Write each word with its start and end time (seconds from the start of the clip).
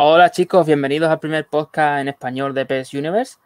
Hola 0.00 0.30
chicos, 0.30 0.64
bienvenidos 0.64 1.10
al 1.10 1.18
primer 1.18 1.48
podcast 1.48 2.02
en 2.02 2.06
español 2.06 2.54
de 2.54 2.64
PS 2.66 2.94
Universe. 2.94 3.38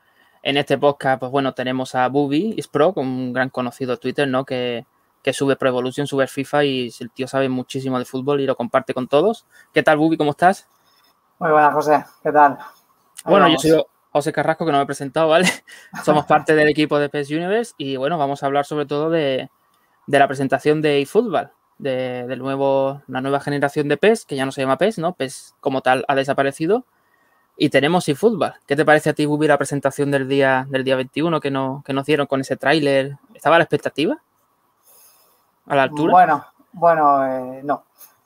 En 0.42 0.58
este 0.58 0.76
podcast, 0.76 1.18
pues 1.18 1.32
bueno, 1.32 1.54
tenemos 1.54 1.94
a 1.94 2.06
Bubi 2.10 2.62
Pro, 2.70 2.92
un 2.94 3.32
gran 3.32 3.48
conocido 3.48 3.92
de 3.92 3.96
Twitter, 3.96 4.28
¿no? 4.28 4.44
Que, 4.44 4.84
sube 5.32 5.56
Pro 5.56 5.70
Evolution, 5.70 6.06
sube 6.06 6.26
FIFA 6.26 6.64
y 6.64 6.92
el 7.00 7.10
tío 7.10 7.26
sabe 7.26 7.48
muchísimo 7.48 7.98
de 7.98 8.04
fútbol 8.04 8.42
y 8.42 8.44
lo 8.44 8.54
comparte 8.54 8.92
con 8.92 9.08
todos. 9.08 9.46
¿Qué 9.72 9.82
tal, 9.82 9.96
Bubi? 9.96 10.18
¿Cómo 10.18 10.32
estás? 10.32 10.68
Muy 11.38 11.50
buenas, 11.52 11.72
José. 11.72 12.04
¿Qué 12.22 12.30
tal? 12.30 12.58
bueno, 13.24 13.48
yo 13.48 13.56
soy 13.56 13.82
José 14.10 14.30
Carrasco, 14.30 14.66
que 14.66 14.72
no 14.72 14.76
me 14.76 14.84
he 14.84 14.86
presentado, 14.86 15.28
¿vale? 15.28 15.48
Somos 16.04 16.26
parte 16.26 16.54
del 16.54 16.68
equipo 16.68 16.98
de 16.98 17.08
PS 17.08 17.30
Universe 17.30 17.72
y 17.78 17.96
bueno, 17.96 18.18
vamos 18.18 18.42
a 18.42 18.46
hablar 18.46 18.66
sobre 18.66 18.84
todo 18.84 19.08
de, 19.08 19.48
de 20.06 20.18
la 20.18 20.28
presentación 20.28 20.82
de 20.82 21.00
eFootball 21.00 21.50
de, 21.82 22.26
del 22.28 22.38
nuevo, 22.38 23.02
la 23.08 23.20
nueva 23.20 23.40
generación 23.40 23.88
de 23.88 23.96
PES, 23.96 24.24
que 24.24 24.36
ya 24.36 24.46
no 24.46 24.52
se 24.52 24.60
llama 24.60 24.78
PES, 24.78 24.98
¿no? 24.98 25.14
PES 25.14 25.56
como 25.60 25.82
tal 25.82 26.04
ha 26.08 26.14
desaparecido. 26.14 26.84
Y 27.56 27.68
tenemos 27.68 28.08
eFootball. 28.08 28.54
¿Qué 28.66 28.76
te 28.76 28.84
parece 28.84 29.10
a 29.10 29.12
ti, 29.12 29.26
Bubi, 29.26 29.46
la 29.46 29.58
presentación 29.58 30.10
del 30.10 30.28
día, 30.28 30.66
del 30.70 30.84
día 30.84 30.96
21 30.96 31.40
que, 31.40 31.50
no, 31.50 31.82
que 31.84 31.92
nos 31.92 32.06
dieron 32.06 32.26
con 32.26 32.40
ese 32.40 32.56
tráiler? 32.56 33.18
¿Estaba 33.34 33.58
la 33.58 33.64
expectativa? 33.64 34.22
¿A 35.66 35.76
la 35.76 35.82
altura? 35.82 36.12
Bueno, 36.12 36.46
bueno, 36.72 37.26
eh, 37.26 37.60
no. 37.62 37.84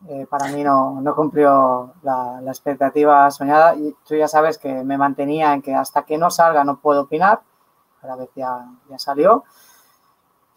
Eh, 0.08 0.26
para 0.30 0.48
mí 0.48 0.62
no, 0.62 1.00
no 1.00 1.14
cumplió 1.14 1.94
la, 2.02 2.40
expectativa 2.46 3.30
soñada. 3.30 3.74
Y 3.74 3.96
tú 4.06 4.14
ya 4.14 4.28
sabes 4.28 4.58
que 4.58 4.84
me 4.84 4.98
mantenía 4.98 5.52
en 5.54 5.62
que 5.62 5.74
hasta 5.74 6.04
que 6.04 6.18
no 6.18 6.30
salga 6.30 6.62
no 6.62 6.78
puedo 6.78 7.02
opinar. 7.02 7.40
Ahora 8.02 8.16
vez 8.16 8.30
ya, 8.36 8.66
ya 8.88 8.98
salió. 8.98 9.44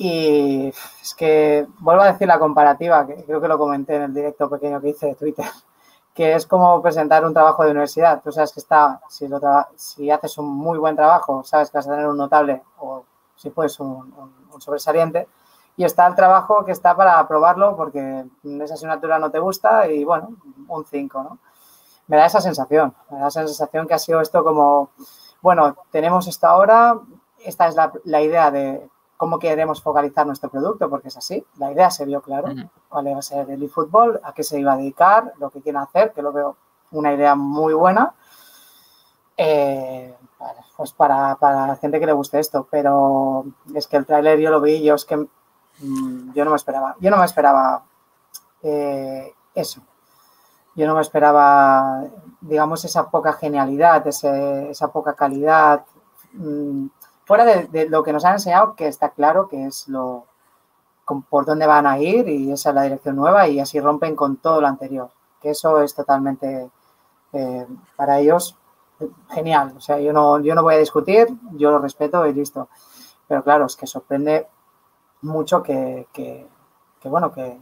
Y 0.01 0.69
es 1.01 1.13
que 1.13 1.67
vuelvo 1.79 2.03
a 2.03 2.13
decir 2.13 2.25
la 2.25 2.39
comparativa, 2.39 3.05
que 3.05 3.21
creo 3.25 3.41
que 3.41 3.49
lo 3.49 3.57
comenté 3.57 3.97
en 3.97 4.03
el 4.03 4.13
directo 4.13 4.49
pequeño 4.49 4.79
que 4.79 4.89
hice 4.89 5.07
de 5.07 5.15
Twitter, 5.15 5.45
que 6.15 6.35
es 6.35 6.47
como 6.47 6.81
presentar 6.81 7.25
un 7.25 7.33
trabajo 7.33 7.65
de 7.65 7.71
universidad. 7.71 8.21
Tú 8.23 8.31
sabes 8.31 8.53
que 8.53 8.61
está, 8.61 9.01
si, 9.09 9.27
lo 9.27 9.41
si 9.75 10.09
haces 10.09 10.37
un 10.37 10.47
muy 10.47 10.77
buen 10.77 10.95
trabajo, 10.95 11.43
sabes 11.43 11.69
que 11.69 11.79
vas 11.79 11.87
a 11.87 11.91
tener 11.91 12.07
un 12.07 12.15
notable 12.15 12.63
o 12.79 13.03
si 13.35 13.49
puedes 13.49 13.77
un, 13.81 14.13
sobresaliente. 14.59 15.27
Y 15.75 15.83
está 15.83 16.07
el 16.07 16.15
trabajo 16.15 16.63
que 16.63 16.71
está 16.71 16.95
para 16.95 17.19
aprobarlo 17.19 17.75
porque 17.75 18.23
esa 18.61 18.75
asignatura 18.75 19.19
no 19.19 19.29
te 19.31 19.39
gusta 19.39 19.89
y 19.91 20.05
bueno, 20.05 20.29
un 20.69 20.85
5, 20.85 21.23
¿no? 21.23 21.39
Me 22.07 22.15
da 22.15 22.25
esa 22.25 22.39
sensación, 22.39 22.95
me 23.09 23.19
da 23.19 23.27
esa 23.27 23.45
sensación 23.45 23.85
que 23.85 23.95
ha 23.95 23.99
sido 23.99 24.21
esto 24.21 24.45
como, 24.45 24.91
bueno, 25.41 25.75
tenemos 25.91 26.25
esto 26.27 26.47
ahora, 26.47 26.97
esta 27.43 27.67
es 27.67 27.75
la, 27.75 27.91
la 28.05 28.21
idea 28.21 28.49
de 28.49 28.89
cómo 29.19 29.37
queremos 29.37 29.81
focalizar 29.81 30.25
nuestro 30.25 30.49
producto, 30.49 30.89
porque 30.89 31.09
es 31.09 31.17
así. 31.17 31.45
La 31.57 31.73
idea 31.73 31.91
se 31.91 32.05
vio 32.05 32.21
claro, 32.21 32.53
cuál 32.87 33.09
iba 33.09 33.19
a 33.19 33.21
ser 33.21 33.49
el 33.49 33.61
eFootball, 33.61 34.21
a 34.23 34.33
qué 34.33 34.43
se 34.43 34.57
iba 34.57 34.71
a 34.71 34.77
dedicar, 34.77 35.33
lo 35.39 35.49
que 35.49 35.59
quieren 35.59 35.81
hacer, 35.81 36.13
que 36.13 36.21
lo 36.21 36.31
veo 36.31 36.55
una 36.91 37.13
idea 37.13 37.35
muy 37.35 37.73
buena. 37.73 38.13
Eh, 39.35 40.15
pues 40.77 40.93
para, 40.93 41.37
la 41.41 41.77
gente 41.81 41.99
que 41.99 42.05
le 42.05 42.13
guste 42.13 42.39
esto, 42.39 42.65
pero 42.71 43.43
es 43.75 43.87
que 43.87 43.97
el 43.97 44.05
tráiler 44.05 44.39
yo 44.39 44.51
lo 44.51 44.61
vi, 44.61 44.81
yo 44.81 44.95
es 44.95 45.03
que 45.03 45.17
mm, 45.17 46.31
yo 46.33 46.45
no 46.45 46.51
me 46.51 46.55
esperaba, 46.55 46.95
yo 47.01 47.11
no 47.11 47.17
me 47.17 47.25
esperaba 47.25 47.83
eh, 48.63 49.33
eso. 49.53 49.81
Yo 50.75 50.87
no 50.87 50.95
me 50.95 51.01
esperaba, 51.01 52.05
digamos, 52.39 52.85
esa 52.85 53.09
poca 53.09 53.33
genialidad, 53.33 54.07
esa 54.07 54.87
poca 54.93 55.13
calidad. 55.13 55.83
Mm, 56.31 56.87
fuera 57.29 57.45
de, 57.45 57.87
lo 57.89 58.01
que 58.01 58.11
nos 58.11 58.25
han 58.25 58.33
enseñado, 58.33 58.75
que 58.75 58.87
está 58.87 59.11
claro 59.11 59.47
que 59.47 59.67
es 59.67 59.87
lo 59.87 60.25
por 61.29 61.45
dónde 61.45 61.67
van 61.67 61.85
a 61.85 61.99
ir 61.99 62.27
y 62.27 62.51
esa 62.51 62.69
es 62.69 62.75
la 62.75 62.81
dirección 62.83 63.15
nueva 63.15 63.47
y 63.47 63.59
así 63.59 63.79
rompen 63.79 64.15
con 64.15 64.37
todo 64.37 64.61
lo 64.61 64.65
anterior. 64.65 65.11
Que 65.39 65.51
eso 65.51 65.79
es 65.79 65.93
totalmente 65.93 66.71
eh, 67.33 67.67
para 67.95 68.19
ellos 68.19 68.55
genial. 69.29 69.73
O 69.77 69.79
sea, 69.79 69.99
yo 69.99 70.11
no, 70.11 70.39
yo 70.41 70.55
no 70.55 70.63
voy 70.63 70.73
a 70.73 70.79
discutir, 70.79 71.27
yo 71.51 71.69
lo 71.69 71.77
respeto 71.77 72.25
y 72.25 72.33
listo. 72.33 72.67
Pero 73.27 73.43
claro, 73.43 73.67
es 73.67 73.75
que 73.75 73.85
sorprende 73.85 74.47
mucho 75.21 75.61
que, 75.61 76.07
bueno, 77.03 77.31
que, 77.31 77.59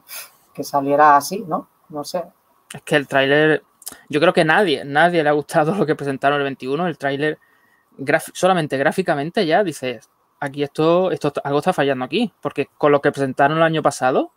que, 0.53 0.63
saliera 0.63 1.17
así, 1.17 1.43
¿no? 1.45 1.67
No 1.89 2.05
sé. 2.05 2.23
Es 2.73 2.81
que 2.83 2.95
el 2.95 3.05
tráiler, 3.05 3.63
yo 4.07 4.21
creo 4.21 4.31
que 4.31 4.45
nadie, 4.45 4.85
nadie 4.85 5.23
le 5.23 5.29
ha 5.29 5.33
gustado 5.33 5.75
lo 5.75 5.85
que 5.85 5.95
presentaron 5.95 6.37
el 6.37 6.45
21. 6.45 6.87
El 6.87 6.97
tráiler 6.97 7.39
solamente 8.33 8.77
gráficamente 8.77 9.45
ya 9.45 9.63
dices, 9.63 10.09
aquí 10.39 10.63
esto, 10.63 11.11
esto, 11.11 11.33
algo 11.43 11.59
está 11.59 11.73
fallando 11.73 12.05
aquí, 12.05 12.31
porque 12.41 12.67
con 12.77 12.91
lo 12.91 13.01
que 13.01 13.11
presentaron 13.11 13.57
el 13.57 13.63
año 13.63 13.81
pasado 13.81 14.31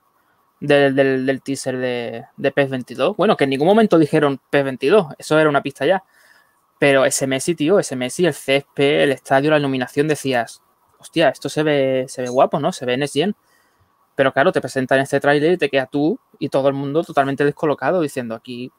del, 0.60 1.41
teaser 1.43 1.78
de, 1.78 2.25
de 2.37 2.53
PES 2.53 2.71
22, 2.71 3.16
bueno, 3.16 3.37
que 3.37 3.44
en 3.44 3.50
ningún 3.50 3.69
momento 3.69 3.98
dijeron 3.98 4.41
PES 4.50 4.65
22, 4.65 5.06
eso 5.19 5.38
era 5.38 5.48
una 5.48 5.62
pista 5.62 5.87
ya, 5.87 6.04
pero 6.81 7.04
ese 7.04 7.26
Messi, 7.26 7.54
tío, 7.54 7.78
ese 7.78 7.94
Messi, 7.94 8.25
el 8.26 8.32
césped, 8.32 9.03
el 9.03 9.12
estadio, 9.12 9.50
la 9.50 9.59
iluminación, 9.59 10.09
decías, 10.09 10.62
hostia, 10.98 11.28
esto 11.28 11.48
se 11.48 11.62
ve, 11.62 12.06
se 12.09 12.22
ve 12.22 12.28
guapo, 12.28 12.59
¿no? 12.59 12.72
Se 12.72 12.87
ve 12.87 12.94
en 12.94 13.37
Pero 14.15 14.32
claro, 14.32 14.50
te 14.50 14.62
presentan 14.62 15.00
este 15.00 15.21
tráiler 15.21 15.53
y 15.53 15.59
te 15.59 15.69
queda 15.69 15.84
tú 15.87 16.19
y 16.38 16.48
todo 16.48 16.69
el 16.69 16.75
mundo 16.75 17.04
totalmente 17.04 17.44
descolocado 17.44 18.00
diciendo 18.00 18.34
aquí 18.34 18.72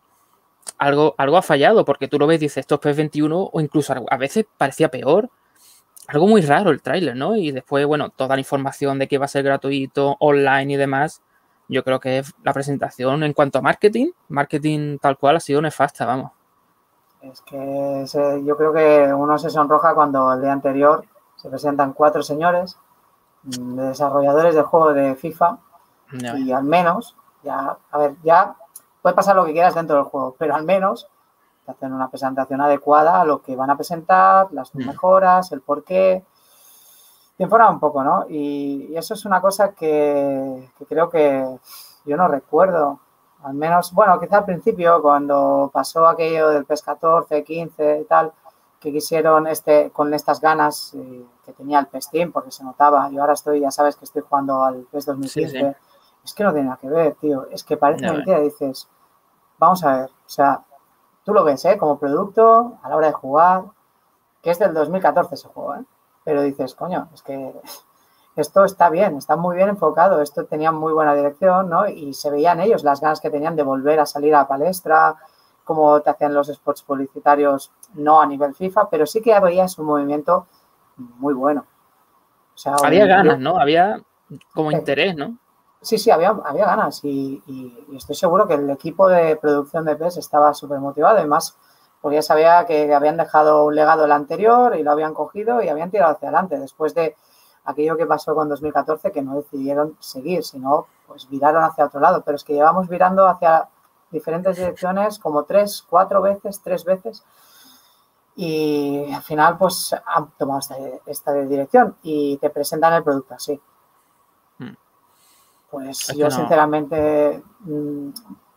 algo, 0.77 1.15
algo 1.17 1.37
ha 1.37 1.41
fallado, 1.41 1.85
porque 1.85 2.07
tú 2.07 2.17
lo 2.17 2.27
ves, 2.27 2.39
dices, 2.39 2.57
esto 2.57 2.75
es 2.75 2.81
PES 2.81 2.97
21 2.97 3.49
o 3.53 3.61
incluso 3.61 3.93
a 4.09 4.17
veces 4.17 4.45
parecía 4.57 4.89
peor. 4.89 5.29
Algo 6.07 6.27
muy 6.27 6.41
raro 6.41 6.71
el 6.71 6.81
tráiler, 6.81 7.15
¿no? 7.15 7.35
Y 7.35 7.51
después, 7.51 7.85
bueno, 7.85 8.09
toda 8.09 8.35
la 8.35 8.41
información 8.41 8.99
de 8.99 9.07
que 9.07 9.17
va 9.17 9.25
a 9.25 9.29
ser 9.29 9.43
gratuito, 9.43 10.17
online 10.19 10.73
y 10.73 10.77
demás, 10.77 11.21
yo 11.69 11.83
creo 11.83 11.99
que 11.99 12.23
la 12.43 12.51
presentación 12.51 13.23
en 13.23 13.33
cuanto 13.33 13.59
a 13.59 13.61
marketing, 13.61 14.11
marketing 14.27 14.97
tal 14.97 15.17
cual 15.17 15.37
ha 15.37 15.39
sido 15.39 15.61
nefasta, 15.61 16.05
vamos. 16.05 16.31
Es 17.21 17.41
que 17.41 18.05
yo 18.43 18.57
creo 18.57 18.73
que 18.73 19.13
uno 19.13 19.37
se 19.37 19.49
sonroja 19.49 19.93
cuando 19.93 20.33
el 20.33 20.41
día 20.41 20.51
anterior 20.51 21.05
se 21.35 21.49
presentan 21.49 21.93
cuatro 21.93 22.23
señores 22.23 22.77
mm, 23.43 23.75
de 23.75 23.83
desarrolladores 23.83 24.55
de 24.55 24.63
juego 24.63 24.93
de 24.93 25.15
FIFA 25.15 25.59
y 26.37 26.51
al 26.51 26.63
menos, 26.63 27.15
ya, 27.43 27.77
a 27.89 27.97
ver, 27.97 28.15
ya 28.23 28.55
puede 29.01 29.15
pasar 29.15 29.35
lo 29.35 29.45
que 29.45 29.53
quieras 29.53 29.75
dentro 29.75 29.95
del 29.95 30.05
juego, 30.05 30.35
pero 30.37 30.55
al 30.55 30.63
menos 30.63 31.07
te 31.65 31.71
hacen 31.71 31.93
una 31.93 32.09
presentación 32.09 32.61
adecuada 32.61 33.21
a 33.21 33.25
lo 33.25 33.41
que 33.41 33.55
van 33.55 33.69
a 33.69 33.75
presentar, 33.75 34.47
las 34.51 34.73
mm. 34.73 34.85
mejoras, 34.85 35.51
el 35.51 35.61
por 35.61 35.83
qué. 35.83 36.23
Te 37.37 37.43
informa 37.43 37.69
un 37.69 37.79
poco, 37.79 38.03
¿no? 38.03 38.25
Y, 38.29 38.93
eso 38.95 39.13
es 39.13 39.25
una 39.25 39.41
cosa 39.41 39.73
que, 39.73 40.69
creo 40.87 41.09
que 41.09 41.45
yo 42.05 42.17
no 42.17 42.27
recuerdo. 42.27 42.99
Al 43.43 43.55
menos, 43.55 43.91
bueno, 43.93 44.19
quizá 44.19 44.39
al 44.39 44.45
principio, 44.45 45.01
cuando 45.01 45.71
pasó 45.73 46.07
aquello 46.07 46.49
del 46.49 46.65
PES 46.65 46.83
14, 46.83 47.43
15 47.43 47.99
y 48.01 48.05
tal, 48.05 48.31
que 48.79 48.91
quisieron 48.91 49.47
este, 49.47 49.89
con 49.91 50.13
estas 50.13 50.39
ganas 50.39 50.93
eh, 50.95 51.25
que 51.45 51.53
tenía 51.53 51.79
el 51.79 51.87
PES 51.87 52.09
Team, 52.09 52.31
porque 52.31 52.51
se 52.51 52.63
notaba. 52.63 53.09
Yo 53.09 53.21
ahora 53.21 53.33
estoy, 53.33 53.61
ya 53.61 53.71
sabes 53.71 53.95
que 53.95 54.05
estoy 54.05 54.21
jugando 54.27 54.63
al 54.63 54.85
PES 54.91 55.05
2015 55.07 55.75
es 56.23 56.33
que 56.33 56.43
no 56.43 56.51
tiene 56.51 56.65
nada 56.65 56.79
que 56.79 56.89
ver, 56.89 57.15
tío. 57.15 57.47
Es 57.51 57.63
que 57.63 57.77
parece 57.77 58.05
no, 58.05 58.13
mentira. 58.13 58.39
Dices, 58.39 58.87
vamos 59.57 59.83
a 59.83 59.97
ver, 59.97 60.09
o 60.09 60.29
sea, 60.29 60.61
tú 61.23 61.33
lo 61.33 61.43
ves, 61.43 61.63
¿eh? 61.65 61.77
Como 61.77 61.99
producto, 61.99 62.77
a 62.81 62.89
la 62.89 62.95
hora 62.95 63.07
de 63.07 63.13
jugar, 63.13 63.63
que 64.41 64.51
es 64.51 64.59
del 64.59 64.73
2014 64.73 65.35
ese 65.35 65.47
juego, 65.47 65.75
¿eh? 65.75 65.83
Pero 66.23 66.41
dices, 66.43 66.75
coño, 66.75 67.09
es 67.13 67.21
que 67.21 67.53
esto 68.35 68.65
está 68.65 68.89
bien, 68.89 69.17
está 69.17 69.35
muy 69.35 69.55
bien 69.55 69.69
enfocado, 69.69 70.21
esto 70.21 70.45
tenía 70.45 70.71
muy 70.71 70.93
buena 70.93 71.15
dirección, 71.15 71.69
¿no? 71.69 71.87
Y 71.87 72.13
se 72.13 72.29
veían 72.29 72.59
ellos 72.59 72.83
las 72.83 73.01
ganas 73.01 73.21
que 73.21 73.29
tenían 73.29 73.55
de 73.55 73.63
volver 73.63 73.99
a 73.99 74.05
salir 74.05 74.35
a 74.35 74.39
la 74.39 74.47
palestra, 74.47 75.15
como 75.63 76.01
te 76.01 76.09
hacían 76.09 76.33
los 76.33 76.47
spots 76.47 76.83
publicitarios, 76.83 77.71
no 77.93 78.21
a 78.21 78.25
nivel 78.25 78.53
FIFA, 78.53 78.89
pero 78.89 79.05
sí 79.05 79.21
que 79.21 79.39
veías 79.39 79.77
un 79.77 79.85
movimiento 79.85 80.47
muy 80.97 81.33
bueno. 81.33 81.65
O 82.53 82.57
sea, 82.57 82.75
había 82.83 83.05
ganas, 83.05 83.39
¿no? 83.39 83.57
Había 83.57 84.01
como 84.53 84.71
interés, 84.71 85.15
¿no? 85.15 85.37
Sí, 85.83 85.97
sí, 85.97 86.11
había, 86.11 86.33
ganas 86.33 87.03
y, 87.03 87.41
estoy 87.95 88.15
seguro 88.15 88.47
que 88.47 88.53
el 88.53 88.69
equipo 88.69 89.07
de 89.07 89.35
producción 89.35 89.83
de 89.85 89.95
PES 89.95 90.17
estaba 90.17 90.53
súper 90.53 90.79
motivado. 90.79 91.17
Además, 91.17 91.57
porque 92.01 92.15
ya 92.17 92.21
sabía 92.21 92.65
que 92.65 92.93
habían 92.93 93.17
dejado 93.17 93.65
un 93.65 93.75
legado 93.75 94.05
el 94.05 94.11
anterior 94.11 94.75
y 94.75 94.83
lo 94.83 94.91
habían 94.91 95.15
cogido 95.15 95.61
y 95.61 95.69
habían 95.69 95.89
tirado 95.89 96.13
hacia 96.13 96.27
adelante. 96.29 96.59
Después 96.59 96.93
de 96.93 97.15
aquello 97.65 97.97
que 97.97 98.05
pasó 98.05 98.35
con 98.35 98.47
2014, 98.49 99.11
que 99.11 99.23
no 99.23 99.35
decidieron 99.37 99.97
seguir, 99.99 100.43
sino 100.43 100.85
pues 101.07 101.27
viraron 101.29 101.63
hacia 101.63 101.85
otro 101.85 101.99
lado. 101.99 102.21
Pero 102.23 102.35
es 102.35 102.43
que 102.43 102.53
llevamos 102.53 102.87
virando 102.87 103.27
hacia 103.27 103.67
diferentes 104.11 104.57
direcciones 104.57 105.17
como 105.17 105.45
tres, 105.45 105.83
cuatro 105.89 106.21
veces, 106.21 106.61
tres 106.63 106.85
veces. 106.85 107.23
Y 108.35 109.11
al 109.11 109.23
final, 109.23 109.57
pues 109.57 109.95
han 110.05 110.29
tomado 110.37 110.59
esta, 110.59 110.75
esta 111.07 111.33
dirección 111.33 111.97
y 112.03 112.37
te 112.37 112.51
presentan 112.51 112.93
el 112.93 113.03
producto 113.03 113.33
así. 113.33 113.59
Pues 115.71 116.07
yo 116.15 116.29
sinceramente 116.29 117.41
mm, 117.61 118.09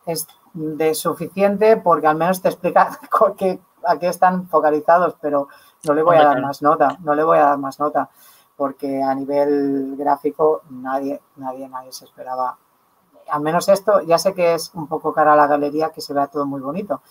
es 0.05 0.27
de 0.53 0.93
suficiente 0.93 1.77
porque 1.77 2.07
al 2.07 2.17
menos 2.17 2.41
te 2.41 2.49
explica 2.49 2.99
a 3.87 3.97
qué 3.99 4.07
están 4.07 4.47
focalizados, 4.47 5.15
pero 5.21 5.47
no 5.83 5.93
le 5.93 6.03
voy 6.03 6.17
a 6.17 6.25
dar 6.25 6.41
más 6.41 6.61
nota, 6.61 6.97
no 7.01 7.15
le 7.15 7.23
voy 7.23 7.37
a 7.37 7.45
dar 7.45 7.57
más 7.57 7.79
nota 7.79 8.09
porque 8.55 9.03
a 9.03 9.13
nivel 9.13 9.95
gráfico 9.97 10.61
nadie, 10.69 11.21
nadie, 11.35 11.67
nadie 11.67 11.91
se 11.91 12.05
esperaba. 12.05 12.57
Al 13.29 13.41
menos 13.41 13.67
esto, 13.69 14.01
ya 14.01 14.17
sé 14.17 14.33
que 14.33 14.53
es 14.53 14.71
un 14.75 14.87
poco 14.87 15.13
cara 15.13 15.33
a 15.33 15.35
la 15.35 15.47
galería, 15.47 15.89
que 15.89 16.01
se 16.01 16.13
vea 16.13 16.27
todo 16.27 16.45
muy 16.45 16.61
bonito, 16.61 17.01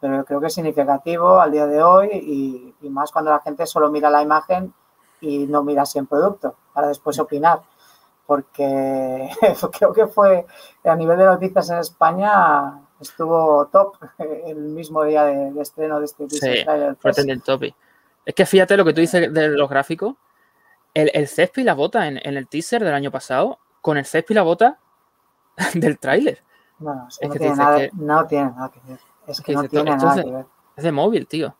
pero 0.00 0.24
creo 0.24 0.40
que 0.40 0.46
es 0.46 0.54
significativo 0.54 1.40
al 1.40 1.52
día 1.52 1.66
de 1.66 1.82
hoy 1.82 2.08
y, 2.80 2.88
más 2.88 3.10
cuando 3.10 3.30
la 3.30 3.40
gente 3.40 3.66
solo 3.66 3.90
mira 3.90 4.10
la 4.10 4.22
imagen 4.22 4.72
y 5.20 5.46
no 5.46 5.62
mira 5.64 5.84
si 5.84 5.98
en 5.98 6.06
producto 6.06 6.54
para 6.72 6.88
después 6.88 7.18
opinar. 7.18 7.62
Porque 8.26 9.28
creo 9.78 9.92
que 9.92 10.06
fue 10.06 10.46
a 10.84 10.96
nivel 10.96 11.18
de 11.18 11.26
noticias 11.26 11.70
en 11.70 11.78
España 11.78 12.80
estuvo 13.00 13.66
top 13.66 13.96
el 14.18 14.56
mismo 14.56 15.04
día 15.04 15.24
de, 15.24 15.60
estreno 15.60 15.98
de 15.98 16.06
este 16.06 16.28
sí, 16.30 16.64
fue. 16.98 17.74
Es 18.24 18.34
que 18.34 18.46
fíjate 18.46 18.76
lo 18.76 18.84
que 18.84 18.94
tú 18.94 19.00
dices 19.00 19.32
de 19.32 19.48
los 19.48 19.68
gráficos. 19.68 20.14
El, 20.94 21.10
el 21.12 21.26
césped 21.26 21.62
y 21.62 21.64
la 21.64 21.74
bota 21.74 22.06
en, 22.06 22.18
el 22.18 22.46
teaser 22.46 22.84
del 22.84 22.94
año 22.94 23.10
pasado 23.10 23.58
con 23.80 23.98
el 23.98 24.04
césped 24.04 24.32
y 24.32 24.36
la 24.36 24.42
bota 24.42 24.78
del 25.74 25.98
tráiler. 25.98 26.42
Bueno, 26.78 27.06
es, 27.08 27.18
que 27.18 27.28
no, 27.28 27.34
tiene 27.34 27.56
nada, 27.56 27.88
no 27.92 28.26
tiene 28.26 28.44
nada 28.46 28.70
que 28.70 28.80
ver. 28.86 28.98
Es 29.26 29.40
que, 29.40 29.52
no 29.54 29.64
tiene 29.64 29.96
nada 29.96 30.22
que 30.22 30.30
ver. 30.30 30.46
Es 30.76 30.84
de 30.84 30.92
móvil, 30.92 31.26
tío. 31.26 31.56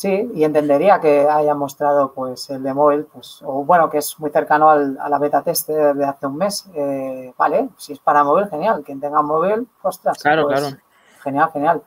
Sí, 0.00 0.30
y 0.34 0.44
entendería 0.44 0.98
que 0.98 1.28
haya 1.28 1.54
mostrado 1.54 2.14
pues 2.14 2.48
el 2.48 2.62
de 2.62 2.72
móvil, 2.72 3.04
pues, 3.12 3.42
o 3.44 3.64
bueno, 3.66 3.90
que 3.90 3.98
es 3.98 4.18
muy 4.18 4.30
cercano 4.30 4.70
al, 4.70 4.96
a 4.98 5.10
la 5.10 5.18
beta 5.18 5.42
test 5.42 5.68
de 5.68 6.04
hace 6.06 6.26
un 6.26 6.38
mes. 6.38 6.70
Eh, 6.72 7.34
vale, 7.36 7.68
si 7.76 7.92
es 7.92 7.98
para 7.98 8.24
móvil, 8.24 8.48
genial. 8.48 8.82
Quien 8.82 8.98
tenga 8.98 9.20
móvil, 9.20 9.68
ostras, 9.82 10.16
claro, 10.22 10.46
pues, 10.46 10.58
claro. 10.58 10.76
genial, 11.22 11.50
genial. 11.52 11.82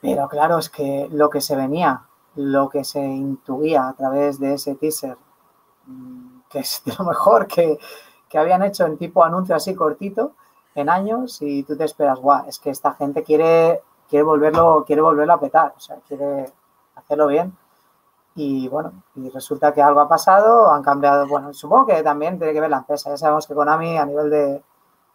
Pero 0.00 0.28
claro, 0.28 0.58
es 0.58 0.70
que 0.70 1.08
lo 1.10 1.28
que 1.30 1.40
se 1.40 1.56
venía, 1.56 2.00
lo 2.36 2.68
que 2.68 2.84
se 2.84 3.00
intuía 3.00 3.88
a 3.88 3.94
través 3.94 4.38
de 4.38 4.54
ese 4.54 4.76
teaser, 4.76 5.16
mm, 5.86 6.42
que 6.48 6.60
es 6.60 6.80
de 6.84 6.94
lo 6.96 7.06
mejor 7.06 7.48
que, 7.48 7.76
que 8.28 8.38
habían 8.38 8.62
hecho 8.62 8.86
en 8.86 8.96
tipo 8.96 9.24
anuncio 9.24 9.56
así 9.56 9.74
cortito 9.74 10.34
en 10.76 10.88
años 10.88 11.42
y 11.42 11.64
tú 11.64 11.76
te 11.76 11.82
esperas, 11.86 12.20
guau, 12.20 12.46
es 12.46 12.60
que 12.60 12.70
esta 12.70 12.92
gente 12.92 13.24
quiere, 13.24 13.82
quiere 14.08 14.22
volverlo, 14.22 14.84
quiere 14.86 15.02
volverlo 15.02 15.32
a 15.32 15.40
petar, 15.40 15.74
o 15.76 15.80
sea, 15.80 15.96
quiere 16.06 16.52
hacerlo 17.10 17.26
bien. 17.26 17.56
Y 18.36 18.68
bueno, 18.68 18.92
y 19.16 19.28
resulta 19.30 19.72
que 19.72 19.82
algo 19.82 20.00
ha 20.00 20.08
pasado, 20.08 20.70
han 20.70 20.82
cambiado, 20.82 21.26
bueno, 21.26 21.52
supongo 21.52 21.86
que 21.86 22.02
también 22.02 22.38
tiene 22.38 22.52
que 22.52 22.60
ver 22.60 22.70
la 22.70 22.78
empresa. 22.78 23.10
Ya 23.10 23.16
sabemos 23.16 23.46
que 23.46 23.54
Konami 23.54 23.98
a 23.98 24.06
nivel 24.06 24.30
de, 24.30 24.62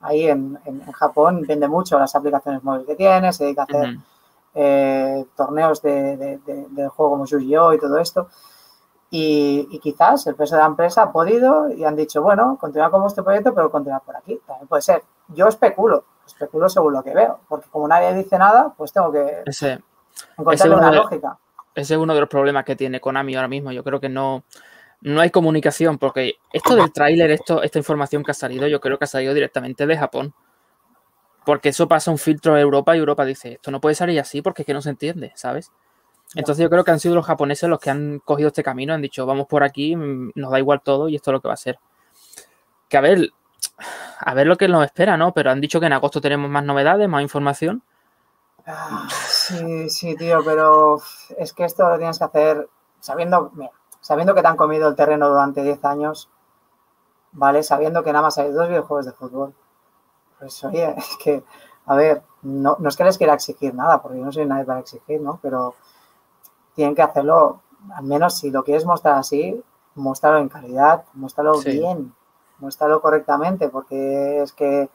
ahí 0.01 0.27
en, 0.27 0.59
en, 0.65 0.91
Japón 0.91 1.43
vende 1.47 1.67
mucho 1.67 1.97
las 1.97 2.13
aplicaciones 2.13 2.63
móviles 2.63 2.87
que 2.87 2.95
tiene, 2.95 3.31
se 3.31 3.45
dedica 3.45 3.61
a 3.61 3.65
hacer 3.65 3.97
eh, 4.53 5.25
torneos 5.35 5.81
de, 5.81 6.39
de, 6.45 6.87
juego 6.89 7.11
como 7.11 7.25
Yu-Gi-Oh! 7.25 7.73
y 7.73 7.79
todo 7.79 7.97
esto. 7.97 8.27
Y, 9.09 9.79
quizás 9.79 10.27
el 10.27 10.35
peso 10.35 10.55
de 10.55 10.61
la 10.61 10.67
empresa 10.67 11.03
ha 11.03 11.11
podido 11.11 11.69
y 11.69 11.85
han 11.85 11.95
dicho, 11.95 12.21
bueno, 12.21 12.57
continuar 12.59 12.91
con 12.91 13.05
este 13.05 13.23
proyecto, 13.23 13.53
pero 13.53 13.71
continuar 13.71 14.01
por 14.01 14.17
aquí. 14.17 14.41
También 14.45 14.67
puede 14.67 14.81
ser. 14.81 15.03
Yo 15.29 15.47
especulo, 15.47 16.03
especulo 16.27 16.67
según 16.67 16.93
lo 16.93 17.01
que 17.03 17.13
veo, 17.13 17.39
porque 17.47 17.69
como 17.69 17.87
nadie 17.87 18.13
dice 18.13 18.37
nada, 18.37 18.73
pues 18.75 18.91
tengo 18.91 19.11
que 19.11 19.43
ese, 19.45 19.81
encontrar 20.37 20.73
una 20.73 20.91
lógica. 20.91 21.37
Ese 21.75 21.93
es 21.93 21.99
uno 21.99 22.13
de 22.13 22.21
los 22.21 22.29
problemas 22.29 22.65
que 22.65 22.75
tiene 22.75 22.99
Konami 22.99 23.35
ahora 23.35 23.47
mismo. 23.47 23.71
Yo 23.71 23.83
creo 23.83 23.99
que 23.99 24.09
no, 24.09 24.45
no 25.01 25.21
hay 25.21 25.29
comunicación, 25.29 25.97
porque 25.97 26.35
esto 26.51 26.75
del 26.75 26.91
tráiler, 26.91 27.31
esto, 27.31 27.61
esta 27.61 27.77
información 27.77 28.23
que 28.23 28.31
ha 28.31 28.33
salido, 28.33 28.67
yo 28.67 28.79
creo 28.79 28.97
que 28.97 29.03
ha 29.03 29.07
salido 29.07 29.33
directamente 29.33 29.85
de 29.85 29.97
Japón. 29.97 30.33
Porque 31.45 31.69
eso 31.69 31.87
pasa 31.87 32.09
un 32.09 32.17
filtro 32.17 32.55
a 32.55 32.59
Europa 32.59 32.95
y 32.95 32.99
Europa 32.99 33.23
dice, 33.23 33.53
esto 33.53 33.69
no 33.69 33.79
puede 33.79 33.93
salir 33.93 34.19
así 34.19 34.41
porque 34.41 34.63
es 34.63 34.65
que 34.65 34.73
no 34.73 34.81
se 34.81 34.89
entiende, 34.89 35.31
¿sabes? 35.35 35.71
Entonces 36.33 36.63
yo 36.63 36.69
creo 36.69 36.83
que 36.83 36.91
han 36.91 36.99
sido 36.99 37.13
los 37.13 37.25
japoneses 37.25 37.69
los 37.69 37.79
que 37.79 37.91
han 37.91 38.19
cogido 38.19 38.47
este 38.47 38.63
camino, 38.63 38.93
han 38.93 39.01
dicho, 39.01 39.25
vamos 39.25 39.45
por 39.45 39.63
aquí, 39.63 39.95
mm, 39.95 40.31
nos 40.35 40.51
da 40.51 40.59
igual 40.59 40.81
todo 40.81 41.07
y 41.07 41.15
esto 41.15 41.31
es 41.31 41.33
lo 41.33 41.41
que 41.41 41.47
va 41.47 41.53
a 41.53 41.57
ser. 41.57 41.77
Que 42.89 42.97
a 42.97 43.01
ver, 43.01 43.29
a 44.19 44.33
ver 44.33 44.47
lo 44.47 44.57
que 44.57 44.67
nos 44.67 44.83
espera, 44.83 45.17
¿no? 45.17 45.33
Pero 45.33 45.51
han 45.51 45.61
dicho 45.61 45.79
que 45.79 45.85
en 45.85 45.93
agosto 45.93 46.19
tenemos 46.19 46.49
más 46.49 46.63
novedades, 46.63 47.07
más 47.07 47.21
información. 47.21 47.83
Ah, 48.67 49.07
sí, 49.29 49.89
sí, 49.89 50.15
tío, 50.15 50.43
pero 50.43 50.99
es 51.37 51.53
que 51.53 51.65
esto 51.65 51.87
lo 51.87 51.97
tienes 51.97 52.17
que 52.17 52.23
hacer 52.23 52.69
sabiendo, 52.99 53.51
sabiendo 54.01 54.33
que 54.33 54.41
te 54.41 54.47
han 54.47 54.57
comido 54.57 54.87
el 54.89 54.95
terreno 54.95 55.29
durante 55.29 55.61
10 55.61 55.85
años, 55.85 56.29
¿vale? 57.31 57.61
Sabiendo 57.61 58.03
que 58.03 58.11
nada 58.11 58.23
más 58.23 58.37
hay 58.39 58.51
dos 58.51 58.67
videojuegos 58.67 59.05
de 59.05 59.11
fútbol. 59.11 59.53
Pues 60.39 60.63
oye, 60.63 60.95
es 60.97 61.17
que, 61.23 61.43
a 61.85 61.95
ver, 61.95 62.23
no, 62.41 62.75
no 62.79 62.89
es 62.89 62.95
que 62.95 63.03
les 63.03 63.17
quiera 63.17 63.35
exigir 63.35 63.75
nada, 63.75 64.01
porque 64.01 64.17
yo 64.17 64.25
no 64.25 64.31
soy 64.31 64.45
nadie 64.45 64.65
para 64.65 64.79
exigir, 64.79 65.21
¿no? 65.21 65.39
Pero 65.43 65.75
tienen 66.73 66.95
que 66.95 67.03
hacerlo, 67.03 67.61
al 67.93 68.03
menos 68.03 68.39
si 68.39 68.49
lo 68.49 68.63
quieres 68.63 68.85
mostrar 68.85 69.15
así, 69.15 69.63
muéstralo 69.93 70.39
en 70.39 70.49
calidad, 70.49 71.05
muéstralo 71.13 71.59
bien, 71.59 72.15
muéstralo 72.57 72.99
correctamente, 72.99 73.69
porque 73.69 74.41
es 74.41 74.53
que 74.53 74.89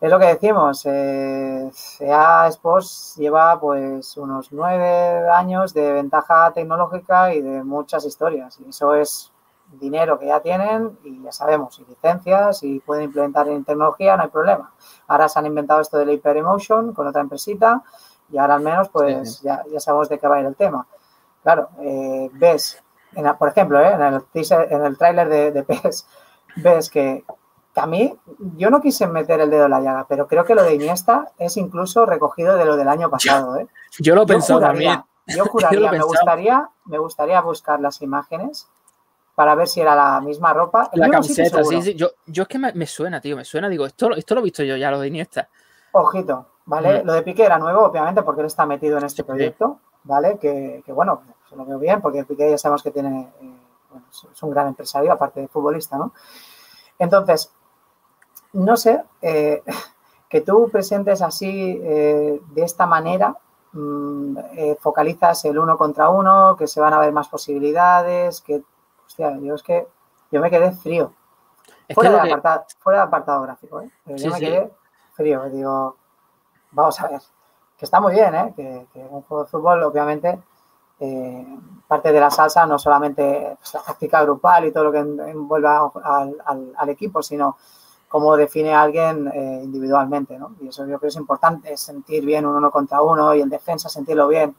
es 0.00 0.10
lo 0.10 0.18
que 0.18 0.26
decimos, 0.26 0.86
eh, 0.86 1.70
EA 1.98 2.46
Sports 2.48 3.16
lleva 3.16 3.58
pues 3.58 4.16
unos 4.16 4.52
nueve 4.52 5.28
años 5.28 5.74
de 5.74 5.92
ventaja 5.92 6.52
tecnológica 6.52 7.34
y 7.34 7.42
de 7.42 7.64
muchas 7.64 8.04
historias, 8.04 8.60
y 8.60 8.68
eso 8.68 8.94
es 8.94 9.32
dinero 9.72 10.18
que 10.18 10.26
ya 10.26 10.40
tienen 10.40 10.98
y 11.04 11.22
ya 11.22 11.32
sabemos, 11.32 11.78
y 11.80 11.84
licencias, 11.84 12.62
y 12.62 12.78
pueden 12.78 13.04
implementar 13.04 13.48
en 13.48 13.64
tecnología, 13.64 14.16
no 14.16 14.22
hay 14.22 14.28
problema. 14.28 14.72
Ahora 15.08 15.28
se 15.28 15.38
han 15.38 15.46
inventado 15.46 15.80
esto 15.80 15.98
del 15.98 16.10
Hyperimotion 16.10 16.92
con 16.92 17.06
otra 17.08 17.20
empresita, 17.20 17.82
y 18.30 18.38
ahora 18.38 18.54
al 18.54 18.62
menos 18.62 18.88
pues 18.90 19.40
Ya, 19.42 19.64
ya, 19.70 19.80
sabemos 19.80 20.08
de 20.08 20.18
qué 20.18 20.28
va 20.28 20.36
a 20.36 20.40
ir 20.40 20.46
el 20.46 20.54
tema. 20.54 20.86
Claro, 21.42 21.70
eh, 21.80 22.30
ves, 22.34 22.82
por 23.38 23.48
ejemplo, 23.48 23.80
eh, 23.80 23.92
en 23.92 24.02
el 24.02 24.22
en 24.32 24.84
el 24.84 24.96
tráiler 24.96 25.28
de, 25.28 25.50
de 25.50 25.62
PES, 25.64 26.06
ves 26.56 26.90
que, 26.90 27.24
a 27.78 27.86
mí, 27.86 28.14
yo 28.56 28.70
no 28.70 28.80
quise 28.80 29.06
meter 29.06 29.40
el 29.40 29.50
dedo 29.50 29.64
en 29.64 29.70
la 29.70 29.80
llaga, 29.80 30.06
pero 30.08 30.26
creo 30.26 30.44
que 30.44 30.54
lo 30.54 30.62
de 30.62 30.74
Iniesta 30.74 31.32
es 31.38 31.56
incluso 31.56 32.06
recogido 32.06 32.56
de 32.56 32.64
lo 32.64 32.76
del 32.76 32.88
año 32.88 33.10
pasado. 33.10 33.56
¿eh? 33.56 33.66
Yo 33.98 34.14
lo 34.14 34.26
pensaba 34.26 34.60
también. 34.60 35.02
Yo 35.26 35.44
juraría, 35.50 35.90
me, 35.90 36.00
gustaría, 36.00 36.68
me 36.86 36.98
gustaría 36.98 37.40
buscar 37.40 37.80
las 37.80 38.00
imágenes 38.02 38.68
para 39.34 39.54
ver 39.54 39.68
si 39.68 39.80
era 39.80 39.94
la 39.94 40.20
misma 40.20 40.52
ropa. 40.52 40.90
la 40.94 41.08
camiseta, 41.08 41.62
sí, 41.62 41.80
sí. 41.80 41.94
Yo, 41.94 42.10
yo 42.26 42.42
es 42.42 42.48
que 42.48 42.58
me, 42.58 42.72
me, 42.72 42.86
suena, 42.86 43.20
tío, 43.20 43.36
me 43.36 43.44
suena. 43.44 43.68
Digo, 43.68 43.86
esto, 43.86 44.14
esto 44.16 44.34
lo 44.34 44.40
he 44.40 44.44
visto 44.44 44.62
yo 44.64 44.76
ya, 44.76 44.90
lo 44.90 44.98
de 44.98 45.08
Iniesta. 45.08 45.48
Ojito, 45.92 46.46
¿vale? 46.66 47.04
Lo 47.04 47.12
de 47.12 47.22
Piqué 47.22 47.44
era 47.44 47.58
nuevo, 47.58 47.82
obviamente, 47.82 48.22
porque 48.22 48.40
él 48.40 48.48
está 48.48 48.66
metido 48.66 48.98
en 48.98 49.04
este 49.04 49.24
proyecto, 49.24 49.80
¿vale? 50.04 50.38
Que, 50.38 50.82
bueno, 50.88 51.22
se 51.48 51.56
lo 51.56 51.64
veo 51.64 51.78
bien, 51.78 52.00
porque 52.00 52.24
Piqué 52.24 52.50
ya 52.50 52.58
sabemos 52.58 52.82
que 52.82 52.90
tiene, 52.90 53.32
eh, 53.40 53.56
bueno, 53.90 54.06
es 54.10 54.42
un 54.42 54.50
gran 54.50 54.68
empresario, 54.68 55.12
aparte 55.12 55.40
de 55.40 55.48
futbolista, 55.48 55.96
¿no? 55.96 56.12
Entonces, 56.98 57.52
no 58.52 58.76
sé, 58.76 59.02
eh, 59.22 59.62
que 60.28 60.40
tú 60.40 60.68
presentes 60.70 61.22
así, 61.22 61.80
eh, 61.82 62.40
de 62.50 62.62
esta 62.62 62.86
manera, 62.86 63.36
mm, 63.72 64.38
focalizas 64.80 65.44
el 65.44 65.58
uno 65.58 65.76
contra 65.76 66.08
uno, 66.08 66.56
que 66.56 66.66
se 66.66 66.80
van 66.80 66.94
a 66.94 66.98
ver 66.98 67.12
más 67.12 67.28
posibilidades, 67.28 68.40
que, 68.40 68.62
hostia, 69.06 69.38
yo 69.38 69.54
es 69.54 69.62
que 69.62 69.86
yo 70.30 70.40
me 70.40 70.50
quedé 70.50 70.72
frío. 70.72 71.12
fuera, 71.94 72.10
del 72.10 72.20
apartado, 72.20 72.64
fuera, 72.78 73.02
apartado, 73.02 73.42
gráfico, 73.42 73.80
¿eh? 73.80 73.90
yo 74.06 74.30
me 74.30 74.38
quedé 74.38 74.70
frío, 75.14 75.48
digo, 75.50 75.96
vamos 76.70 77.00
a 77.00 77.08
ver, 77.08 77.22
que 77.76 77.84
está 77.84 78.00
muy 78.00 78.12
bien, 78.12 78.34
¿eh? 78.34 78.52
que, 78.56 78.86
un 79.10 79.22
juego 79.22 79.44
de 79.44 79.50
fútbol, 79.50 79.82
obviamente, 79.84 80.40
eh, 81.00 81.46
parte 81.86 82.12
de 82.12 82.20
la 82.20 82.30
salsa 82.30 82.66
no 82.66 82.78
solamente 82.78 83.56
pues, 83.58 83.74
la 83.74 83.82
táctica 83.82 84.22
grupal 84.22 84.66
y 84.66 84.72
todo 84.72 84.84
lo 84.84 84.92
que 84.92 84.98
envuelve 84.98 85.68
al, 85.68 86.88
equipo, 86.88 87.22
sino 87.22 87.56
cómo 88.08 88.36
define 88.36 88.74
a 88.74 88.82
alguien 88.82 89.28
eh, 89.28 89.60
individualmente, 89.62 90.38
¿no? 90.38 90.56
Y 90.60 90.68
eso 90.68 90.82
yo 90.82 90.98
creo 90.98 91.00
que 91.00 91.06
es 91.08 91.16
importante, 91.16 91.76
sentir 91.76 92.24
bien 92.24 92.46
uno 92.46 92.70
contra 92.70 93.02
uno 93.02 93.34
y 93.34 93.40
en 93.40 93.48
defensa 93.48 93.88
sentirlo 93.88 94.28
bien. 94.28 94.56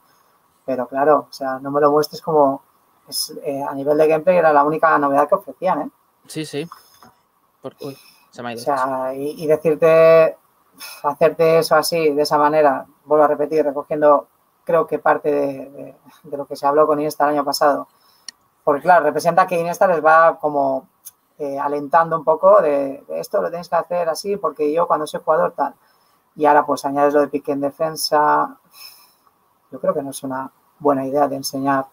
Pero 0.66 0.88
claro, 0.88 1.28
o 1.30 1.34
sea, 1.34 1.60
no 1.60 1.72
me 1.72 1.82
lo 1.82 1.92
muestres 1.92 2.22
como 2.22 2.62
eh, 3.44 3.64
a 3.64 3.74
nivel 3.74 3.98
de 3.98 4.08
gameplay 4.08 4.38
era 4.38 4.54
la 4.54 4.64
única 4.64 4.98
novedad 5.00 5.28
que 5.28 5.36
ofrecían, 5.36 5.82
¿eh? 5.82 5.90
Sí, 6.28 6.46
sí. 6.46 6.70
uy, 7.82 7.98
se 8.30 8.44
me 8.44 8.50
ha 8.50 8.54
ido. 8.54 8.62
O 8.62 8.64
sea, 8.64 9.14
y 9.16 9.48
decirte 9.48 10.38
hacerte 11.04 11.60
eso 11.60 11.76
así, 11.76 12.14
de 12.14 12.22
esa 12.22 12.38
manera, 12.38 12.86
vuelvo 13.06 13.26
a 13.26 13.28
repetir, 13.28 13.66
recogiendo 13.66 14.28
creo 14.70 14.86
que 14.86 15.00
parte 15.00 15.32
de, 15.32 15.96
lo 16.38 16.46
que 16.46 16.56
se 16.56 16.68
habló 16.68 16.86
con 16.86 17.00
Iniesta 17.00 17.24
el 17.24 17.32
año 17.32 17.44
pasado. 17.44 17.88
Porque 18.64 18.84
claro, 18.84 19.04
representa 19.04 19.48
que 19.48 19.60
Iniesta 19.60 19.88
les 19.88 20.06
va 20.06 20.38
como 20.38 20.88
eh, 21.40 21.58
alentando 21.58 22.18
un 22.18 22.26
poco 22.26 22.62
de, 22.62 23.02
esto 23.10 23.42
lo 23.42 23.50
tenéis 23.50 23.70
que 23.70 23.76
hacer 23.78 24.10
así 24.10 24.36
porque 24.36 24.74
yo 24.74 24.88
cuando 24.88 25.08
soy 25.08 25.22
jugador 25.24 25.54
tal. 25.54 25.74
Y 26.36 26.46
ahora 26.46 26.66
pues 26.66 26.84
añades 26.84 27.14
lo 27.14 27.22
de 27.22 27.30
pique 27.30 27.54
en 27.54 27.62
defensa. 27.62 28.58
Yo 29.72 29.80
creo 29.80 29.94
que 29.94 30.04
no 30.04 30.10
es 30.10 30.22
una 30.24 30.52
buena 30.80 31.06
idea 31.06 31.30
de 31.30 31.38
enseñar 31.38 31.86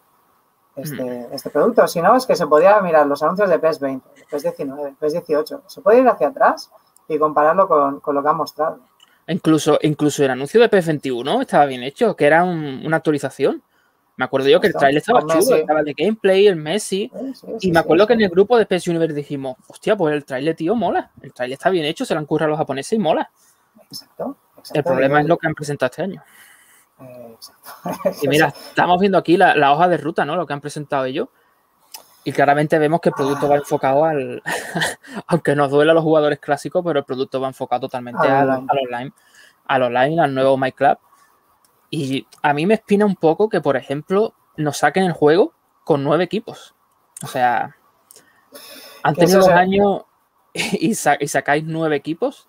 este, 0.75 1.03
mm. 1.03 1.33
este 1.33 1.51
producto. 1.51 1.87
Si 1.87 2.03
no, 2.03 2.17
es 2.17 2.27
que 2.27 2.35
se 2.35 2.47
podría 2.47 2.81
mirar 2.81 3.07
los 3.07 3.23
anuncios 3.23 3.49
de 3.49 3.59
PES 3.61 3.81
20, 3.81 4.09
PES 4.29 4.43
19, 4.43 4.95
PES 4.99 5.13
18. 5.13 5.63
Se 5.67 5.81
puede 5.81 6.01
ir 6.01 6.09
hacia 6.09 6.29
atrás 6.29 6.71
y 7.07 7.17
compararlo 7.17 7.69
con, 7.69 8.03
lo 8.15 8.23
que 8.23 8.29
han 8.29 8.37
mostrado. 8.37 8.81
Incluso, 9.29 9.79
incluso 9.83 10.25
el 10.25 10.31
anuncio 10.31 10.61
de 10.61 10.71
PS21 10.71 11.43
estaba 11.43 11.67
bien 11.67 11.85
hecho, 11.85 12.17
que 12.17 12.27
era 12.27 12.43
una 12.43 12.97
actualización. 12.97 13.63
Me 14.17 14.25
acuerdo 14.25 14.49
yo 14.49 14.61
que 14.61 14.69
el 14.69 14.73
trailer 14.75 14.99
estaba 14.99 15.21
chulo, 15.21 15.57
estaba 15.57 15.83
de 15.83 15.93
gameplay, 15.93 16.47
el 16.47 16.57
Messi. 16.57 17.11
y 17.61 17.71
me 17.71 17.81
acuerdo 17.81 18.07
que 18.07 18.15
en 18.15 18.23
el 18.23 18.31
grupo 18.31 18.57
de 18.59 18.65
PS 18.65 18.89
Universe 18.89 19.15
dijimos, 19.15 19.57
hostia, 19.69 19.95
pues 19.95 20.15
el 20.15 20.25
trailer, 20.25 20.57
tío, 20.57 20.75
mola. 20.75 21.11
El 21.21 21.35
trailer 21.35 21.55
está 21.55 21.69
bien 21.69 21.85
hecho, 21.85 22.05
se 22.07 22.15
lo 22.15 22.21
han 22.21 22.27
currado 22.27 22.51
los 22.51 22.59
japoneses 22.59 22.95
y 22.95 22.99
mola. 22.99 23.31
Exacto. 23.91 24.37
El 24.73 24.83
problema 24.83 25.21
es 25.21 25.27
lo 25.27 25.37
que 25.37 25.47
han 25.47 25.55
presentado 25.55 25.91
este 25.91 26.03
año. 26.03 26.23
Eh, 27.01 27.35
exacto. 27.35 28.15
Y 28.23 28.29
mira, 28.29 28.49
estamos 28.49 28.99
viendo 28.99 29.19
aquí 29.19 29.37
la, 29.37 29.55
la 29.55 29.73
hoja 29.73 29.87
de 29.89 29.99
ruta, 29.99 30.25
¿no? 30.25 30.35
Lo 30.35 30.47
que 30.47 30.55
han 30.55 30.61
presentado 30.61 31.05
ellos. 31.05 31.29
Y 32.25 32.33
claramente 32.33 32.79
vemos 32.79 33.01
que 33.01 33.11
el 33.11 33.15
producto 33.15 33.49
va 33.49 33.57
enfocado 33.57 34.05
al. 34.05 34.43
aunque 35.29 35.55
nos 35.55 35.71
duele 35.71 35.93
a 35.93 35.95
los 35.95 36.03
jugadores 36.03 36.41
clásicos, 36.41 36.83
pero 36.85 36.99
el 37.01 37.05
producto 37.05 37.41
va 37.41 37.49
enfocado 37.49 37.83
totalmente 37.83 38.27
Al 38.27 38.51
al, 38.51 38.59
online. 38.59 38.67
al 38.69 38.79
online. 38.79 39.13
Al 39.67 39.83
online, 39.83 40.23
al 40.23 40.35
nuevo 40.35 40.57
My 40.57 40.73
Club. 40.73 40.99
Y 41.91 42.27
a 42.43 42.53
mí 42.53 42.67
me 42.67 42.75
espina 42.75 43.07
un 43.07 43.17
poco 43.17 43.49
que, 43.49 43.61
por 43.61 43.77
ejemplo, 43.77 44.35
nos 44.57 44.79
saquen 44.79 45.05
el 45.05 45.13
juego 45.13 45.53
con 45.85 46.03
nueve 46.05 46.25
equipos. 46.25 46.75
O 47.23 47.27
sea, 47.27 47.77
han 49.03 49.15
Que 49.15 49.21
tenido 49.21 49.41
dos 49.41 49.49
años 49.49 50.05
y, 50.55 50.95
sa- 50.95 51.17
y 51.19 51.29
sacáis 51.29 51.65
nueve 51.65 51.97
equipos. 51.97 52.49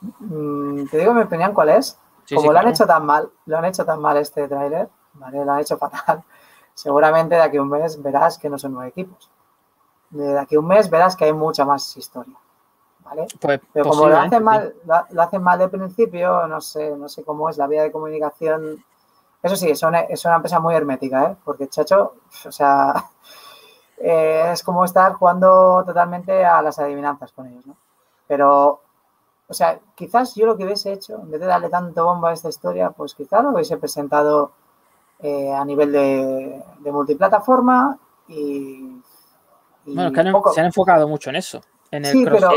Mm, 0.00 0.86
Te 0.88 0.98
digo 0.98 1.14
mi 1.14 1.22
opinión 1.22 1.52
cuál 1.52 1.70
es. 1.70 1.98
Sí, 2.24 2.34
Como 2.34 2.48
sí, 2.48 2.52
lo 2.52 2.58
han 2.58 2.68
hecho 2.68 2.86
tan 2.86 3.04
mal, 3.04 3.30
lo 3.46 3.58
han 3.58 3.64
hecho 3.66 3.84
tan 3.84 4.00
mal 4.00 4.16
este 4.16 4.48
tráiler, 4.48 4.88
¿vale? 5.14 5.44
Lo 5.44 5.52
han 5.52 5.60
hecho 5.60 5.76
fatal. 5.76 6.22
Seguramente 6.74 7.34
de 7.34 7.42
aquí 7.42 7.56
a 7.58 7.62
un 7.62 7.68
mes 7.68 8.00
verás 8.02 8.38
que 8.38 8.48
no 8.48 8.58
son 8.58 8.72
nueve 8.72 8.88
equipos. 8.90 9.30
De 10.10 10.38
aquí 10.38 10.54
a 10.56 10.60
un 10.60 10.66
mes 10.68 10.88
verás 10.90 11.16
que 11.16 11.24
hay 11.26 11.32
mucha 11.32 11.64
más 11.64 11.96
historia, 11.96 12.34
¿vale? 13.14 13.26
Pues, 13.40 13.60
Pero 13.72 13.84
como 13.90 14.08
lo 14.08 14.16
hacen 14.26 14.44
mal, 14.44 14.74
lo, 15.10 15.22
hacen 15.22 15.42
mal 15.42 15.58
de 15.58 15.68
principio, 15.68 16.46
no 16.46 16.60
sé, 16.60 16.96
no 16.96 17.08
sé 17.08 17.24
cómo 17.24 17.48
es 17.48 17.56
la 17.58 17.66
vía 17.66 17.82
de 17.82 17.92
comunicación. 17.92 18.84
Eso 19.42 19.56
sí, 19.56 19.70
es 19.70 19.82
una, 19.82 20.00
es 20.00 20.24
una 20.24 20.36
empresa 20.36 20.60
muy 20.60 20.74
hermética, 20.74 21.24
¿eh? 21.32 21.36
Porque 21.44 21.68
Chacho, 21.68 22.14
o 22.46 22.52
sea, 22.52 22.92
eh, 23.98 24.50
es 24.52 24.62
como 24.62 24.84
estar 24.84 25.12
jugando 25.14 25.82
totalmente 25.86 26.44
a 26.44 26.62
las 26.62 26.78
adivinanzas 26.78 27.32
con 27.32 27.46
ellos, 27.46 27.66
¿no? 27.66 27.76
Pero, 28.26 28.80
o 29.48 29.54
sea, 29.54 29.78
quizás 29.94 30.34
yo 30.34 30.46
lo 30.46 30.56
que 30.56 30.64
hubiese 30.64 30.92
hecho, 30.92 31.16
en 31.20 31.30
vez 31.30 31.40
de 31.40 31.46
darle 31.46 31.68
tanto 31.68 32.04
bombo 32.04 32.28
a 32.28 32.32
esta 32.32 32.48
historia, 32.48 32.90
pues 32.90 33.14
quizás 33.14 33.42
lo 33.42 33.50
hubiese 33.50 33.76
presentado 33.76 34.52
eh, 35.20 35.52
a 35.52 35.64
nivel 35.64 35.92
de, 35.92 36.62
de 36.78 36.92
multiplataforma 36.92 37.98
y, 38.28 38.96
y 39.84 39.94
Bueno, 39.94 40.08
es 40.08 40.12
que 40.14 40.20
han- 40.20 40.32
poco- 40.32 40.52
se 40.52 40.60
han 40.60 40.66
enfocado 40.66 41.06
mucho 41.08 41.30
en 41.30 41.36
eso. 41.36 41.60
En 41.92 42.04
el 42.04 42.10
Sí, 42.12 42.24
pero- 42.24 42.50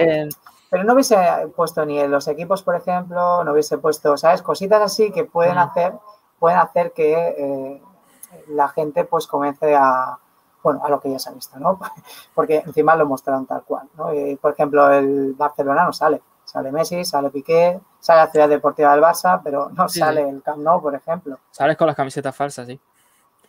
pero 0.71 0.83
no 0.83 0.93
hubiese 0.93 1.15
puesto 1.55 1.85
ni 1.85 1.99
en 1.99 2.09
los 2.09 2.27
equipos, 2.27 2.63
por 2.63 2.75
ejemplo, 2.75 3.43
no 3.43 3.51
hubiese 3.51 3.77
puesto, 3.77 4.17
¿sabes? 4.17 4.41
Cositas 4.41 4.81
así 4.81 5.11
que 5.11 5.23
pueden 5.25 5.57
hacer, 5.59 5.93
pueden 6.39 6.57
hacer 6.57 6.91
que 6.93 7.13
eh, 7.37 7.81
la 8.47 8.67
gente 8.69 9.05
pues 9.05 9.27
comience 9.27 9.75
a, 9.75 10.17
bueno, 10.63 10.81
a 10.83 10.89
lo 10.89 10.99
que 10.99 11.11
ya 11.11 11.19
se 11.19 11.29
ha 11.29 11.33
visto, 11.33 11.59
¿no? 11.59 11.79
Porque 12.33 12.63
encima 12.65 12.95
lo 12.95 13.05
mostraron 13.05 13.45
tal 13.45 13.63
cual, 13.63 13.87
¿no? 13.95 14.13
Y, 14.13 14.35
por 14.37 14.53
ejemplo, 14.53 14.91
el 14.91 15.33
Barcelona 15.33 15.83
no 15.85 15.93
sale. 15.93 16.21
Sale 16.43 16.71
Messi, 16.71 17.03
sale 17.05 17.29
Piqué, 17.31 17.79
sale 17.99 18.21
la 18.21 18.27
Ciudad 18.31 18.47
Deportiva 18.49 18.91
del 18.93 19.01
Barça, 19.03 19.41
pero 19.43 19.69
no 19.71 19.87
Sí, 19.89 19.99
sale 19.99 20.23
sí. 20.23 20.29
el 20.29 20.43
Camp 20.43 20.59
Nou, 20.61 20.79
por 20.81 20.93
ejemplo. 20.93 21.39
Sales 21.51 21.75
con 21.77 21.87
las 21.87 21.95
camisetas 21.95 22.35
falsas, 22.35 22.67
sí. 22.67 22.79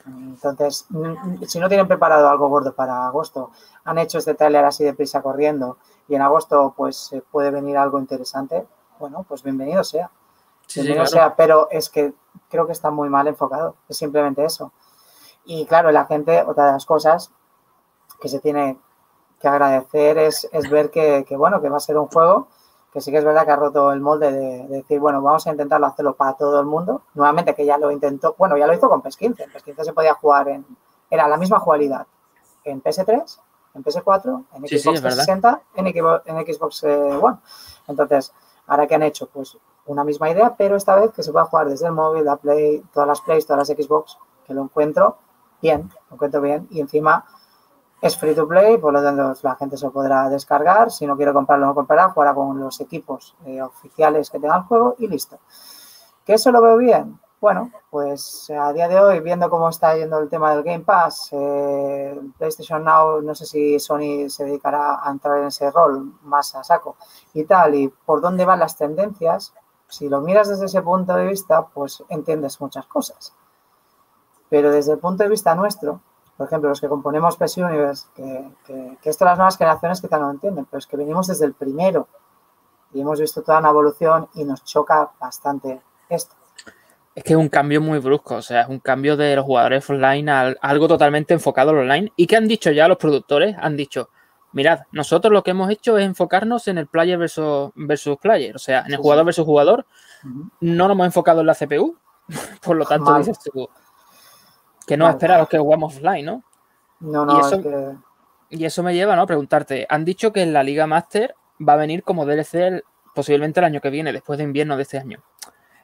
Entonces, 0.07 0.87
si 1.47 1.59
no 1.59 1.69
tienen 1.69 1.89
preparado 1.89 2.29
algo 2.29 2.49
gordo 2.49 2.75
para 2.75 3.07
agosto, 3.07 3.51
han 3.85 3.99
hecho 3.99 4.19
este 4.19 4.35
tráiler 4.35 4.65
así 4.65 4.85
de 4.85 4.95
prisa 4.95 5.21
corriendo 5.21 5.79
y 6.09 6.15
en 6.15 6.23
agosto 6.23 6.75
pues 6.77 7.13
eh, 7.13 7.23
puede 7.31 7.51
venir 7.51 7.77
algo 7.77 7.99
interesante, 7.99 8.67
bueno, 9.01 9.25
pues 9.29 9.43
bienvenido 9.43 9.83
sea. 9.83 10.11
Sí, 10.67 10.81
sí, 10.81 10.81
bienvenido 10.81 11.11
claro. 11.11 11.29
sea, 11.29 11.37
pero 11.37 11.69
es 11.71 11.91
que 11.91 12.15
creo 12.49 12.67
que 12.67 12.73
está 12.73 12.91
muy 12.91 13.09
mal 13.09 13.27
enfocado, 13.27 13.75
es 13.89 13.97
simplemente 13.97 14.45
eso. 14.45 14.73
Y 15.45 15.67
claro, 15.67 15.91
la 15.91 16.07
gente, 16.07 16.43
otra 16.43 16.67
de 16.67 16.73
las 16.73 16.87
cosas 16.87 17.33
que 18.21 18.29
se 18.29 18.39
tiene 18.41 18.79
que 19.41 19.49
agradecer 19.49 20.19
es, 20.19 20.49
es 20.53 20.71
ver 20.71 20.91
que, 20.91 21.25
que, 21.27 21.37
bueno, 21.37 21.61
que 21.61 21.69
va 21.69 21.79
a 21.79 21.81
ser 21.81 21.99
un 21.99 22.07
juego 22.07 22.49
que 22.97 23.03
sí 23.03 23.11
que 23.11 23.19
es 23.19 23.25
verdad 23.27 23.45
que 23.45 23.51
ha 23.51 23.57
roto 23.57 23.93
el 23.93 24.01
molde 24.01 24.33
de, 24.33 24.67
de 24.69 24.77
decir, 24.79 24.99
bueno, 24.99 25.21
vamos 25.21 25.47
a 25.47 25.51
intentarlo 25.51 25.87
hacerlo 25.87 26.17
para 26.17 26.33
todo 26.33 26.59
el 26.59 26.65
mundo. 26.65 27.03
Nuevamente 27.13 27.55
que 27.55 27.67
ya 27.67 27.77
lo 27.77 27.91
intentó, 27.91 28.35
bueno, 28.39 28.57
ya 28.57 28.67
lo 28.67 28.73
hizo 28.73 28.89
con 28.89 29.03
PES 29.03 29.19
15. 29.19 29.43
En 29.43 29.53
PES 29.53 29.63
15 29.65 29.85
se 29.85 29.93
podía 29.93 30.15
jugar 30.15 30.49
en, 30.49 30.65
era 31.11 31.29
la 31.29 31.37
misma 31.37 31.59
jugabilidad 31.59 32.07
en 32.65 32.83
PS3, 32.83 33.39
en 33.75 33.85
PS4, 33.85 34.45
en 34.51 34.67
Sí, 34.67 34.79
sí, 34.79 34.79
Xbox 34.79 35.03
verdad. 35.03 35.27
360, 35.27 35.63
en 35.75 35.87
Xbox, 35.93 36.23
en 36.25 36.55
Xbox 36.55 36.85
eh, 36.85 37.19
One. 37.21 37.37
Entonces, 37.87 38.33
ahora 38.67 38.87
que 38.87 38.95
han 38.95 39.03
hecho, 39.03 39.29
pues 39.29 39.59
una 39.85 40.03
misma 40.03 40.31
idea, 40.31 40.55
pero 40.57 40.77
esta 40.77 40.97
vez 40.97 41.13
que 41.13 41.23
se 41.23 41.33
pueda 41.33 41.45
jugar 41.45 41.69
desde 41.69 41.89
el 41.89 41.93
móvil, 41.93 42.25
la 42.25 42.37
Play, 42.37 42.83
todas 42.95 43.07
las 43.07 43.21
Plays, 43.21 43.45
todas 43.45 43.69
las 43.69 43.77
Xbox, 43.77 44.17
que 44.47 44.55
lo 44.55 44.63
encuentro 44.63 45.19
bien, 45.61 45.91
lo 46.09 46.15
encuentro 46.15 46.41
bien, 46.41 46.67
y 46.71 46.81
encima 46.81 47.27
es 48.01 48.17
free 48.17 48.35
to 48.35 48.47
play, 48.47 48.79
por 48.79 48.93
lo 48.93 49.03
tanto 49.03 49.35
la 49.43 49.57
gente 49.57 49.77
se 49.77 49.87
lo 49.87 49.93
podrá 49.93 50.29
descargar. 50.29 50.91
Si 50.91 51.07
no 51.07 51.17
quiere 51.17 51.33
comprarlo, 51.33 51.67
no 51.67 51.75
comprará, 51.75 52.11
jugará 52.11 52.35
con 52.35 52.61
los 52.61 52.81
equipos 52.81 53.35
eh, 53.47 53.63
oficiales 53.63 54.31
que 54.31 54.39
tenga 54.39 54.57
el 54.57 54.63
juego 54.63 54.97
y 54.99 55.09
listo. 55.09 55.39
¿Que 56.25 56.35
eso 56.35 56.51
lo 56.51 56.61
veo 56.61 56.77
bien? 56.77 57.19
Bueno, 57.41 57.71
pues 57.91 58.51
a 58.51 58.73
día 58.73 58.89
de 58.89 58.99
hoy, 58.99 59.21
viendo 59.21 59.51
cómo 59.51 59.69
está 59.69 59.95
yendo 59.95 60.19
el 60.19 60.29
tema 60.29 60.55
del 60.55 60.65
Game 60.65 60.85
Pass, 60.85 61.29
eh, 61.33 62.19
PlayStation 62.39 62.83
Now, 62.83 63.21
no 63.21 63.35
sé 63.35 63.45
si 63.45 63.79
Sony 63.79 64.29
se 64.29 64.45
dedicará 64.45 65.07
a 65.07 65.11
entrar 65.11 65.39
en 65.39 65.47
ese 65.47 65.71
rol 65.71 66.15
más 66.23 66.55
a 66.55 66.65
saco 66.65 66.97
y 67.35 67.45
tal, 67.45 67.75
y 67.75 67.89
por 67.89 68.23
dónde 68.23 68.47
van 68.47 68.61
las 68.61 68.77
tendencias, 68.77 69.53
si 69.87 70.09
lo 70.09 70.23
miras 70.23 70.49
desde 70.49 70.65
ese 70.65 70.83
punto 70.83 71.15
de 71.15 71.27
vista, 71.27 71.67
pues 71.67 72.03
entiendes 72.09 72.61
muchas 72.61 72.87
cosas. 72.87 73.35
Pero 74.49 74.71
desde 74.71 74.93
el 74.93 74.99
punto 74.99 75.23
de 75.23 75.29
vista 75.29 75.55
nuestro, 75.55 76.01
por 76.37 76.47
ejemplo, 76.47 76.69
los 76.69 76.81
que 76.81 76.89
componemos 76.89 77.37
PES 77.37 77.57
Universe, 77.59 78.07
que, 78.15 78.51
que, 78.67 78.99
que 79.03 79.11
esto 79.11 79.25
las 79.25 79.39
nuevas 79.39 79.57
generaciones 79.57 80.01
quizá 80.01 80.19
no 80.19 80.27
lo 80.27 80.33
entienden, 80.33 80.67
pero 80.67 80.79
es 80.79 80.87
que 80.87 80.97
venimos 80.97 81.27
desde 81.29 81.47
el 81.47 81.55
primero 81.55 82.09
y 82.93 83.01
hemos 83.01 83.21
visto 83.21 83.43
toda 83.43 83.59
una 83.59 83.71
evolución 83.71 84.29
y 84.35 84.45
nos 84.45 84.65
choca 84.65 85.11
bastante 85.21 85.81
esto. 86.09 86.35
Es 87.15 87.25
que 87.25 87.33
es 87.33 87.39
un 87.39 87.49
cambio 87.49 87.81
muy 87.81 87.99
brusco, 87.99 88.37
o 88.37 88.43
sea, 88.43 88.63
es 88.63 88.69
un 88.69 88.79
cambio 88.79 89.17
de 89.17 89.35
los 89.37 89.45
jugadores 89.47 89.89
online 89.89 90.31
a 90.31 90.55
algo 90.61 90.87
totalmente 90.87 91.33
enfocado 91.33 91.71
al 91.71 91.79
online. 91.79 92.13
¿Y 92.17 92.27
que 92.27 92.37
han 92.37 92.47
dicho 92.47 92.71
ya 92.71 92.87
los 92.89 92.99
productores? 92.99 93.57
Han 93.59 93.75
dicho, 93.75 94.11
mirad, 94.53 94.81
nosotros 94.93 95.33
lo 95.33 95.43
que 95.43 95.53
hemos 95.53 95.71
hecho 95.71 95.97
es 95.97 96.05
enfocarnos 96.05 96.69
en 96.69 96.77
el 96.77 96.87
player 96.87 97.17
versus, 97.19 97.71
versus 97.75 98.19
player, 98.19 98.55
o 98.55 98.59
sea, 98.59 98.81
en 98.81 98.87
el 98.93 98.97
Sí, 98.97 99.03
jugador 99.03 99.23
sí. 99.23 99.27
versus 99.27 99.45
jugador. 99.47 99.87
Uh 100.25 100.29
-huh. 100.29 100.51
No 100.61 100.89
nos 100.89 100.95
hemos 100.95 101.07
enfocado 101.07 101.41
en 101.41 101.47
la 101.47 101.55
CPU, 101.55 101.97
por 102.63 102.77
lo 102.77 102.85
tanto, 102.85 103.11
Mal. 103.11 103.23
dices 103.23 103.39
tú, 103.41 103.67
que 104.87 104.97
no 104.97 105.05
Mal. 105.07 105.15
espera 105.15 105.37
a 105.37 105.39
los 105.39 105.49
que 105.49 105.59
jugamos 105.59 105.95
offline, 105.97 106.25
¿no? 106.25 106.43
No, 107.01 107.25
no, 107.27 107.37
Y 107.37 107.41
eso- 107.41 107.57
es 107.57 107.63
que... 107.63 107.95
Y 108.49 108.65
eso 108.65 108.83
me 108.85 108.95
lleva 108.95 109.17
¿no? 109.17 109.23
a 109.23 109.27
preguntarte, 109.27 109.87
han 109.89 110.05
dicho 110.05 110.33
que 110.33 110.43
en 110.43 110.53
la 110.53 110.63
Liga 110.63 110.87
Master 110.87 111.35
va 111.67 111.73
a 111.73 111.77
venir 111.77 112.03
como 112.05 112.25
DLC 112.27 112.55
el- 112.69 112.85
posiblemente 113.15 113.59
el 113.61 113.65
año 113.65 113.81
que 113.81 113.91
viene, 113.91 114.13
después 114.13 114.39
de 114.39 114.45
invierno 114.45 114.77
de 114.77 114.83
este 114.83 114.99
año. 114.99 115.21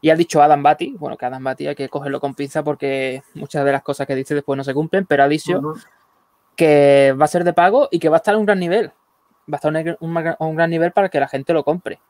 Y 0.01 0.11
ha 0.11 0.17
dicho 0.17 0.43
Adam 0.43 0.63
Batty, 0.63 0.97
bueno, 0.99 1.17
que 1.17 1.27
Adam 1.27 1.43
Batty 1.43 1.67
hay 1.69 1.75
que 1.75 1.89
cogerlo 1.89 2.21
con 2.21 2.35
pinza 2.35 2.63
porque 2.63 3.23
muchas 3.35 3.65
de 3.65 3.73
las 3.73 3.83
cosas 3.83 4.07
que 4.07 4.15
dice 4.15 4.35
después 4.35 4.57
no 4.57 4.65
se 4.65 4.75
cumplen, 4.75 5.07
pero 5.07 5.23
ha 5.25 5.29
dicho 5.29 5.59
uh 5.59 5.63
-huh. 5.63 5.85
que 6.57 7.15
va 7.21 7.25
a 7.25 7.29
ser 7.29 7.45
de 7.45 7.53
pago 7.53 7.89
y 7.91 7.99
que 7.99 8.09
va 8.09 8.17
a 8.17 8.19
estar 8.19 8.35
a 8.35 8.39
un 8.39 8.47
gran 8.47 8.59
nivel. 8.61 8.89
Va 9.53 9.55
a 9.55 9.57
estar 9.57 9.75
a 9.75 9.81
un, 9.81 9.97
un- 10.01 10.35
un 10.39 10.57
gran 10.57 10.71
nivel 10.71 10.93
para 10.93 11.09
que 11.09 11.19
la 11.21 11.29
gente 11.29 11.53
lo 11.53 11.65
compre. 11.65 12.01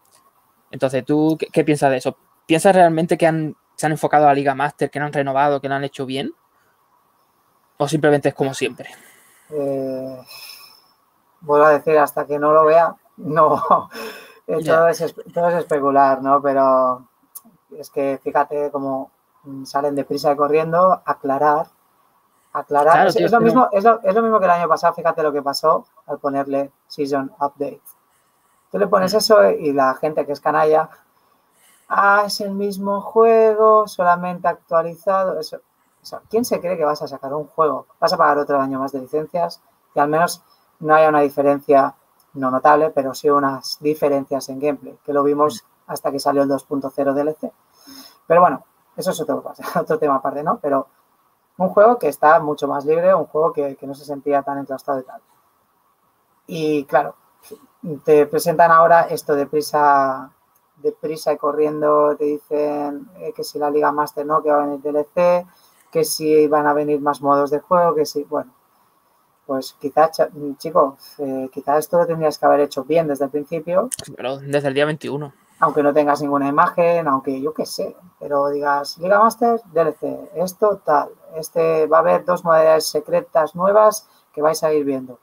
Entonces, 0.71 1.05
¿tú 1.05 1.37
qué, 1.39 1.47
qué 1.53 1.65
piensas 1.65 1.91
de 1.91 1.99
eso? 1.99 2.17
¿Piensas 2.47 2.75
realmente 2.75 3.17
que 3.19 3.27
han, 3.27 3.57
se 3.77 3.87
han 3.87 3.93
enfocado 3.93 4.25
a 4.25 4.29
la 4.29 4.35
Liga 4.35 4.55
Master, 4.55 4.91
que 4.91 4.99
no 4.99 5.07
han 5.07 5.13
renovado, 5.13 5.61
que 5.61 5.69
lo 5.69 5.75
han 5.75 5.85
hecho 5.85 6.07
bien? 6.07 6.33
¿O 7.79 7.89
simplemente 7.89 8.29
es 8.31 8.35
como 8.35 8.55
siempre? 8.55 8.91
Eh, 9.51 10.23
vuelvo 11.41 11.67
a 11.67 11.71
decir, 11.71 11.99
hasta 11.99 12.25
que 12.27 12.39
no 12.39 12.53
lo 12.53 12.65
vea, 12.65 12.95
no. 13.19 13.63
Todo, 14.67 14.89
es, 14.89 15.15
todo 15.33 15.49
es 15.49 15.55
especular, 15.55 16.21
¿no? 16.21 16.43
Pero 16.43 17.07
es 17.79 17.89
que 17.91 18.21
fíjate 18.23 18.71
cómo 18.73 19.11
salen 19.65 19.95
deprisa 19.95 20.33
y 20.33 20.37
corriendo, 20.37 21.01
aclarar. 21.07 21.69
Aclarar. 22.53 22.93
Claro, 22.93 23.09
es, 23.09 23.15
tío, 23.17 23.27
es 23.27 23.33
lo 23.33 23.39
pero- 23.39 23.45
mismo, 23.47 23.69
es, 23.73 23.85
lo, 23.85 24.01
es 24.03 24.15
lo 24.15 24.21
mismo 24.23 24.39
que 24.41 24.45
el 24.47 24.51
año 24.51 24.69
pasado, 24.69 24.93
fíjate 24.95 25.23
lo 25.23 25.33
que 25.33 25.41
pasó 25.43 25.87
al 26.07 26.19
ponerle 26.19 26.71
Season 26.89 27.33
Update. 27.41 27.81
Tú 28.73 28.79
le 28.79 28.89
pones 28.89 29.15
Mm. 29.15 29.17
eso 29.17 29.51
y 29.53 29.73
la 29.73 29.95
gente 29.95 30.27
que 30.27 30.33
es 30.33 30.41
canalla, 30.41 30.91
ah, 31.89 32.25
es 32.27 32.41
el 32.41 32.51
mismo 32.51 33.01
juego, 33.01 33.87
solamente 33.87 34.49
actualizado. 34.49 35.39
Eso, 35.39 35.61
o 36.11 36.21
¿Quién 36.29 36.45
se 36.45 36.61
cree 36.61 36.77
que 36.77 36.85
vas 36.85 37.03
a 37.03 37.09
sacar 37.09 37.33
un 37.35 37.47
juego? 37.47 37.87
Vas 38.01 38.13
a 38.13 38.17
pagar 38.17 38.39
otro 38.39 38.61
año 38.61 38.79
más 38.79 38.93
de 38.93 39.01
licencias 39.01 39.61
y 39.95 40.01
al 40.01 40.09
menos 40.09 40.43
no 40.81 40.95
haya 40.95 41.09
una 41.09 41.21
diferencia, 41.21 41.95
no 42.35 42.51
notable, 42.51 42.91
pero 42.91 43.15
sí 43.15 43.31
unas 43.31 43.79
diferencias 43.81 44.49
en 44.49 44.59
gameplay, 44.59 44.99
que 45.05 45.13
lo 45.13 45.23
vimos 45.23 45.65
hasta 45.87 46.11
que 46.11 46.19
salió 46.19 46.43
el 46.43 46.49
2.0 46.49 47.15
DLC. 47.15 47.53
Pero 48.27 48.41
bueno, 48.41 48.65
eso 48.97 49.11
es 49.11 49.21
otro, 49.21 49.45
otro 49.81 49.99
tema 49.99 50.17
aparte, 50.17 50.43
¿no? 50.43 50.59
Pero 50.59 50.89
un 51.59 51.69
juego 51.69 51.99
que 51.99 52.09
está 52.09 52.41
mucho 52.41 52.67
más 52.67 52.85
libre, 52.85 53.15
un 53.15 53.27
juego 53.27 53.53
que, 53.53 53.77
que 53.77 53.87
no 53.87 53.95
se 53.95 54.05
sentía 54.05 54.43
tan 54.43 54.59
enclaustrado 54.59 55.01
y 55.01 55.05
tal. 55.05 55.21
Y 56.47 56.85
claro, 56.85 57.15
te 58.05 58.27
presentan 58.27 58.71
ahora 58.71 59.03
esto 59.03 59.35
de 59.35 59.47
prisa, 59.47 60.31
de 60.77 60.93
prisa 60.93 61.33
y 61.33 61.37
corriendo, 61.37 62.17
te 62.17 62.25
dicen 62.25 63.09
eh, 63.19 63.33
que 63.35 63.45
si 63.45 63.59
la 63.59 63.71
Liga 63.71 63.93
Master 63.93 64.27
no, 64.27 64.43
que 64.43 64.51
va 64.51 64.63
a 64.63 64.67
venir 64.67 64.81
DLC, 64.81 65.47
que 65.93 66.05
si 66.05 66.49
van 66.49 66.67
a 66.67 66.73
venir 66.73 67.01
más 67.01 67.21
modos 67.21 67.51
de 67.51 67.61
juego, 67.61 67.95
que 67.95 68.07
si, 68.07 68.25
bueno, 68.25 68.53
pues 69.47 69.77
quizás, 69.79 70.11
chico, 70.57 70.97
eh, 71.19 71.51
quizás 71.53 71.81
esto 71.81 71.99
lo 71.99 72.07
tendrías 72.07 72.39
que 72.39 72.47
haber 72.47 72.61
hecho 72.61 72.85
bien 72.85 73.07
desde 73.07 73.27
el 73.27 73.31
principio. 73.31 73.91
Pero 74.17 74.39
desde 74.39 74.69
el 74.69 74.75
día 74.75 74.87
21. 74.87 75.33
aunque 75.61 75.83
no 75.83 75.93
tengas 75.93 76.23
ninguna 76.23 76.49
imagen, 76.49 77.07
aunque 77.07 77.41
yo 77.41 77.53
qué 77.53 77.67
sé, 77.67 77.95
pero 78.19 78.49
digas 78.49 78.99
Liga 78.99 79.21
Master, 79.21 79.61
DLC, 79.73 80.31
esto 80.35 80.81
tal, 80.85 81.11
este 81.37 81.87
va 81.87 81.99
a 81.99 82.01
haber 82.01 82.25
dos 82.25 82.43
modalidades 82.45 82.87
secretas 82.87 83.55
nuevas 83.55 84.09
que 84.33 84.43
vais 84.43 84.63
a 84.65 84.73
ir 84.73 84.85
viendo. 84.85 85.21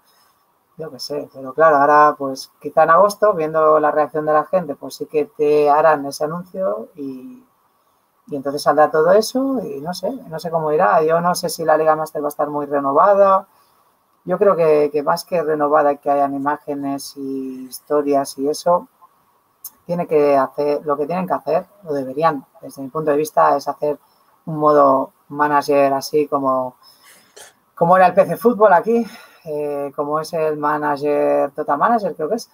Yo 0.77 0.91
qué 0.91 0.99
sé, 0.99 1.29
pero 1.33 1.53
claro, 1.53 1.77
ahora 1.77 2.15
pues 2.17 2.51
quizá 2.61 2.83
en 2.83 2.91
agosto, 2.91 3.33
viendo 3.33 3.79
la 3.79 3.91
reacción 3.91 4.25
de 4.25 4.33
la 4.33 4.45
gente, 4.45 4.75
pues 4.75 4.95
sí 4.95 5.07
que 5.07 5.25
te 5.25 5.69
harán 5.69 6.05
ese 6.05 6.23
anuncio 6.23 6.87
y, 6.95 7.43
y 8.29 8.35
entonces 8.35 8.61
saldrá 8.61 8.91
todo 8.91 9.11
eso 9.11 9.59
y 9.63 9.81
no 9.81 9.93
sé, 9.93 10.11
no 10.11 10.39
sé 10.39 10.51
cómo 10.51 10.71
irá. 10.71 11.01
Yo 11.03 11.19
no 11.19 11.33
sé 11.35 11.49
si 11.49 11.65
la 11.65 11.77
Liga 11.77 11.95
Master 11.95 12.21
va 12.21 12.27
a 12.27 12.29
estar 12.29 12.49
muy 12.49 12.65
renovada. 12.65 13.47
Yo 14.25 14.37
creo 14.37 14.55
que, 14.55 15.01
más 15.03 15.25
que 15.25 15.41
renovada, 15.41 15.95
que 15.95 16.09
hayan 16.11 16.35
imágenes 16.35 17.15
y 17.17 17.65
historias 17.65 18.37
y 18.37 18.47
eso, 18.47 18.87
tiene 19.85 20.05
que 20.05 20.37
hacer, 20.37 20.85
lo 20.85 20.95
que 20.97 21.07
tienen 21.07 21.25
que 21.25 21.33
hacer, 21.33 21.65
lo 21.83 21.93
deberían, 21.93 22.45
desde 22.61 22.83
mi 22.83 22.89
punto 22.89 23.09
de 23.09 23.17
vista, 23.17 23.55
es 23.57 23.67
hacer 23.67 23.97
un 24.45 24.57
modo 24.57 25.13
manager 25.29 25.93
así 25.93 26.27
como, 26.27 26.75
como 27.73 27.97
era 27.97 28.07
el 28.07 28.13
PC 28.13 28.37
Fútbol 28.37 28.73
aquí, 28.73 29.05
eh, 29.45 29.91
como 29.95 30.19
es 30.19 30.31
el 30.33 30.57
manager, 30.57 31.51
Total 31.51 31.77
Manager 31.77 32.15
creo 32.15 32.29
que 32.29 32.35
es, 32.35 32.51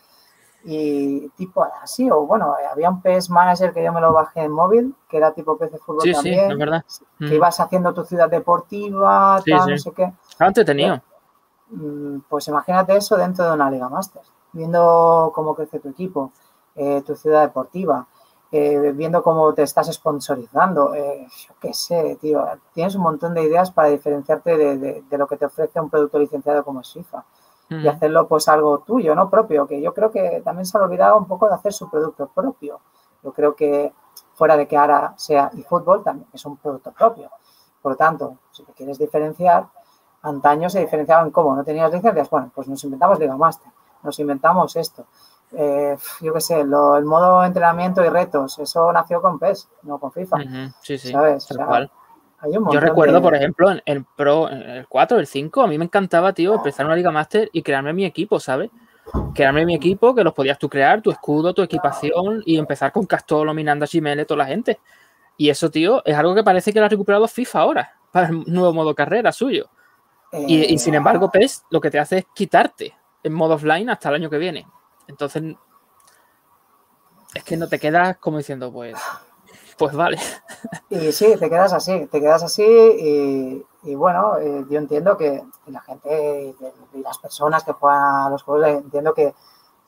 y 0.68 1.30
tipo 1.38 1.64
así, 1.82 2.10
o 2.10 2.22
bueno, 2.26 2.56
había 2.72 2.90
un 2.90 3.02
PS 3.02 3.32
Manager 3.32 3.72
que 3.72 3.84
yo 3.84 3.94
me 3.94 4.02
lo 4.02 4.12
bajé 4.14 4.42
en 4.42 4.52
móvil, 4.52 4.96
que 5.08 5.18
era 5.18 5.32
tipo 5.32 5.58
PC 5.58 5.78
Fútbol 5.78 6.02
Sí, 6.02 6.10
sí, 6.10 6.16
también, 6.16 6.52
es 6.52 6.58
verdad. 6.58 6.86
que 7.20 7.26
Mm. 7.26 7.34
ibas 7.34 7.60
haciendo 7.60 7.94
tu 7.94 8.04
ciudad 8.04 8.30
deportiva, 8.30 9.40
Sí, 9.44 9.52
tal, 9.52 9.70
no 9.72 9.78
sé 9.78 9.92
qué. 9.92 10.12
Estaba 10.30 10.48
entretenido. 10.50 11.02
Mm, 11.70 12.20
Pues 12.30 12.48
imagínate 12.48 12.96
eso 12.96 13.16
dentro 13.18 13.46
de 13.46 13.54
una 13.54 13.70
Liga 13.70 13.90
Master, 13.90 14.22
viendo 14.54 15.32
cómo 15.34 15.56
crece 15.56 15.80
tu 15.80 15.90
equipo, 15.90 16.32
eh, 16.76 17.02
tu 17.06 17.16
ciudad 17.16 17.42
deportiva, 17.44 18.08
eh, 18.52 18.92
viendo 18.96 19.22
cómo 19.24 19.54
te 19.54 19.64
estás 19.64 19.88
sponsorizando, 19.94 20.94
eh, 20.94 21.28
yo 21.48 21.54
qué 21.60 21.74
sé, 21.74 22.18
tío, 22.22 22.46
tienes 22.74 22.96
un 22.96 23.02
montón 23.04 23.34
de 23.34 23.44
ideas 23.44 23.72
para 23.72 23.90
diferenciarte 23.90 24.58
de, 24.58 24.78
de- 24.78 25.04
de 25.10 25.18
lo 25.18 25.28
que 25.28 25.38
te 25.38 25.46
ofrece 25.46 25.80
un 25.80 25.90
producto 25.90 26.20
licenciado 26.20 26.64
como 26.64 26.82
es 26.82 26.92
FIFA 26.94 27.24
y 27.70 27.88
hacerlo 27.88 28.28
pues 28.28 28.48
algo 28.48 28.80
tuyo, 28.80 29.16
no 29.16 29.30
propio, 29.30 29.66
que 29.68 29.82
yo 29.82 29.94
creo 29.94 30.12
que 30.12 30.42
también 30.44 30.66
se 30.66 30.78
han 30.78 30.84
olvidado 30.84 31.18
un 31.18 31.26
poco 31.26 31.48
de 31.48 31.56
hacer 31.56 31.74
su 31.74 31.90
producto 31.90 32.28
propio. 32.28 32.80
Yo 33.24 33.32
creo 33.34 33.56
que 33.56 33.94
fuera 34.36 34.56
de 34.58 34.68
que 34.68 34.78
ahora 34.78 35.14
sea 35.18 35.50
eFootball, 35.58 36.04
también 36.04 36.28
es 36.34 36.46
un 36.46 36.58
producto 36.58 36.92
propio. 36.92 37.30
Por 37.82 37.94
lo 37.94 37.96
tanto, 37.98 38.38
si 38.52 38.64
te 38.64 38.74
quieres 38.74 38.98
diferenciar, 39.00 39.68
antaño 40.22 40.70
se 40.70 40.80
diferenciaban 40.80 41.32
cómo, 41.32 41.56
no 41.56 41.64
tenías 41.64 41.92
licencias, 41.92 42.30
bueno, 42.30 42.52
pues 42.54 42.68
nos 42.68 42.84
inventamos 42.84 43.20
Liga 43.20 43.36
Master, 43.38 43.72
nos 44.04 44.20
inventamos 44.20 44.76
esto. 44.76 45.06
Eh, 45.52 45.96
yo 46.22 46.34
qué 46.34 46.42
sé, 46.42 46.64
lo- 46.64 46.98
el 46.98 47.06
modo 47.06 47.44
entrenamiento 47.44 48.04
y 48.04 48.10
retos, 48.10 48.60
eso 48.60 48.92
nació 48.92 49.22
con 49.22 49.40
PES, 49.40 49.70
no 49.84 50.00
con 50.00 50.12
FIFA. 50.12 50.38
Sí, 50.82 50.98
sí, 50.98 51.12
¿Sabes? 51.12 51.48
tal 51.48 51.56
O 51.56 51.60
sea, 51.60 51.66
cual. 51.68 51.92
Yo 52.74 52.80
recuerdo, 52.80 53.16
de- 53.16 53.22
por 53.22 53.36
ejemplo, 53.36 53.72
en 53.72 53.82
el 53.86 54.06
Pro, 54.06 54.50
en 54.50 54.62
el 54.62 54.88
4, 54.88 55.20
el 55.20 55.28
5, 55.28 55.62
a 55.62 55.68
mí 55.68 55.78
me 55.78 55.86
encantaba, 55.86 56.34
tío, 56.34 56.54
empezar 56.56 56.86
una 56.86 56.96
Liga 56.96 57.12
Master 57.12 57.50
y 57.54 57.62
crearme 57.62 57.94
mi 57.94 58.06
equipo, 58.06 58.40
¿sabes? 58.40 58.70
Crearme 59.34 59.66
mi 59.66 59.76
equipo, 59.76 60.16
que 60.16 60.24
los 60.24 60.34
podías 60.34 60.58
tú 60.58 60.68
crear, 60.70 61.02
tu 61.02 61.12
escudo, 61.12 61.54
tu 61.54 61.62
equipación 61.62 62.42
y 62.46 62.58
empezar 62.58 62.92
con 62.92 63.06
Castolo, 63.06 63.54
Minanda, 63.54 63.86
Chimele, 63.88 64.26
toda 64.26 64.40
la 64.40 64.46
gente. 64.46 64.80
Y 65.38 65.50
eso, 65.50 65.70
tío, 65.70 66.02
es 66.06 66.16
algo 66.16 66.34
que 66.34 66.44
parece 66.44 66.72
que 66.74 66.80
lo 66.80 66.86
ha 66.86 66.90
recuperado 66.90 67.28
FIFA 67.28 67.60
ahora, 67.60 67.94
para 68.12 68.28
el 68.30 68.44
nuevo 68.48 68.74
modo 68.74 68.96
carrera 68.96 69.32
suyo. 69.32 69.70
Y, 70.34 70.56
y 70.58 70.74
eh, 70.76 70.78
sin 70.78 70.96
embargo, 70.96 71.30
PES 71.32 71.66
lo 71.70 71.80
que 71.80 71.92
te 71.92 72.00
hace 72.00 72.18
es 72.20 72.26
quitarte 72.34 72.94
en 73.24 73.34
modo 73.34 73.56
offline 73.56 73.90
hasta 73.90 74.10
el 74.10 74.16
año 74.16 74.30
que 74.30 74.38
viene. 74.38 74.68
Entonces, 75.08 75.44
es 77.34 77.44
que 77.44 77.58
no 77.58 77.68
te 77.68 77.80
quedas 77.80 78.18
como 78.18 78.38
diciendo, 78.38 78.72
pues, 78.72 78.96
pues 79.78 79.94
vale. 79.96 80.18
Y 80.90 81.12
sí, 81.12 81.36
te 81.38 81.50
quedas 81.50 81.74
así, 81.74 82.06
te 82.08 82.20
quedas 82.20 82.44
así 82.44 82.64
y, 82.64 83.66
y 83.84 83.96
bueno, 83.96 84.38
eh, 84.38 84.66
yo 84.70 84.80
entiendo 84.80 85.18
que 85.18 85.44
la 85.68 85.82
gente 85.82 86.56
y, 86.94 87.02
las 87.02 87.18
personas 87.18 87.64
que 87.64 87.74
juegan 87.74 88.02
a 88.02 88.30
los 88.30 88.44
juegos, 88.44 88.68
eh, 88.68 88.72
entiendo 88.72 89.14
que, 89.14 89.34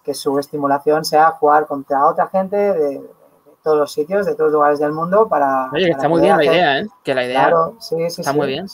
que 0.03 0.13
su 0.13 0.37
estimulación 0.39 1.05
sea 1.05 1.31
jugar 1.31 1.67
contra 1.67 2.05
otra 2.05 2.27
gente 2.27 2.57
de, 2.57 2.99
de 2.99 3.55
todos 3.63 3.77
los 3.77 3.91
sitios, 3.91 4.25
de 4.25 4.33
todos 4.35 4.51
los 4.51 4.53
lugares 4.53 4.79
del 4.79 4.91
mundo 4.91 5.27
para... 5.27 5.69
Oye, 5.73 5.85
que 5.85 5.91
está 5.91 6.09
muy 6.09 6.21
bien 6.21 6.37
la 6.37 6.45
idea, 6.45 6.79
¿eh? 6.79 6.87
Que 7.03 7.13
la 7.13 7.25
idea 7.25 7.39
Claro, 7.41 7.75
sí, 7.79 7.95
sí, 8.09 8.21
está 8.21 8.31
sí, 8.31 8.37
muy 8.37 8.47
bien. 8.47 8.65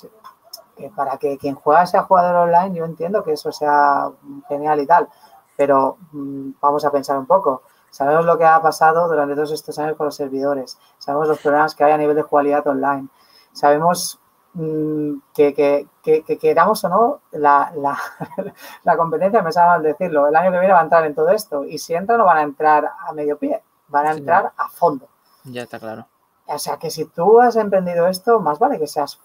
Que 0.75 0.89
para 0.89 1.17
que 1.17 1.37
quien 1.37 1.55
juega 1.55 1.85
sea 1.85 2.03
jugador 2.03 2.35
online, 2.47 2.75
yo 2.75 2.85
entiendo 2.85 3.23
que 3.23 3.33
eso 3.33 3.51
sea 3.51 4.09
genial 4.47 4.79
y 4.79 4.87
tal, 4.87 5.07
pero 5.55 5.97
mm, 6.11 6.51
vamos 6.59 6.83
a 6.85 6.91
pensar 6.91 7.17
un 7.17 7.25
poco. 7.25 7.63
Sabemos 7.93 8.25
lo 8.25 8.39
que 8.39 8.45
ha 8.45 8.59
pasado 8.59 9.07
durante 9.07 9.35
todos 9.35 9.51
estos 9.51 9.77
años 9.77 9.95
con 9.95 10.07
los 10.07 10.15
servidores, 10.15 10.79
sabemos 10.97 11.27
los 11.27 11.39
problemas 11.39 11.75
que 11.75 11.83
hay 11.83 11.91
a 11.91 11.97
nivel 11.97 12.15
de 12.15 12.23
jugabilidad 12.23 12.65
online, 12.65 13.07
sabemos 13.51 14.19
mm, 14.55 15.13
que, 15.31 15.53
que, 15.53 15.87
que- 16.01 16.23
que 16.23 16.37
queramos 16.39 16.83
o 16.85 16.89
no, 16.89 17.19
la, 17.33 17.71
la, 17.75 17.95
la 18.83 18.97
competencia, 18.97 19.43
me 19.43 19.51
sabe 19.51 19.67
mal 19.69 19.83
decirlo, 19.83 20.27
el 20.27 20.35
año 20.35 20.51
que 20.51 20.57
viene 20.57 20.73
va 20.73 20.79
a 20.79 20.83
entrar 20.83 21.05
en 21.05 21.13
todo 21.13 21.29
esto 21.29 21.65
y 21.65 21.77
si 21.77 21.93
entra 21.93 22.17
no 22.17 22.25
van 22.25 22.37
a 22.37 22.41
entrar 22.41 22.89
a 23.07 23.13
medio 23.13 23.37
pie, 23.37 23.61
van 23.89 24.07
a 24.07 24.13
Sí. 24.13 24.19
entrar 24.19 24.51
a 24.57 24.69
fondo. 24.69 25.07
ya 25.43 25.61
está 25.61 25.79
claro. 25.79 26.07
O 26.47 26.57
sea, 26.57 26.77
que 26.77 26.89
si 26.89 27.05
tú 27.05 27.39
has 27.41 27.55
emprendido 27.57 28.07
esto, 28.07 28.39
más 28.39 28.57
vale 28.59 28.79
que 28.79 28.87
seas 28.87 29.19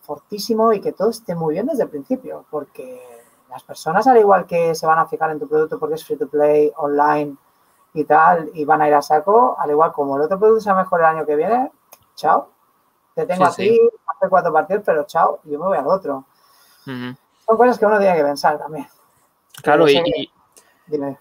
fortísimo 0.00 0.72
y 0.72 0.80
que 0.80 0.92
todo 0.92 1.10
esté 1.10 1.34
muy 1.34 1.54
bien 1.54 1.66
desde 1.66 1.82
el 1.84 1.88
principio, 1.90 2.46
porque 2.50 3.00
las 3.50 3.62
personas, 3.62 4.06
al 4.06 4.16
igual 4.18 4.46
que 4.46 4.74
se 4.74 4.86
van 4.86 4.98
a 4.98 5.06
fijar 5.06 5.30
en 5.30 5.38
tu 5.38 5.46
producto 5.46 5.78
porque 5.78 5.94
es 5.96 6.04
free 6.04 6.16
to 6.16 6.26
play, 6.28 6.72
online 6.76 7.36
y 7.94 8.04
tal, 8.04 8.50
y 8.54 8.64
van 8.64 8.82
a 8.82 8.88
ir 8.88 8.94
a 8.94 9.00
saco, 9.02 9.56
al 9.58 9.70
igual 9.70 9.92
como 9.92 10.16
el 10.16 10.22
otro 10.22 10.38
producto 10.38 10.60
sea 10.62 10.74
mejor 10.74 11.00
el 11.00 11.06
año 11.06 11.24
que 11.26 11.36
viene, 11.36 11.70
chao. 12.16 12.50
Te 13.14 13.24
tengo 13.26 13.46
Sí, 13.52 13.62
aquí, 13.68 13.80
hace 14.06 14.28
cuatro 14.28 14.52
partidos, 14.52 14.82
pero 14.84 15.04
chao, 15.04 15.38
yo 15.44 15.58
me 15.58 15.66
voy 15.66 15.78
al 15.78 15.86
otro. 15.86 16.24
Son 16.84 17.56
cosas 17.56 17.78
que 17.78 17.86
uno 17.86 17.98
tiene 17.98 18.16
que 18.16 18.24
pensar 18.24 18.58
también. 18.58 18.86
Claro, 19.62 19.88
y, 19.88 19.96
y- 19.96 20.30
Dime. 20.86 21.18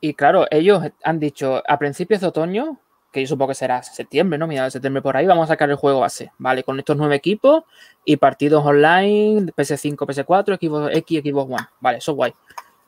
y 0.00 0.14
claro, 0.14 0.46
ellos 0.50 0.82
han 1.04 1.20
dicho 1.20 1.62
a 1.68 1.78
principios 1.78 2.20
de 2.22 2.28
otoño, 2.28 2.78
que 3.12 3.20
yo 3.20 3.26
supongo 3.28 3.48
que 3.50 3.54
será 3.54 3.82
septiembre, 3.82 4.38
¿no? 4.38 4.46
Mira, 4.46 4.64
de 4.64 4.70
septiembre 4.70 5.02
por 5.02 5.16
ahí, 5.16 5.26
vamos 5.26 5.44
a 5.44 5.48
sacar 5.48 5.68
el 5.70 5.76
juego 5.76 6.00
base, 6.00 6.32
¿vale? 6.38 6.64
Con 6.64 6.78
estos 6.78 6.96
nueve 6.96 7.14
equipos 7.16 7.64
y 8.04 8.16
partidos 8.16 8.64
online, 8.64 9.52
PS5, 9.52 9.96
PS4, 9.96 10.58
Xbox 10.58 10.96
X, 10.96 11.22
Xbox 11.22 11.52
One. 11.52 11.68
Vale, 11.80 11.98
eso 11.98 12.12
es 12.12 12.16
guay. 12.16 12.34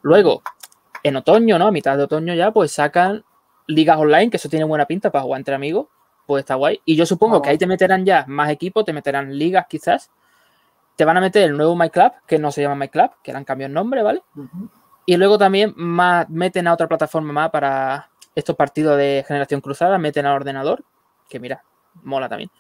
Luego, 0.03 0.43
en 1.03 1.17
otoño, 1.17 1.59
¿no? 1.59 1.67
A 1.67 1.71
mitad 1.73 1.97
de 1.97 2.05
otoño 2.05 2.35
ya, 2.35 2.51
pues 2.51 2.73
sacan 2.73 3.25
ligas 3.67 3.99
online, 3.99 4.31
que 4.31 4.37
eso 4.37 4.49
tiene 4.49 4.65
buena 4.65 4.87
pinta 4.87 5.11
para 5.11 5.23
jugar 5.23 5.41
entre 5.41 5.55
amigos, 5.55 5.87
pues 6.27 6.41
está 6.43 6.55
guay. 6.55 6.81
Y 6.85 6.97
yo 6.97 7.07
supongo 7.07 7.41
que 7.41 7.51
ahí 7.51 7.59
te 7.59 7.67
meterán 7.67 8.05
ya 8.05 8.25
más 8.29 8.51
equipos, 8.51 8.85
te 8.85 8.93
meterán 8.93 9.37
ligas 9.37 9.67
quizás. 9.69 10.11
Te 10.97 11.05
van 11.05 11.17
a 11.17 11.21
meter 11.21 11.45
el 11.45 11.57
nuevo 11.57 11.75
My 11.77 11.89
Club, 11.89 12.13
que 12.27 12.39
no 12.39 12.51
se 12.53 12.63
llama 12.63 12.75
My 12.75 12.89
Club, 12.89 13.11
que 13.23 13.33
le 13.33 13.39
han 13.39 13.45
cambiado 13.45 13.69
el 13.69 13.75
nombre, 13.75 14.03
¿vale? 14.03 14.23
Y 15.07 15.17
luego 15.17 15.39
también 15.39 15.73
más, 15.77 16.29
meten 16.29 16.69
a 16.69 16.75
otra 16.75 16.89
plataforma 16.89 17.33
más 17.33 17.51
para 17.51 18.11
estos 18.35 18.55
partidos 18.55 18.99
de 18.99 19.25
generación 19.27 19.61
cruzada, 19.61 19.99
meten 19.99 20.27
al 20.27 20.37
ordenador, 20.37 20.85
que 21.29 21.41
mira, 21.41 21.65
mola 22.03 22.29
también. 22.29 22.51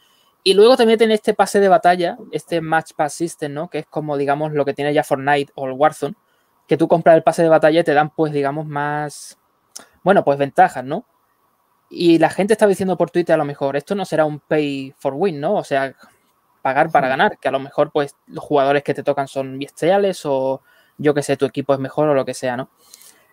Y 0.43 0.55
luego 0.55 0.77
te 0.77 0.87
meten 0.87 1.11
este 1.11 1.35
pase 1.35 1.61
de 1.61 1.69
batalla, 1.69 2.17
este 2.33 2.63
Match 2.63 2.93
Pass 2.97 3.13
System, 3.13 3.53
¿no? 3.53 3.69
Que 3.69 3.81
es 3.81 3.87
como, 3.87 4.17
digamos, 4.17 4.53
lo 4.53 4.65
que 4.65 4.73
tiene 4.73 4.95
ya 4.95 5.05
Fortnite 5.05 5.53
o 5.55 5.67
el 5.67 5.73
Warzone, 5.73 6.15
que 6.71 6.77
tú 6.77 6.87
compras 6.87 7.17
el 7.17 7.25
pase 7.25 7.43
de 7.43 7.49
batalla 7.49 7.81
y 7.81 7.83
te 7.83 7.95
dan, 7.95 8.11
pues, 8.11 8.33
digamos, 8.33 8.65
más, 8.65 9.37
bueno, 10.05 10.23
pues 10.23 10.39
ventajas, 10.39 10.85
¿no? 10.85 11.05
Y 11.89 12.21
la 12.21 12.31
gente 12.31 12.53
está 12.53 12.69
diciendo 12.69 12.97
por 12.97 13.11
Twitter 13.11 13.35
a 13.35 13.37
lo 13.37 13.45
mejor, 13.45 13.75
esto 13.75 13.97
no 13.97 14.05
será 14.05 14.25
un 14.25 14.39
pay 14.39 14.95
for 14.97 15.15
win, 15.15 15.41
¿no? 15.41 15.55
O 15.55 15.65
sea, 15.65 15.93
pagar 16.63 16.93
para 16.93 17.09
ganar, 17.09 17.39
que 17.39 17.49
a 17.49 17.51
lo 17.51 17.59
mejor, 17.59 17.91
pues, 17.91 18.15
los 18.29 18.45
jugadores 18.45 18.85
que 18.85 18.95
te 18.95 19.03
tocan 19.03 19.27
son 19.27 19.59
bestiales 19.59 20.25
o 20.25 20.63
yo 20.97 21.13
que 21.13 21.25
sé, 21.25 21.37
tu 21.37 21.45
equipo 21.45 21.75
es 21.75 21.81
mejor 21.81 22.09
o 22.09 22.15
lo 22.15 22.25
que 22.25 22.35
sea, 22.35 22.57
¿no? 22.57 22.71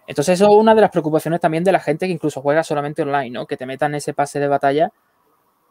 Entonces 0.07 0.41
eso 0.41 0.49
es 0.49 0.55
una 0.55 0.73
de 0.73 0.81
las 0.81 0.89
preocupaciones 0.89 1.39
también 1.39 1.63
de 1.63 1.71
la 1.71 1.79
gente 1.79 2.07
que 2.07 2.13
incluso 2.13 2.41
juega 2.41 2.63
solamente 2.63 3.03
online, 3.03 3.29
¿no? 3.29 3.45
Que 3.45 3.55
te 3.55 3.67
metan 3.67 3.93
ese 3.93 4.15
pase 4.15 4.39
de 4.39 4.47
batalla 4.47 4.91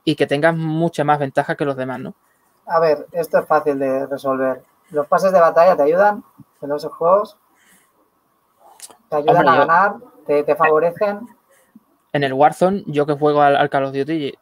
y 0.05 0.15
que 0.15 0.29
tengas 0.29 0.55
mucha 0.55 1.03
más 1.03 1.19
ventaja 1.19 1.57
que 1.57 1.65
los 1.65 1.77
demás, 1.77 1.99
¿no? 1.99 2.15
A 2.67 2.79
ver, 2.79 3.09
esto 3.11 3.41
es 3.41 3.47
fácil 3.49 3.77
de 3.81 4.07
resolver. 4.07 4.63
Los 4.91 5.09
pases 5.09 5.33
de 5.33 5.41
batalla 5.41 5.77
te 5.77 5.83
ayudan 5.83 6.23
en 6.63 6.69
los 6.69 6.85
juegos, 6.85 7.37
te 9.09 9.17
ayudan 9.17 9.37
Hombre, 9.37 9.51
a 9.51 9.59
ganar, 9.59 9.95
te, 10.27 10.43
te 10.43 10.55
favorecen. 10.57 11.21
En 12.13 12.25
el 12.25 12.33
Warzone, 12.33 12.85
yo 12.87 13.07
que 13.07 13.15
juego 13.15 13.43
al, 13.43 13.57
al 13.57 13.71
Call 13.71 13.85
of 13.85 13.93
Duty, 13.93 14.35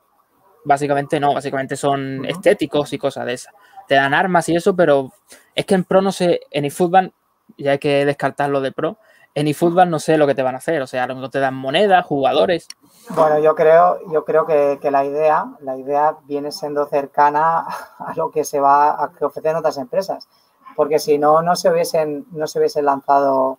básicamente 0.65 1.21
no, 1.21 1.35
básicamente 1.35 1.77
son 1.77 2.25
estéticos 2.25 2.93
y 2.93 2.99
cosas 2.99 3.27
de 3.27 3.35
esas. 3.35 3.55
Te 3.87 3.95
dan 3.97 4.15
armas 4.15 4.49
y 4.49 4.57
eso, 4.57 4.75
pero 4.75 5.13
es 5.55 5.67
que 5.67 5.75
en 5.75 5.85
Pro 5.85 6.01
no 6.01 6.13
sé, 6.13 6.41
en 6.51 6.65
eFootball, 6.65 7.13
ya 7.59 7.73
hay 7.73 7.79
que 7.79 8.05
descartarlo 8.05 8.61
de 8.61 8.73
Pro, 8.73 8.99
en 9.35 9.49
eFootball 9.49 9.91
no 9.91 9.99
sé 9.99 10.17
lo 10.17 10.27
que 10.27 10.35
te 10.35 10.43
van 10.43 10.55
a 10.55 10.59
hacer, 10.59 10.81
o 10.81 10.87
sea, 10.87 11.05
a 11.05 11.07
lo 11.07 11.17
mejor 11.17 11.31
te 11.31 11.41
dan 11.41 11.55
monedas, 11.55 12.07
jugadores, 12.07 12.69
Bueno, 13.11 13.39
yo 13.41 13.55
creo, 13.55 13.99
yo 14.11 14.25
creo 14.25 14.47
que, 14.47 14.79
que 14.81 14.91
la 14.91 15.05
idea, 15.05 15.47
la 15.61 15.77
idea 15.77 16.17
viene 16.25 16.53
siendo 16.53 16.87
cercana 16.87 17.67
a 17.99 18.15
lo 18.17 18.31
que 18.31 18.45
se 18.45 18.61
va 18.61 19.03
a 19.03 19.13
que 19.13 19.25
ofrecen 19.25 19.57
otras 19.57 19.77
empresas. 19.79 20.29
Porque 20.77 20.99
si 20.99 21.19
no, 21.19 21.43
no 21.43 21.55
se 21.57 21.71
hubiesen, 21.71 22.27
no 22.33 22.47
se 22.47 22.59
hubiesen 22.59 22.85
lanzado 22.85 23.59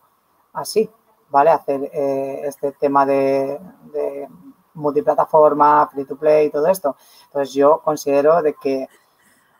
así, 0.56 0.90
¿vale? 1.30 1.52
Hacer 1.52 1.90
eh, 1.94 2.42
este 2.46 2.72
tema 2.74 3.06
de, 3.06 3.60
de 3.94 4.28
multiplataforma, 4.74 5.88
free 5.88 6.06
to 6.06 6.16
play 6.16 6.48
y 6.48 6.50
todo 6.50 6.68
esto. 6.68 6.96
Entonces 7.28 7.54
yo 7.54 7.82
considero 7.84 8.42
de 8.42 8.54
que 8.54 8.88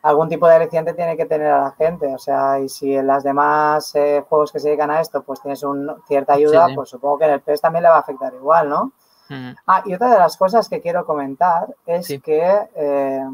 algún 0.02 0.28
tipo 0.28 0.46
de 0.46 0.54
aliciente 0.54 0.94
tiene 0.94 1.16
que 1.16 1.26
tener 1.26 1.48
a 1.48 1.62
la 1.62 1.70
gente. 1.72 2.14
O 2.14 2.18
sea, 2.18 2.60
y 2.60 2.68
si 2.68 2.94
en 2.94 3.06
las 3.06 3.24
demás 3.24 3.94
eh, 3.94 4.24
juegos 4.28 4.52
que 4.52 4.60
se 4.60 4.68
dedican 4.68 4.90
a 4.90 5.00
esto, 5.00 5.22
pues 5.22 5.40
tienes 5.40 5.62
un, 5.64 5.90
cierta 6.06 6.34
ayuda, 6.34 6.68
pues 6.74 6.90
supongo 6.90 7.18
que 7.18 7.24
en 7.24 7.32
el 7.32 7.40
PES 7.40 7.60
también 7.60 7.82
le 7.82 7.88
va 7.88 7.96
a 7.96 8.00
afectar 8.00 8.32
igual, 8.34 8.68
¿no? 8.68 8.92
Ah, 9.66 9.82
y 9.84 9.92
otra 9.92 10.08
de 10.08 10.18
las 10.20 10.36
cosas 10.36 10.68
que 10.68 10.80
quiero 10.80 11.04
comentar 11.04 11.74
es 11.84 12.06
que 12.22 12.68
eh, 12.76 13.24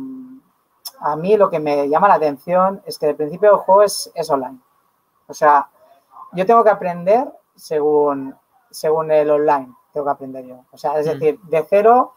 a 1.00 1.16
mí 1.16 1.36
lo 1.36 1.50
que 1.50 1.60
me 1.60 1.86
llama 1.86 2.08
la 2.08 2.14
atención 2.14 2.80
es 2.86 2.98
que 2.98 3.10
el 3.10 3.16
principio 3.16 3.50
del 3.50 3.58
juego 3.58 3.82
es, 3.82 4.10
es 4.14 4.30
online. 4.30 4.58
O 5.26 5.34
sea, 5.34 5.68
yo 6.32 6.46
tengo 6.46 6.64
que 6.64 6.70
aprender 6.70 7.30
según, 7.62 8.34
según 8.70 9.12
el 9.12 9.30
online, 9.30 9.72
tengo 9.92 10.06
que 10.06 10.10
aprender 10.10 10.44
yo. 10.44 10.64
O 10.72 10.78
sea, 10.78 10.98
es 10.98 11.06
decir, 11.06 11.38
de 11.42 11.64
cero 11.68 12.14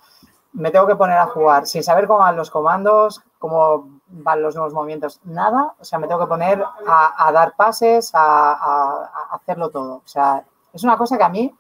me 0.54 0.72
tengo 0.72 0.88
que 0.88 0.96
poner 0.96 1.18
a 1.18 1.28
jugar 1.28 1.68
sin 1.68 1.84
saber 1.84 2.08
cómo 2.08 2.20
van 2.20 2.36
los 2.36 2.50
comandos, 2.50 3.22
cómo 3.38 4.00
van 4.08 4.42
los 4.42 4.56
nuevos 4.56 4.74
movimientos, 4.74 5.20
nada. 5.26 5.76
O 5.80 5.86
sea, 5.86 6.00
me 6.00 6.08
tengo 6.08 6.22
que 6.22 6.28
poner 6.28 6.64
a, 6.88 7.32
dar 7.32 7.54
pases, 7.56 8.12
a, 8.14 9.10
hacerlo 9.32 9.70
todo. 9.70 9.96
O 9.98 10.08
sea, 10.08 10.44
es 10.74 10.84
una 10.84 10.98
cosa 10.98 11.18
que 11.18 11.24
a 11.24 11.30
mí, 11.30 11.54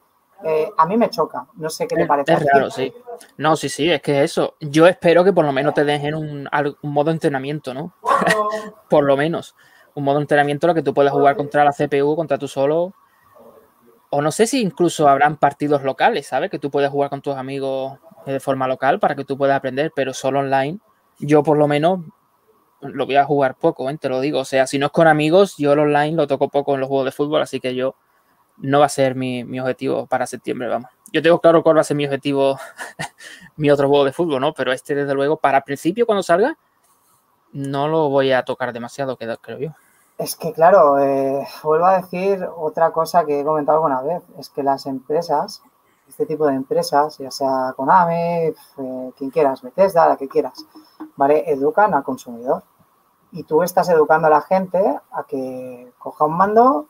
eh, 0.43 0.71
a 0.77 0.85
mí 0.87 0.97
me 0.97 1.09
choca. 1.09 1.45
No 1.55 1.69
sé 1.69 1.87
qué 1.87 1.95
te 1.95 2.05
parece. 2.07 2.33
Es 2.33 2.45
raro, 2.51 2.71
sí. 2.71 2.91
No, 3.37 3.55
sí, 3.55 3.69
sí, 3.69 3.91
es 3.91 4.01
que 4.01 4.23
eso. 4.23 4.55
Yo 4.61 4.87
espero 4.87 5.23
que 5.23 5.33
por 5.33 5.45
lo 5.45 5.51
menos 5.51 5.75
te 5.75 5.83
dejen 5.83 6.15
un, 6.15 6.49
un 6.81 6.91
modo 6.91 7.11
entrenamiento, 7.11 7.73
¿no? 7.73 7.93
por 8.89 9.03
lo 9.03 9.15
menos. 9.15 9.55
Un 9.93 10.05
modo 10.05 10.19
entrenamiento 10.19 10.65
en 10.65 10.69
lo 10.69 10.75
que 10.75 10.81
tú 10.81 10.93
puedas 10.93 11.13
jugar 11.13 11.35
contra 11.35 11.63
la 11.63 11.71
CPU, 11.71 12.15
contra 12.15 12.37
tú 12.37 12.47
solo. 12.47 12.93
O 14.17 14.21
no 14.21 14.31
sé 14.31 14.47
si 14.47 14.61
incluso 14.61 15.09
habrán 15.09 15.35
partidos 15.35 15.83
locales, 15.83 16.27
¿sabes? 16.27 16.49
Que 16.49 16.57
tú 16.57 16.71
puedes 16.71 16.89
jugar 16.89 17.09
con 17.09 17.21
tus 17.21 17.35
amigos 17.35 17.99
de 18.25 18.39
forma 18.39 18.65
local 18.65 18.97
para 18.97 19.13
que 19.13 19.25
tú 19.25 19.37
puedas 19.37 19.57
aprender, 19.57 19.91
pero 19.93 20.13
solo 20.13 20.39
online. 20.39 20.79
Yo 21.19 21.43
por 21.43 21.57
lo 21.57 21.67
menos 21.67 21.99
lo 22.79 23.05
voy 23.05 23.17
a 23.17 23.25
jugar 23.25 23.55
poco, 23.55 23.89
¿eh? 23.89 23.97
te 23.97 24.07
lo 24.07 24.21
digo. 24.21 24.39
O 24.39 24.45
sea, 24.45 24.67
si 24.67 24.79
no 24.79 24.85
es 24.85 24.93
con 24.93 25.07
amigos, 25.07 25.57
yo 25.57 25.73
el 25.73 25.79
online 25.79 26.15
lo 26.15 26.27
toco 26.27 26.47
poco 26.47 26.75
en 26.75 26.79
los 26.79 26.87
juegos 26.87 27.07
de 27.07 27.11
fútbol, 27.11 27.41
así 27.41 27.59
que 27.59 27.75
yo 27.75 27.97
no 28.55 28.79
va 28.79 28.85
a 28.85 28.89
ser 28.89 29.15
mi, 29.15 29.43
objetivo 29.59 30.07
para 30.07 30.25
septiembre, 30.25 30.69
vamos. 30.69 30.89
Yo 31.11 31.21
tengo 31.21 31.41
claro 31.41 31.61
cuál 31.61 31.75
va 31.75 31.81
a 31.81 31.83
ser 31.83 31.97
mi 31.97 32.05
objetivo, 32.05 32.57
mi 33.57 33.69
otro 33.69 33.89
juego 33.89 34.05
de 34.05 34.13
fútbol, 34.13 34.39
¿no? 34.39 34.53
Pero 34.53 34.71
este, 34.71 34.95
desde 34.95 35.13
luego, 35.13 35.35
para 35.41 35.59
principio, 35.65 36.05
cuando 36.05 36.23
salga, 36.23 36.57
no 37.51 37.89
lo 37.89 38.07
voy 38.07 38.31
a 38.31 38.43
tocar 38.43 38.71
demasiado, 38.71 39.17
creo 39.17 39.59
yo. 39.59 39.75
Es 40.17 40.35
que, 40.35 40.53
claro, 40.53 40.97
eh, 40.99 41.45
vuelvo 41.63 41.85
a 41.85 41.97
decir 41.97 42.47
otra 42.55 42.91
cosa 42.91 43.25
que 43.25 43.41
he 43.41 43.43
comentado 43.43 43.77
alguna 43.77 44.01
vez, 44.01 44.23
es 44.37 44.49
que 44.49 44.63
las 44.63 44.85
empresas, 44.85 45.61
este 46.07 46.25
tipo 46.25 46.47
de 46.47 46.55
empresas, 46.55 47.17
ya 47.17 47.31
sea 47.31 47.73
Konami, 47.75 48.15
eh, 48.15 48.53
quien 49.17 49.29
quieras, 49.29 49.61
Bethesda, 49.61 50.07
la 50.07 50.15
que 50.15 50.29
quieras, 50.29 50.65
¿vale? 51.17 51.43
Educan 51.51 51.93
al 51.93 52.03
consumidor. 52.03 52.63
Y 53.31 53.43
tú 53.43 53.63
estás 53.63 53.89
educando 53.89 54.27
a 54.27 54.29
la 54.29 54.41
gente 54.41 54.99
a 55.11 55.23
que 55.23 55.91
coja 55.99 56.25
un 56.25 56.37
mando 56.37 56.87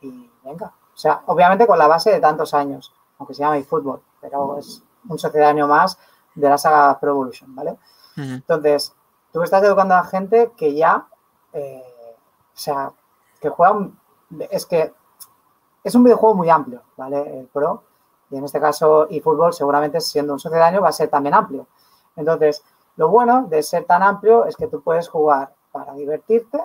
y 0.00 0.30
venga. 0.44 0.72
O 0.94 0.98
sea, 0.98 1.22
obviamente 1.26 1.66
con 1.66 1.78
la 1.78 1.88
base 1.88 2.12
de 2.12 2.20
tantos 2.20 2.54
años, 2.54 2.92
aunque 3.18 3.34
se 3.34 3.42
llama 3.42 3.58
eFootball, 3.58 4.00
pero 4.20 4.58
es 4.58 4.82
un 5.08 5.18
sucedáneo 5.18 5.66
más 5.66 5.98
de 6.34 6.48
la 6.48 6.58
saga 6.58 6.98
Pro 7.00 7.10
Evolution, 7.10 7.54
¿vale? 7.54 7.76
Entonces, 8.16 8.94
tú 9.32 9.42
estás 9.42 9.62
educando 9.62 9.94
a 9.94 10.02
la 10.02 10.04
gente 10.04 10.52
que 10.56 10.74
ya, 10.74 11.06
eh, 11.52 11.82
sea, 12.60 12.92
que 13.40 13.48
juega, 13.48 13.88
es 14.50 14.66
que 14.66 14.92
es 15.82 15.94
un 15.94 16.04
videojuego 16.04 16.34
muy 16.34 16.50
amplio, 16.50 16.82
¿vale? 16.96 17.40
El 17.40 17.46
Pro, 17.46 17.82
y 18.30 18.36
en 18.36 18.44
este 18.44 18.60
caso 18.60 19.08
eFootball 19.10 19.52
seguramente 19.52 20.00
siendo 20.00 20.32
un 20.32 20.38
sucedáneo 20.38 20.82
va 20.82 20.88
a 20.88 20.92
ser 20.92 21.08
también 21.08 21.34
amplio. 21.34 21.66
Entonces, 22.16 22.62
lo 22.96 23.08
bueno 23.08 23.46
de 23.48 23.62
ser 23.62 23.84
tan 23.84 24.02
amplio 24.02 24.44
es 24.44 24.56
que 24.56 24.66
tú 24.66 24.82
puedes 24.82 25.08
jugar 25.08 25.54
para 25.72 25.94
divertirte, 25.94 26.62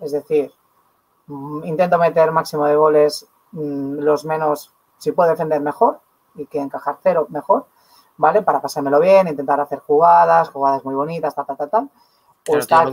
es 0.00 0.12
decir, 0.12 0.52
mm, 1.26 1.64
intento 1.64 1.98
meter 1.98 2.30
máximo 2.30 2.66
de 2.66 2.76
goles 2.76 3.26
mm, 3.52 3.98
los 4.00 4.24
menos, 4.24 4.72
si 4.98 5.12
puedo 5.12 5.30
defender 5.30 5.60
mejor 5.60 6.00
y 6.34 6.46
que 6.46 6.60
encajar 6.60 6.98
cero 7.02 7.26
mejor, 7.30 7.66
¿vale? 8.16 8.42
Para 8.42 8.60
pasármelo 8.60 9.00
bien, 9.00 9.28
intentar 9.28 9.60
hacer 9.60 9.78
jugadas, 9.80 10.50
jugadas 10.50 10.84
muy 10.84 10.94
bonitas, 10.94 11.34
ta, 11.34 11.44
ta, 11.44 11.56
ta, 11.56 11.68
ta. 11.68 11.88
O, 12.48 12.56
está, 12.56 12.84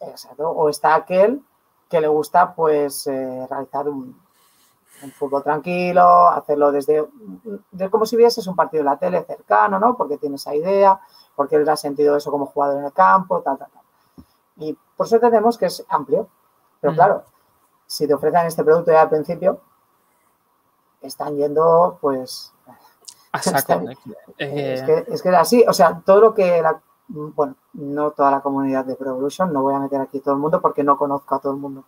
aquel, 0.00 0.46
o 0.46 0.68
está 0.68 0.94
aquel 0.94 1.42
que 1.88 2.00
le 2.00 2.08
gusta, 2.08 2.54
pues, 2.54 3.06
eh, 3.06 3.46
realizar 3.48 3.88
un, 3.88 4.20
fútbol 5.18 5.42
tranquilo, 5.42 6.28
hacerlo 6.28 6.70
desde, 6.70 7.08
como 7.90 8.04
si 8.04 8.16
vieses 8.16 8.46
un 8.46 8.54
partido 8.54 8.82
en 8.82 8.86
la 8.86 8.98
tele 8.98 9.24
cercano, 9.24 9.78
¿no? 9.78 9.96
Porque 9.96 10.18
tiene 10.18 10.34
esa 10.36 10.54
idea, 10.54 11.00
porque 11.34 11.56
él 11.56 11.66
ha 11.70 11.76
sentido 11.76 12.16
eso 12.16 12.30
como 12.30 12.44
jugador 12.44 12.80
en 12.80 12.84
el 12.84 12.92
campo, 12.92 13.40
tal, 13.40 13.56
tal, 13.56 13.68
tal. 13.70 13.82
Y 14.56 14.76
por 14.96 15.06
eso 15.06 15.18
tenemos 15.18 15.56
que 15.56 15.66
es 15.66 15.82
amplio. 15.88 16.28
Pero 16.82 16.94
claro, 16.94 17.24
si 17.86 18.06
te 18.06 18.12
ofrecen 18.12 18.46
este 18.46 18.62
producto 18.62 18.92
ya 18.92 19.02
al 19.02 19.08
principio, 19.08 19.60
están 21.00 21.36
yendo, 21.36 21.98
pues. 22.00 22.52
Eh, 24.38 24.74
es, 24.74 24.82
que, 24.82 25.12
es 25.12 25.22
que 25.22 25.28
así. 25.28 25.64
O 25.68 25.72
sea, 25.72 26.02
todo 26.04 26.20
lo 26.20 26.34
que 26.34 26.60
la, 26.60 26.80
bueno, 27.10 27.56
no 27.74 28.10
toda 28.12 28.30
la 28.30 28.40
comunidad 28.40 28.84
de 28.84 28.96
Pro 28.96 29.10
Evolution, 29.10 29.52
no 29.52 29.62
voy 29.62 29.74
a 29.74 29.78
meter 29.78 30.00
aquí 30.00 30.20
todo 30.20 30.34
el 30.34 30.40
mundo 30.40 30.60
porque 30.60 30.84
no 30.84 30.96
conozco 30.96 31.34
a 31.34 31.40
todo 31.40 31.52
el 31.52 31.58
mundo, 31.58 31.84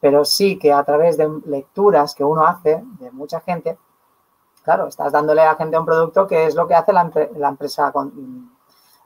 pero 0.00 0.24
sí 0.24 0.58
que 0.58 0.72
a 0.72 0.82
través 0.84 1.16
de 1.16 1.28
lecturas 1.46 2.14
que 2.14 2.24
uno 2.24 2.44
hace 2.46 2.84
de 3.00 3.10
mucha 3.10 3.40
gente, 3.40 3.78
claro, 4.62 4.86
estás 4.86 5.12
dándole 5.12 5.42
a 5.42 5.52
la 5.52 5.56
gente 5.56 5.78
un 5.78 5.86
producto 5.86 6.26
que 6.26 6.46
es 6.46 6.54
lo 6.54 6.66
que 6.66 6.74
hace 6.74 6.92
la, 6.92 7.10
la 7.36 7.48
empresa 7.48 7.90
con, 7.92 8.50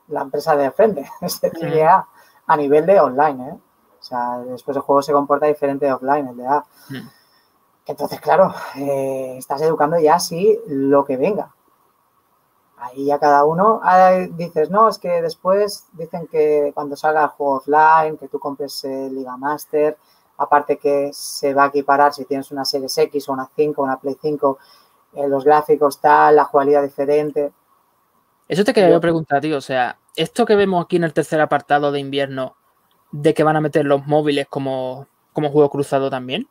la 0.09 0.21
empresa 0.21 0.55
de 0.55 0.71
frente, 0.71 1.09
es 1.21 1.39
decir, 1.41 1.83
a 1.83 2.57
nivel 2.57 2.85
de 2.85 2.99
online, 2.99 3.49
¿eh? 3.49 3.57
O 3.99 4.03
sea, 4.03 4.39
después 4.39 4.75
el 4.77 4.81
juego 4.81 5.01
se 5.01 5.11
comporta 5.11 5.45
diferente 5.45 5.85
de 5.85 5.93
offline, 5.93 6.27
el 6.27 6.37
de 6.37 6.47
A. 6.47 6.65
Entonces, 7.85 8.21
claro, 8.21 8.53
eh, 8.75 9.35
estás 9.37 9.61
educando 9.61 9.99
ya 9.99 10.15
así 10.15 10.57
lo 10.67 11.03
que 11.03 11.17
venga. 11.17 11.51
Ahí 12.81 13.05
ya 13.05 13.19
cada 13.19 13.43
uno 13.43 13.81
dices, 14.31 14.69
no, 14.69 14.87
es 14.87 14.97
que 14.97 15.21
después 15.21 15.85
dicen 15.93 16.27
que 16.27 16.71
cuando 16.73 16.95
salga 16.95 17.23
el 17.23 17.29
juego 17.29 17.57
offline, 17.57 18.17
que 18.17 18.27
tú 18.29 18.39
compres 18.39 18.83
el 18.85 19.13
Liga 19.15 19.35
Master, 19.35 19.97
aparte 20.37 20.77
que 20.77 21.09
se 21.13 21.53
va 21.53 21.65
a 21.65 21.67
equiparar 21.67 22.13
si 22.13 22.25
tienes 22.25 22.51
una 22.51 22.63
Series 22.63 22.97
X 22.97 23.27
o 23.27 23.33
una 23.33 23.49
5 23.53 23.81
o 23.81 23.83
una 23.83 23.99
Play 23.99 24.17
5, 24.21 24.57
eh, 25.15 25.27
los 25.27 25.43
gráficos 25.43 25.99
tal, 25.99 26.37
la 26.37 26.45
jugabilidad 26.45 26.83
diferente. 26.83 27.51
Eso 28.47 28.63
te 28.63 28.73
quería 28.73 28.99
preguntar, 28.99 29.41
tío. 29.41 29.57
O 29.57 29.61
sea, 29.61 29.99
esto 30.15 30.45
que 30.45 30.55
vemos 30.55 30.83
aquí 30.83 30.95
en 30.95 31.03
el 31.03 31.13
tercer 31.13 31.41
apartado 31.41 31.91
de 31.91 31.99
invierno, 31.99 32.55
de 33.11 33.33
que 33.33 33.43
van 33.43 33.57
a 33.57 33.61
meter 33.61 33.85
los 33.85 34.07
móviles 34.07 34.47
como, 34.47 35.07
como 35.33 35.51
juego 35.51 35.69
cruzado 35.69 36.09
también, 36.09 36.47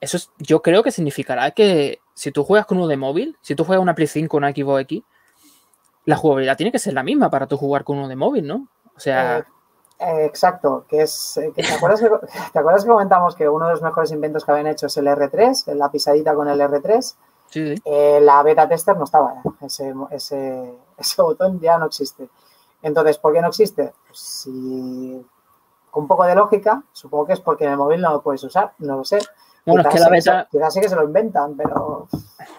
eso 0.00 0.18
yo 0.38 0.62
creo 0.62 0.82
que 0.82 0.92
significará 0.92 1.50
que 1.50 2.00
si 2.14 2.30
tú 2.30 2.44
juegas 2.44 2.66
con 2.66 2.78
uno 2.78 2.86
de 2.86 2.96
móvil, 2.96 3.36
si 3.40 3.54
tú 3.54 3.64
juegas 3.64 3.82
una 3.82 3.94
Play 3.94 4.06
5 4.06 4.36
o 4.36 4.38
una 4.38 4.52
Xbox 4.52 4.82
X, 4.82 5.02
la 6.04 6.16
jugabilidad 6.16 6.56
tiene 6.56 6.72
que 6.72 6.78
ser 6.78 6.94
la 6.94 7.02
misma 7.02 7.30
para 7.30 7.46
tú 7.46 7.56
jugar 7.56 7.84
con 7.84 7.98
uno 7.98 8.08
de 8.08 8.16
móvil, 8.16 8.46
¿no? 8.46 8.68
O 8.96 9.00
sea. 9.00 9.38
Eh, 9.38 9.44
eh, 10.00 10.24
exacto, 10.24 10.84
que 10.88 11.02
es. 11.02 11.36
Eh, 11.36 11.52
¿te, 11.54 11.62
acuerdas 11.72 12.00
que, 12.00 12.08
¿Te 12.52 12.58
acuerdas 12.58 12.84
que 12.84 12.90
comentamos 12.90 13.34
que 13.34 13.48
uno 13.48 13.66
de 13.66 13.72
los 13.72 13.82
mejores 13.82 14.10
inventos 14.12 14.44
que 14.44 14.52
habían 14.52 14.66
hecho 14.66 14.86
es 14.86 14.96
el 14.96 15.06
R3, 15.06 15.74
la 15.74 15.90
pisadita 15.90 16.34
con 16.34 16.48
el 16.48 16.60
R3? 16.60 17.14
Eh, 17.56 18.18
la 18.20 18.42
beta 18.42 18.68
tester 18.68 18.96
no 18.96 19.04
estaba, 19.04 19.34
ese, 19.60 19.94
ese, 20.10 20.74
ese, 20.96 21.22
botón 21.22 21.60
ya 21.60 21.78
no 21.78 21.86
existe. 21.86 22.28
Entonces, 22.82 23.18
¿por 23.18 23.32
qué 23.32 23.40
no 23.40 23.48
existe? 23.48 23.92
Pues 24.06 24.18
si 24.18 25.24
con 25.90 26.02
un 26.02 26.08
poco 26.08 26.24
de 26.24 26.34
lógica, 26.34 26.82
supongo 26.92 27.26
que 27.26 27.34
es 27.34 27.40
porque 27.40 27.64
en 27.64 27.70
el 27.70 27.76
móvil 27.76 28.00
no 28.00 28.10
lo 28.10 28.22
puedes 28.22 28.42
usar, 28.42 28.72
no 28.78 28.96
lo 28.96 29.04
sé. 29.04 29.20
Bueno, 29.66 29.88
es 29.88 29.94
que 29.94 30.00
la 30.00 30.08
beta. 30.08 30.48
Quizás 30.50 30.74
sí 30.74 30.80
que 30.80 30.88
se 30.88 30.96
lo 30.96 31.04
inventan, 31.04 31.56
pero. 31.56 32.06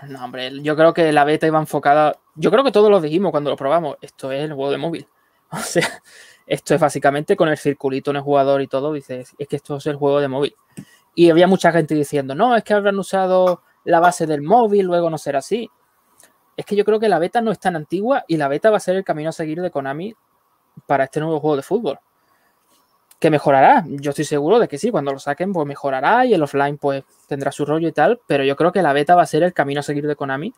No, 0.08 0.26
hombre, 0.26 0.62
yo 0.62 0.76
creo 0.76 0.94
que 0.94 1.12
la 1.12 1.24
beta 1.24 1.46
iba 1.46 1.60
enfocada. 1.60 2.18
Yo 2.36 2.52
creo 2.52 2.64
que 2.64 2.72
todos 2.72 2.90
lo 2.90 3.00
dijimos 3.00 3.32
cuando 3.32 3.52
lo 3.52 3.56
probamos. 3.56 3.98
Esto 4.02 4.32
es 4.32 4.44
el 4.44 4.54
juego 4.54 4.72
de 4.72 4.78
móvil. 4.78 5.08
O 5.52 5.58
sea, 5.58 5.88
esto 6.48 6.74
es 6.74 6.82
básicamente 6.82 7.38
con 7.38 7.48
el 7.48 7.58
circulito 7.58 8.10
en 8.10 8.18
el 8.18 8.24
jugador 8.24 8.62
y 8.62 8.68
todo. 8.68 8.92
Dices, 8.92 9.34
es 9.38 9.48
que 9.48 9.56
esto 9.56 9.78
es 9.78 9.86
el 9.86 9.96
juego 9.96 10.20
de 10.20 10.28
móvil. 10.28 10.56
Y 11.14 11.30
había 11.30 11.48
mucha 11.48 11.72
gente 11.72 11.96
diciendo, 11.96 12.36
no, 12.36 12.56
es 12.56 12.64
que 12.64 12.74
habrán 12.74 12.98
usado 12.98 13.62
la 13.86 14.00
base 14.00 14.26
del 14.26 14.42
móvil, 14.42 14.88
luego 14.88 15.10
no 15.10 15.18
será 15.18 15.40
así. 15.40 15.70
Es 16.58 16.66
que 16.66 16.76
yo 16.76 16.84
creo 16.84 17.00
que 17.00 17.08
la 17.08 17.20
beta 17.20 17.42
no 17.42 17.52
es 17.52 17.60
tan 17.60 17.76
antigua 17.76 18.26
y 18.28 18.38
la 18.38 18.48
beta 18.48 18.70
va 18.70 18.78
a 18.78 18.82
ser 18.82 18.96
el 18.96 19.04
camino 19.04 19.30
a 19.30 19.34
seguir 19.34 19.62
de 19.62 19.72
Konami 19.72 20.16
para 20.88 21.06
este 21.06 21.20
nuevo 21.20 21.40
juego 21.40 21.56
de 21.56 21.64
fútbol. 21.64 22.00
Que 23.26 23.32
mejorará, 23.32 23.84
yo 23.88 24.12
estoy 24.12 24.24
seguro 24.24 24.60
de 24.60 24.68
que 24.68 24.78
sí, 24.78 24.92
cuando 24.92 25.12
lo 25.12 25.18
saquen 25.18 25.52
pues 25.52 25.66
mejorará 25.66 26.28
y 26.28 26.36
el 26.36 26.44
offline 26.44 26.78
pues 26.78 27.04
tendrá 27.28 27.52
su 27.52 27.66
rollo 27.66 27.88
y 27.88 27.92
tal, 27.92 28.22
pero 28.28 28.44
yo 28.44 28.56
creo 28.56 28.72
que 28.72 28.84
la 28.84 28.94
beta 28.94 29.16
va 29.16 29.24
a 29.24 29.26
ser 29.26 29.42
el 29.42 29.52
camino 29.52 29.80
a 29.80 29.82
seguir 29.82 30.06
de 30.06 30.16
Konami 30.16 30.54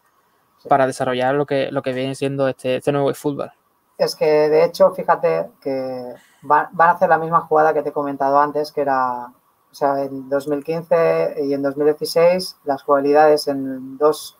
para 0.67 0.85
desarrollar 0.85 1.33
lo 1.35 1.45
que, 1.45 1.71
lo 1.71 1.81
que 1.81 1.93
viene 1.93 2.13
siendo 2.13 2.45
este, 2.49 2.75
este 2.75 2.91
nuevo 2.91 3.13
fútbol. 3.13 3.53
Es 3.97 4.17
que 4.17 4.25
de 4.25 4.65
hecho, 4.65 4.91
fíjate 4.91 5.47
que 5.61 6.13
van 6.41 6.67
a 6.77 6.91
hacer 6.91 7.07
la 7.07 7.17
misma 7.17 7.39
jugada 7.39 7.73
que 7.73 7.83
te 7.83 7.87
he 7.87 7.93
comentado 7.93 8.37
antes, 8.37 8.73
que 8.73 8.81
era 8.81 9.27
o 9.27 9.73
sea, 9.73 10.03
en 10.03 10.27
2015 10.27 11.37
y 11.45 11.53
en 11.53 11.61
2016 11.61 12.57
las 12.65 12.83
jugabilidades 12.83 13.47
en 13.47 13.97
dos 13.97 14.37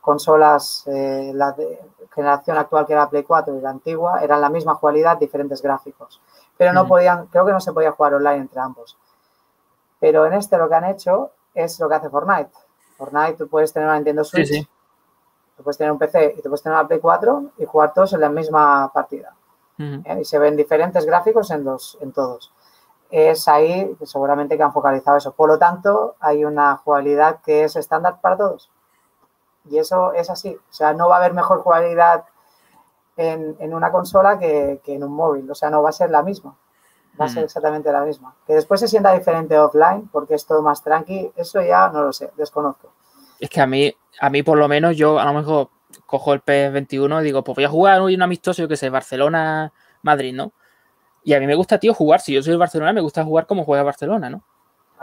consolas, 0.00 0.82
eh, 0.88 1.30
la 1.32 1.52
de 1.52 1.78
generación 2.12 2.58
actual 2.58 2.86
que 2.86 2.94
era 2.94 3.08
Play 3.08 3.22
4 3.22 3.56
y 3.56 3.60
la 3.60 3.70
antigua, 3.70 4.20
eran 4.20 4.40
la 4.40 4.48
misma 4.48 4.74
jugabilidad, 4.74 5.16
diferentes 5.16 5.62
gráficos. 5.62 6.20
Pero 6.58 6.72
no 6.72 6.86
podían, 6.86 7.26
creo 7.28 7.46
que 7.46 7.52
no 7.52 7.60
se 7.60 7.72
podía 7.72 7.92
jugar 7.92 8.14
online 8.14 8.36
entre 8.36 8.60
ambos. 8.60 8.98
Pero 10.00 10.26
en 10.26 10.34
este 10.34 10.58
lo 10.58 10.68
que 10.68 10.74
han 10.74 10.84
hecho 10.84 11.30
es 11.54 11.78
lo 11.80 11.88
que 11.88 11.94
hace 11.94 12.10
Fortnite. 12.10 12.50
Fortnite 12.96 13.34
tú 13.34 13.48
puedes 13.48 13.72
tener 13.72 13.88
una 13.88 13.96
Nintendo 13.96 14.24
Switch, 14.24 14.68
tú 15.56 15.62
puedes 15.62 15.78
tener 15.78 15.92
un 15.92 15.98
PC 15.98 16.34
y 16.36 16.42
tú 16.42 16.48
puedes 16.48 16.62
tener 16.62 16.76
una 16.76 16.86
Play 16.86 17.00
4 17.00 17.52
y 17.58 17.64
jugar 17.64 17.94
todos 17.94 18.12
en 18.12 18.20
la 18.20 18.28
misma 18.28 18.92
partida. 18.92 19.34
¿eh? 19.78 20.18
Y 20.20 20.24
se 20.24 20.38
ven 20.38 20.56
diferentes 20.56 21.06
gráficos 21.06 21.50
en, 21.52 21.64
los, 21.64 21.96
en 22.00 22.12
todos. 22.12 22.52
Es 23.10 23.48
ahí 23.48 23.96
seguramente 24.02 24.56
que 24.56 24.62
han 24.62 24.72
focalizado 24.72 25.16
eso. 25.16 25.32
Por 25.32 25.48
lo 25.48 25.58
tanto, 25.58 26.16
hay 26.20 26.44
una 26.44 26.76
jugabilidad 26.76 27.40
que 27.40 27.64
es 27.64 27.76
estándar 27.76 28.20
para 28.20 28.36
todos. 28.36 28.70
Y 29.70 29.78
eso 29.78 30.12
es 30.12 30.28
así. 30.28 30.54
O 30.54 30.72
sea, 30.72 30.92
no 30.92 31.08
va 31.08 31.16
a 31.16 31.18
haber 31.18 31.34
mejor 31.34 31.60
jugabilidad 31.60 32.24
en, 33.18 33.56
en 33.58 33.74
una 33.74 33.90
consola 33.90 34.38
que, 34.38 34.80
que, 34.84 34.94
en 34.94 35.04
un 35.04 35.12
móvil. 35.12 35.50
O 35.50 35.54
sea, 35.54 35.70
no 35.70 35.82
va 35.82 35.90
a 35.90 35.92
ser 35.92 36.10
la 36.10 36.22
misma. 36.22 36.56
Va 37.20 37.24
a 37.24 37.28
ser 37.28 37.44
exactamente 37.44 37.90
la 37.90 38.02
misma. 38.02 38.34
Que 38.46 38.54
después 38.54 38.80
se 38.80 38.86
sienta 38.86 39.12
diferente 39.12 39.58
offline 39.58 40.08
porque 40.12 40.34
es 40.34 40.46
todo 40.46 40.62
más 40.62 40.82
tranqui, 40.84 41.32
eso 41.36 41.60
ya 41.60 41.88
no 41.88 42.02
lo 42.02 42.12
sé, 42.12 42.30
desconozco. 42.36 42.92
Es 43.40 43.50
que 43.50 43.60
a 43.60 43.66
mí, 43.66 43.92
a 44.20 44.30
mí 44.30 44.42
por 44.42 44.56
lo 44.56 44.68
menos, 44.68 44.96
yo 44.96 45.18
a 45.18 45.24
lo 45.24 45.32
mejor 45.32 45.70
cojo 46.06 46.32
el 46.32 46.44
PS21 46.44 47.20
y 47.20 47.24
digo, 47.24 47.42
pues 47.42 47.56
voy 47.56 47.64
a 47.64 47.68
jugar 47.68 48.00
hoy 48.00 48.14
un 48.14 48.22
amistoso, 48.22 48.62
yo 48.62 48.68
que 48.68 48.76
sé, 48.76 48.88
Barcelona-Madrid, 48.90 50.34
¿no? 50.34 50.52
Y 51.24 51.34
a 51.34 51.40
mí 51.40 51.46
me 51.46 51.56
gusta, 51.56 51.78
tío, 51.78 51.92
jugar. 51.92 52.20
Si 52.20 52.32
yo 52.32 52.42
soy 52.42 52.52
de 52.52 52.58
Barcelona, 52.58 52.92
me 52.92 53.00
gusta 53.00 53.24
jugar 53.24 53.46
como 53.46 53.64
juega 53.64 53.82
Barcelona, 53.82 54.30
¿no? 54.30 54.44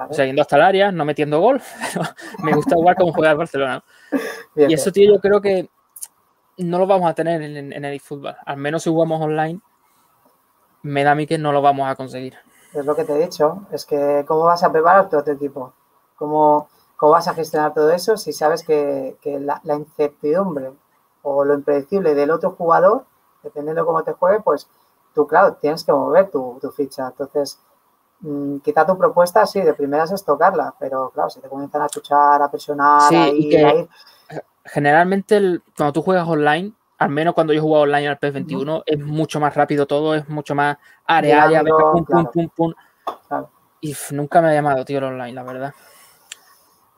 O 0.10 0.14
sea, 0.14 0.26
yendo 0.26 0.42
hasta 0.42 0.58
el 0.58 0.62
área, 0.62 0.92
no 0.92 1.06
metiendo 1.06 1.40
gol, 1.40 1.62
pero 1.94 2.06
me 2.44 2.54
gusta 2.54 2.76
jugar 2.76 2.96
como 2.96 3.14
juega 3.14 3.34
Barcelona. 3.34 3.84
y 4.56 4.74
eso, 4.74 4.92
tío, 4.92 5.14
yo 5.14 5.20
creo 5.20 5.42
que 5.42 5.70
no 6.58 6.80
lo 6.80 6.88
vamos 6.88 7.10
a 7.10 7.14
tener 7.14 7.42
en, 7.42 7.74
en 7.74 7.86
el 7.86 8.00
fútbol. 8.00 8.36
Al 8.46 8.58
menos 8.58 8.84
si 8.84 8.90
jugamos 8.90 9.22
online, 9.22 9.60
me 10.86 11.04
da 11.04 11.12
a 11.12 11.16
mí 11.16 11.26
que 11.26 11.38
no 11.38 11.52
lo 11.52 11.62
vamos 11.62 11.90
a 11.90 11.96
conseguir. 11.96 12.36
Es 12.74 12.86
lo 12.86 12.96
que 12.96 13.06
te 13.06 13.14
he 13.14 13.20
dicho, 13.20 13.62
es 13.72 13.86
que 13.86 14.24
cómo 14.28 14.44
vas 14.44 14.64
a 14.64 14.72
preparar 14.72 15.10
todo 15.10 15.24
tu 15.24 15.32
equipo, 15.32 15.74
cómo, 16.16 16.68
cómo 16.98 17.14
vas 17.14 17.28
a 17.28 17.34
gestionar 17.34 17.74
todo 17.74 17.90
eso 17.92 18.18
si 18.18 18.34
sabes 18.34 18.64
que, 18.64 19.18
la, 19.24 19.62
incertidumbre 19.76 20.74
o 21.24 21.44
lo 21.44 21.54
impredecible 21.56 22.14
del 22.14 22.32
otro 22.32 22.52
jugador, 22.52 23.06
dependiendo 23.42 23.82
de 23.82 23.86
cómo 23.86 24.04
te 24.04 24.14
juegue, 24.14 24.42
pues 24.42 24.68
tú, 25.14 25.26
claro, 25.26 25.54
tienes 25.54 25.84
que 25.84 25.92
mover 25.92 26.30
tu, 26.30 26.60
ficha. 26.76 27.08
Entonces, 27.08 27.60
mm, 28.20 28.58
quizá 28.58 28.86
tu 28.86 28.98
propuesta, 28.98 29.46
sí, 29.48 29.62
de 29.62 29.74
primeras 29.74 30.12
es 30.12 30.24
tocarla, 30.24 30.76
pero 30.78 31.10
claro, 31.12 31.30
si 31.30 31.40
te 31.40 31.48
comienzan 31.48 31.82
a 31.82 31.86
escuchar, 31.86 32.42
a 32.42 32.52
presionar, 32.52 33.12
a 33.14 33.28
ir, 33.30 33.90
Generalmente, 34.66 35.62
cuando 35.78 35.94
tú 35.94 36.02
juegas 36.02 36.28
online, 36.28 36.74
al 36.98 37.10
menos 37.10 37.34
cuando 37.34 37.54
yo 37.54 37.62
juego 37.62 37.82
online 37.82 38.08
al 38.08 38.20
PS21, 38.20 38.84
es 38.86 39.00
mucho 39.00 39.40
más 39.40 39.54
rápido 39.54 39.86
todo, 39.86 40.16
es 40.16 40.28
mucho 40.28 40.56
más 40.56 40.78
área, 41.06 41.44
área, 41.44 41.64
pum, 41.64 42.06
pum, 42.06 42.26
pum, 42.32 42.50
pum. 42.56 42.74
Y 43.82 43.96
nunca 44.12 44.42
me 44.42 44.50
ha 44.50 44.54
llamado, 44.54 44.84
tío, 44.84 44.98
el 44.98 45.04
online, 45.04 45.34
la 45.34 45.44
verdad. 45.44 45.74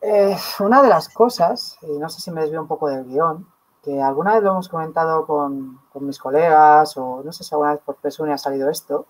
Eh, 0.02 0.38
una 0.60 0.82
de 0.82 0.90
las 0.90 1.10
cosas, 1.10 1.78
y 1.82 1.98
no 1.98 2.08
sé 2.08 2.22
si 2.22 2.32
me 2.32 2.42
desvío 2.42 2.62
un 2.62 2.68
poco 2.68 2.88
del 2.88 3.06
guion, 3.06 3.46
que 3.84 4.02
alguna 4.02 4.36
vez 4.36 4.44
lo 4.44 4.52
hemos 4.52 4.70
comentado 4.70 5.26
con, 5.26 5.80
mis 6.00 6.20
colegas, 6.20 6.96
o 6.96 7.22
no 7.24 7.32
sé 7.34 7.44
si 7.44 7.54
alguna 7.54 7.72
vez 7.72 7.82
por 7.84 7.96
Presune 7.96 8.32
ha 8.32 8.38
salido 8.38 8.70
esto, 8.70 9.06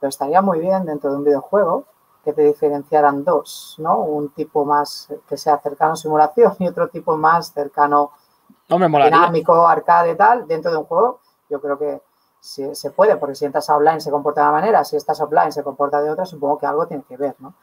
pero 0.00 0.08
estaría 0.08 0.40
muy 0.40 0.58
bien 0.58 0.86
dentro 0.86 1.10
de 1.10 1.16
un 1.18 1.24
videojuego 1.24 1.84
que 2.24 2.32
te 2.32 2.42
diferenciaran 2.42 3.24
dos, 3.24 3.76
¿no? 3.78 4.00
Un 4.00 4.30
tipo 4.30 4.64
más 4.64 5.08
que 5.28 5.36
sea 5.36 5.58
cercano 5.58 5.92
a 5.92 5.96
simulación 5.96 6.54
y 6.58 6.68
otro 6.68 6.88
tipo 6.88 7.16
más 7.16 7.52
cercano 7.52 8.12
dinámico, 8.68 9.66
arcade, 9.66 10.14
tal, 10.14 10.46
dentro 10.46 10.70
de 10.70 10.76
un 10.76 10.84
juego, 10.84 11.20
yo 11.48 11.60
creo 11.60 11.78
que 11.78 12.00
si, 12.40 12.74
se 12.74 12.90
puede, 12.90 13.16
porque 13.16 13.34
si 13.34 13.44
entras 13.44 13.68
online 13.70 14.00
se 14.00 14.10
comporta 14.10 14.42
de 14.42 14.48
una 14.48 14.60
manera, 14.60 14.84
si 14.84 14.96
estás 14.96 15.20
offline 15.20 15.52
se 15.52 15.62
comporta 15.62 16.00
de 16.00 16.10
otra, 16.10 16.24
supongo 16.24 16.58
que 16.58 16.66
algo 16.66 16.86
tiene 16.86 17.04
que 17.08 17.16
ver, 17.16 17.34
¿no? 17.38 17.54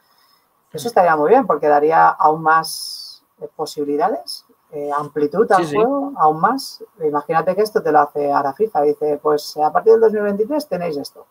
Eso 0.72 0.88
estaría 0.88 1.16
muy 1.16 1.30
bien, 1.30 1.46
porque 1.46 1.66
daría 1.66 2.08
aún 2.08 2.42
más 2.42 3.24
eh, 3.40 3.48
posibilidades, 3.56 4.44
eh, 4.70 4.90
amplitud 4.94 5.50
al 5.50 5.66
juego, 5.66 6.12
aún 6.16 6.40
más. 6.40 6.84
Imagínate 7.02 7.56
que 7.56 7.62
esto 7.62 7.82
te 7.82 7.90
lo 7.90 8.00
hace 8.00 8.30
ahora 8.30 8.52
FIFA, 8.52 8.82
dice, 8.82 9.18
pues 9.22 9.56
a 9.56 9.72
partir 9.72 9.92
del 9.94 10.02
2023 10.02 10.68
tenéis 10.68 10.96
esto. 10.98 11.26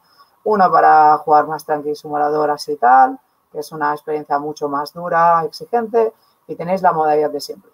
Uno 0.48 0.72
para 0.72 1.18
jugar 1.18 1.48
más 1.48 1.66
tranquilo, 1.66 1.96
simulador 1.96 2.52
así 2.52 2.74
y 2.74 2.78
tal, 2.78 3.20
que 3.52 3.60
es 3.60 3.72
una 3.72 3.94
experiencia 3.94 4.40
mucho 4.40 4.70
más 4.70 4.94
dura, 4.94 5.44
exigente, 5.46 6.14
y 6.48 6.56
tenéis 6.56 6.82
la 6.82 6.94
modalidad 6.94 7.32
de 7.32 7.42
siempre 7.42 7.72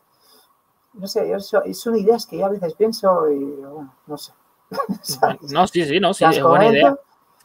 no 0.94 1.08
sé, 1.08 1.28
yo, 1.28 1.40
son 1.40 1.96
ideas 1.98 2.26
que 2.26 2.38
yo 2.38 2.46
a 2.46 2.50
veces 2.50 2.74
pienso 2.76 3.30
y, 3.30 3.44
bueno, 3.44 3.94
no 4.06 4.18
sé. 4.18 4.32
no, 5.52 5.68
sí, 5.68 5.86
sí, 5.86 6.00
no, 6.00 6.14
sí, 6.14 6.24
es 6.26 6.42
buena 6.42 6.68
idea. 6.68 6.96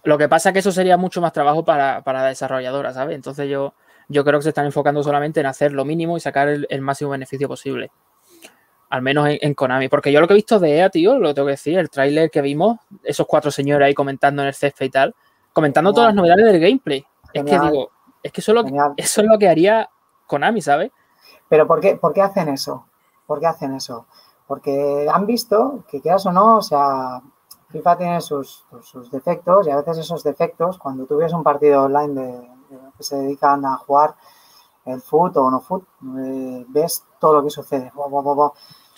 Lo 0.04 0.16
que 0.16 0.28
pasa 0.28 0.50
es 0.50 0.52
que 0.52 0.58
eso 0.60 0.72
sería 0.72 0.96
mucho 0.96 1.20
más 1.20 1.32
trabajo 1.32 1.64
para, 1.64 2.02
para 2.02 2.22
la 2.22 2.28
desarrolladora, 2.28 2.92
¿sabes? 2.92 3.16
Entonces 3.16 3.48
yo, 3.48 3.74
yo 4.08 4.24
creo 4.24 4.38
que 4.38 4.44
se 4.44 4.48
están 4.50 4.66
enfocando 4.66 5.02
solamente 5.02 5.40
en 5.40 5.46
hacer 5.46 5.72
lo 5.72 5.84
mínimo 5.84 6.16
y 6.16 6.20
sacar 6.20 6.48
el, 6.48 6.80
máximo 6.80 7.10
beneficio 7.10 7.48
posible. 7.48 7.90
Al 8.90 9.02
menos 9.02 9.28
en, 9.28 9.54
Konami. 9.54 9.88
Porque 9.88 10.10
yo 10.10 10.20
lo 10.20 10.26
que 10.26 10.34
he 10.34 10.36
visto 10.36 10.58
de 10.58 10.78
EA, 10.78 10.88
tío, 10.88 11.18
lo 11.18 11.34
tengo 11.34 11.46
que 11.46 11.52
decir, 11.52 11.78
el 11.78 11.90
tráiler 11.90 12.30
que 12.30 12.40
vimos, 12.40 12.78
esos 13.04 13.26
cuatro 13.26 13.50
señores 13.50 13.86
ahí 13.86 13.94
comentando 13.94 14.42
en 14.42 14.48
el 14.48 14.54
césped 14.54 14.86
y 14.86 14.90
tal, 14.90 15.14
comentando 15.52 15.92
todas 15.92 16.08
las 16.08 16.14
novedades 16.14 16.46
del 16.46 16.60
gameplay. 16.60 17.04
Es 17.32 17.44
que 17.44 17.58
digo, 17.58 17.90
es 18.22 18.32
que 18.32 18.40
eso 18.40 18.52
es, 18.52 18.54
lo 18.54 18.64
que 18.64 18.72
eso 18.96 19.20
es 19.20 19.26
lo 19.26 19.38
que 19.38 19.48
haría 19.48 19.90
Konami, 20.26 20.62
¿sabes? 20.62 20.90
Pero 21.48 21.66
¿por 21.66 21.80
qué, 21.80 21.96
¿por 21.96 22.12
qué 22.12 22.22
hacen 22.22 22.48
eso? 22.48 22.86
¿Por 23.26 23.40
qué 23.40 23.46
hacen 23.46 23.74
eso? 23.74 24.06
Porque 24.46 25.06
han 25.12 25.26
visto 25.26 25.84
que 25.90 26.00
quieras 26.00 26.24
o 26.26 26.32
no, 26.32 26.56
o 26.56 26.62
sea, 26.62 27.20
FIFA 27.70 27.98
tiene 27.98 28.20
sus, 28.20 28.64
sus 28.82 29.10
defectos 29.10 29.66
y 29.66 29.70
a 29.70 29.76
veces 29.76 29.98
esos 29.98 30.22
defectos, 30.22 30.78
cuando 30.78 31.04
tú 31.04 31.16
ves 31.18 31.32
un 31.32 31.42
partido 31.42 31.84
online 31.84 32.14
de, 32.14 32.50
que 32.96 33.02
se 33.02 33.16
dedican 33.16 33.64
a 33.66 33.76
jugar 33.76 34.14
el 34.86 35.02
foot 35.02 35.36
o 35.36 35.50
no 35.50 35.60
foot, 35.60 35.84
eh, 36.18 36.64
ves 36.68 37.04
todo 37.18 37.34
lo 37.34 37.44
que 37.44 37.50
sucede. 37.50 37.92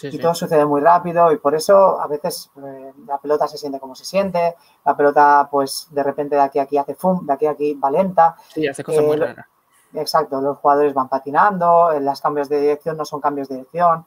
Y 0.03 0.19
todo 0.19 0.35
sucede 0.35 0.65
muy 0.65 0.81
rápido 0.81 1.33
y 1.33 1.39
por 1.39 1.55
eso 1.55 2.01
a 2.01 2.07
veces 2.07 2.51
eh, 2.65 2.93
la 3.07 3.19
pelota 3.19 3.47
se 3.49 3.59
siente 3.59 3.81
como 3.81 3.95
se 3.95 4.05
siente, 4.05 4.57
la 4.85 4.97
pelota 4.97 5.49
pues 5.51 5.89
de 5.91 6.03
repente 6.03 6.37
de 6.37 6.43
aquí 6.43 6.59
a 6.59 6.63
aquí 6.63 6.79
hace 6.79 6.95
fum, 6.95 7.27
de 7.27 7.33
aquí 7.33 7.47
a 7.47 7.53
aquí 7.53 7.75
va 7.75 7.91
lenta. 7.91 8.37
Sí, 8.49 8.67
hace 8.67 8.85
cosas 8.85 9.05
muy 9.05 9.17
eh, 9.17 9.21
raras. 9.21 9.47
Exacto, 9.95 10.41
los 10.41 10.59
jugadores 10.59 10.95
van 10.95 11.09
patinando, 11.09 11.91
los 12.01 12.21
cambios 12.21 12.49
de 12.49 12.61
dirección 12.61 12.97
no 12.97 13.05
son 13.05 13.21
cambios 13.21 13.49
de 13.49 13.57
dirección. 13.57 14.07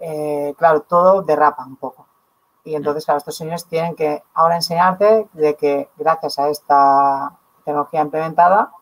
Eh, 0.00 0.54
claro, 0.56 0.82
todo 0.82 1.22
derrapa 1.22 1.64
un 1.64 1.76
poco. 1.76 2.06
Y 2.64 2.74
entonces, 2.74 3.04
claro, 3.04 3.18
estos 3.18 3.36
señores 3.36 3.64
tienen 3.64 3.94
que 3.94 4.22
ahora 4.34 4.56
enseñarte 4.56 5.28
de 5.32 5.56
que 5.56 5.88
gracias 5.96 6.38
a 6.38 6.50
esta 6.50 7.32
tecnología 7.64 8.02
implementada, 8.02 8.72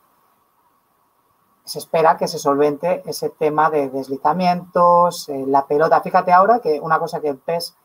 se 1.66 1.80
espera 1.80 2.16
que 2.16 2.28
se 2.28 2.38
solvente 2.38 3.02
ese 3.06 3.28
tema 3.28 3.70
de 3.70 3.90
deslizamientos, 3.90 5.28
eh, 5.28 5.44
la 5.48 5.66
pelota. 5.66 6.00
Fíjate 6.00 6.32
ahora 6.32 6.60
que 6.60 6.80
una 6.80 7.00
cosa 7.00 7.20
que 7.20 7.28
el 7.28 7.38
PES 7.38 7.76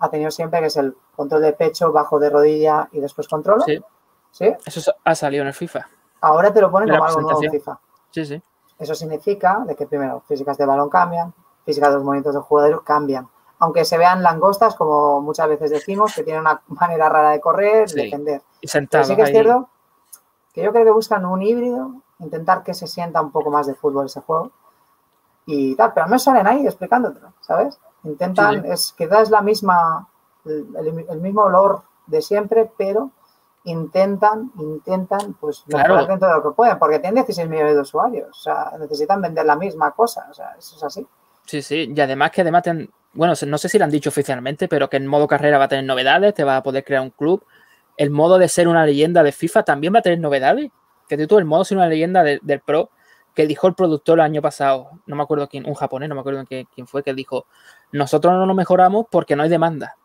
ha 0.00 0.10
tenido 0.10 0.32
siempre, 0.32 0.58
que 0.58 0.66
es 0.66 0.76
el 0.76 0.96
control 1.14 1.42
de 1.42 1.52
pecho, 1.52 1.92
bajo 1.92 2.18
de 2.18 2.28
rodilla 2.28 2.88
y 2.90 3.00
después 3.00 3.28
control. 3.28 3.62
Sí. 3.64 3.80
¿Sí? 4.32 4.52
Eso 4.66 4.92
ha 5.04 5.14
salido 5.14 5.42
en 5.42 5.48
el 5.48 5.54
FIFA. 5.54 5.88
Ahora 6.20 6.52
te 6.52 6.60
lo 6.60 6.70
ponen 6.72 6.88
como 6.88 7.04
algo 7.04 7.20
nuevo 7.20 7.42
en 7.42 7.52
FIFA. 7.52 7.78
Sí, 8.10 8.26
sí. 8.26 8.42
Eso 8.78 8.94
significa 8.96 9.62
de 9.64 9.76
que 9.76 9.86
primero 9.86 10.22
físicas 10.26 10.58
de 10.58 10.66
balón 10.66 10.88
cambian, 10.88 11.32
física 11.64 11.88
de 11.88 11.94
los 11.94 12.04
movimientos 12.04 12.34
del 12.34 12.42
jugador 12.42 12.82
cambian. 12.82 13.28
Aunque 13.60 13.84
se 13.84 13.96
vean 13.96 14.22
langostas, 14.24 14.74
como 14.74 15.20
muchas 15.20 15.46
veces 15.48 15.70
decimos, 15.70 16.14
que 16.14 16.24
tienen 16.24 16.40
una 16.40 16.62
manera 16.68 17.08
rara 17.08 17.30
de 17.30 17.40
correr, 17.40 17.88
de 17.90 18.02
defender. 18.02 18.42
Y 18.60 18.66
Pero 18.90 19.04
sí 19.04 19.14
que 19.14 19.22
es 19.22 19.30
cierto 19.30 19.68
que 20.52 20.64
yo 20.64 20.72
creo 20.72 20.84
que 20.84 20.90
buscan 20.90 21.24
un 21.26 21.42
híbrido, 21.42 21.92
intentar 22.20 22.62
que 22.62 22.74
se 22.74 22.86
sienta 22.86 23.20
un 23.20 23.32
poco 23.32 23.50
más 23.50 23.66
de 23.66 23.74
fútbol 23.74 24.06
ese 24.06 24.20
juego 24.20 24.52
y 25.46 25.74
tal, 25.74 25.92
pero 25.92 26.06
no 26.06 26.18
salen 26.18 26.46
ahí 26.46 26.66
explicándotelo, 26.66 27.32
¿sabes? 27.40 27.78
Intentan, 28.04 28.64
es 28.66 28.94
quizás 28.96 29.22
es 29.22 29.30
la 29.30 29.42
misma, 29.42 30.08
el, 30.44 31.20
mismo 31.20 31.42
olor 31.42 31.82
de 32.06 32.22
siempre, 32.22 32.70
pero 32.76 33.10
intentan, 33.64 34.52
intentan, 34.58 35.34
pues, 35.34 35.64
claro. 35.66 36.06
dentro 36.06 36.28
de 36.28 36.34
lo 36.34 36.42
que 36.42 36.54
pueden, 36.54 36.78
porque 36.78 36.98
tienen 36.98 37.16
16 37.16 37.48
millones 37.48 37.74
de 37.74 37.80
usuarios, 37.80 38.28
o 38.30 38.40
sea, 38.40 38.72
necesitan 38.78 39.20
vender 39.20 39.44
la 39.44 39.56
misma 39.56 39.90
cosa, 39.90 40.26
o 40.30 40.34
sea, 40.34 40.54
eso 40.58 40.76
es 40.76 40.82
así. 40.82 41.06
Sí, 41.44 41.62
sí, 41.62 41.92
y 41.94 42.00
además 42.00 42.30
que 42.30 42.42
además, 42.42 42.62
bueno, 43.12 43.34
no 43.46 43.58
sé 43.58 43.68
si 43.68 43.78
lo 43.78 43.84
han 43.84 43.90
dicho 43.90 44.10
oficialmente, 44.10 44.68
pero 44.68 44.88
que 44.88 44.98
en 44.98 45.06
modo 45.06 45.26
carrera 45.26 45.58
va 45.58 45.64
a 45.64 45.68
tener 45.68 45.84
novedades, 45.84 46.32
te 46.34 46.44
va 46.44 46.58
a 46.58 46.62
poder 46.62 46.84
crear 46.84 47.02
un 47.02 47.10
club. 47.10 47.44
El 47.96 48.10
modo 48.10 48.38
de 48.38 48.48
ser 48.48 48.68
una 48.68 48.86
leyenda 48.86 49.22
de 49.22 49.32
FIFA 49.32 49.64
también 49.64 49.92
va 49.92 49.98
a 49.98 50.02
tener 50.02 50.20
novedades. 50.20 50.70
Que 51.16 51.26
tú, 51.26 51.38
el 51.38 51.44
modo 51.44 51.62
de 51.62 51.64
ser 51.66 51.78
una 51.78 51.88
leyenda 51.88 52.22
del 52.22 52.60
Pro, 52.60 52.90
que 53.34 53.46
dijo 53.46 53.66
el 53.66 53.74
productor 53.74 54.18
el 54.18 54.24
año 54.24 54.42
pasado, 54.42 54.90
no 55.06 55.16
me 55.16 55.22
acuerdo 55.22 55.48
quién, 55.48 55.66
un 55.66 55.74
japonés, 55.74 56.08
no 56.08 56.14
me 56.14 56.20
acuerdo 56.20 56.44
quién, 56.46 56.66
quién 56.74 56.86
fue, 56.86 57.02
que 57.02 57.14
dijo, 57.14 57.46
nosotros 57.92 58.32
no 58.32 58.46
nos 58.46 58.56
mejoramos 58.56 59.06
porque 59.10 59.36
no 59.36 59.42
hay 59.42 59.48
demanda. 59.48 59.96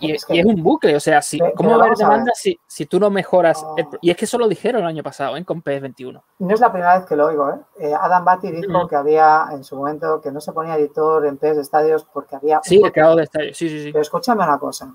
y, 0.00 0.12
es 0.12 0.26
un 0.44 0.62
bucle, 0.62 0.96
o 0.96 1.00
sea, 1.00 1.22
si, 1.22 1.38
¿cómo 1.56 1.70
va 1.70 1.76
a 1.76 1.86
haber 1.86 1.96
demanda 1.96 2.32
si, 2.34 2.58
si, 2.66 2.86
tú 2.86 2.98
no 2.98 3.10
mejoras? 3.10 3.64
y 4.00 4.10
es 4.10 4.16
que 4.16 4.24
eso 4.24 4.36
lo 4.38 4.48
dijeron 4.48 4.82
el 4.82 4.88
año 4.88 5.02
pasado 5.02 5.36
¿eh? 5.36 5.44
con 5.44 5.62
PS21. 5.62 6.22
No 6.40 6.54
es 6.54 6.60
la 6.60 6.72
primera 6.72 6.98
vez 6.98 7.06
que 7.06 7.14
lo 7.14 7.26
oigo. 7.26 7.50
¿eh? 7.50 7.58
eh 7.78 7.94
Adam 7.94 8.24
Batty 8.24 8.50
dijo 8.50 8.88
que 8.88 8.96
había 8.96 9.46
en 9.52 9.62
su 9.62 9.76
momento 9.76 10.20
que 10.20 10.32
no 10.32 10.40
se 10.40 10.52
ponía 10.52 10.76
editor 10.76 11.26
en 11.26 11.38
PS 11.38 11.56
de 11.56 11.62
estadios 11.62 12.04
porque 12.12 12.36
había. 12.36 12.60
Sí, 12.62 12.80
el 12.82 12.92
creado 12.92 13.16
de 13.16 13.24
estadios, 13.24 13.56
sí, 13.56 13.68
sí, 13.68 13.84
sí. 13.84 13.92
Pero 13.92 14.02
escúchame 14.02 14.42
una 14.42 14.58
cosa. 14.58 14.92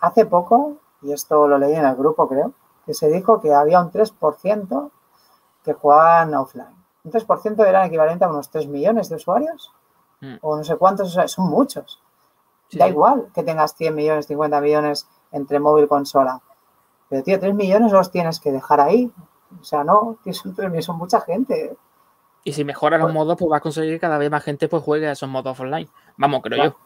Hace 0.00 0.26
poco, 0.26 0.76
y 1.02 1.12
esto 1.12 1.48
lo 1.48 1.58
leí 1.58 1.74
en 1.74 1.84
el 1.84 1.96
grupo, 1.96 2.28
creo, 2.28 2.52
que 2.86 2.94
se 2.94 3.08
dijo 3.08 3.40
que 3.40 3.52
había 3.52 3.80
un 3.80 3.90
3% 3.90 4.90
que 5.64 5.72
jugaban 5.72 6.34
offline. 6.34 6.76
Un 7.04 7.12
3% 7.12 7.66
era 7.66 7.86
equivalente 7.86 8.24
a 8.24 8.28
unos 8.28 8.50
3 8.50 8.68
millones 8.68 9.08
de 9.08 9.16
usuarios. 9.16 9.72
Mm. 10.20 10.36
O 10.42 10.56
no 10.56 10.64
sé 10.64 10.76
cuántos, 10.76 11.12
son 11.12 11.48
muchos. 11.48 12.00
Da 12.72 12.88
igual 12.88 13.28
que 13.34 13.42
tengas 13.42 13.74
100 13.74 13.94
millones, 13.94 14.26
50 14.26 14.60
millones 14.60 15.08
entre 15.32 15.60
móvil 15.60 15.84
y 15.84 15.88
consola. 15.88 16.40
Pero, 17.08 17.22
tío, 17.22 17.38
3 17.38 17.54
millones 17.54 17.92
los 17.92 18.10
tienes 18.10 18.40
que 18.40 18.52
dejar 18.52 18.80
ahí. 18.80 19.12
O 19.60 19.64
sea, 19.64 19.84
no, 19.84 20.18
son 20.32 20.54
3 20.54 20.68
millones, 20.68 20.84
son 20.84 20.98
mucha 20.98 21.20
gente. 21.20 21.76
Y 22.42 22.52
si 22.52 22.64
mejoras 22.64 23.00
los 23.00 23.06
pues 23.06 23.14
modos, 23.14 23.36
pues 23.38 23.48
vas 23.48 23.58
a 23.58 23.60
conseguir 23.60 23.94
que 23.94 24.00
cada 24.00 24.18
vez 24.18 24.30
más 24.30 24.42
gente 24.42 24.68
pues 24.68 24.82
juegue 24.82 25.08
a 25.08 25.12
esos 25.12 25.28
modos 25.28 25.58
online. 25.60 25.88
Vamos, 26.16 26.42
creo 26.42 26.64
yo. 26.64 26.76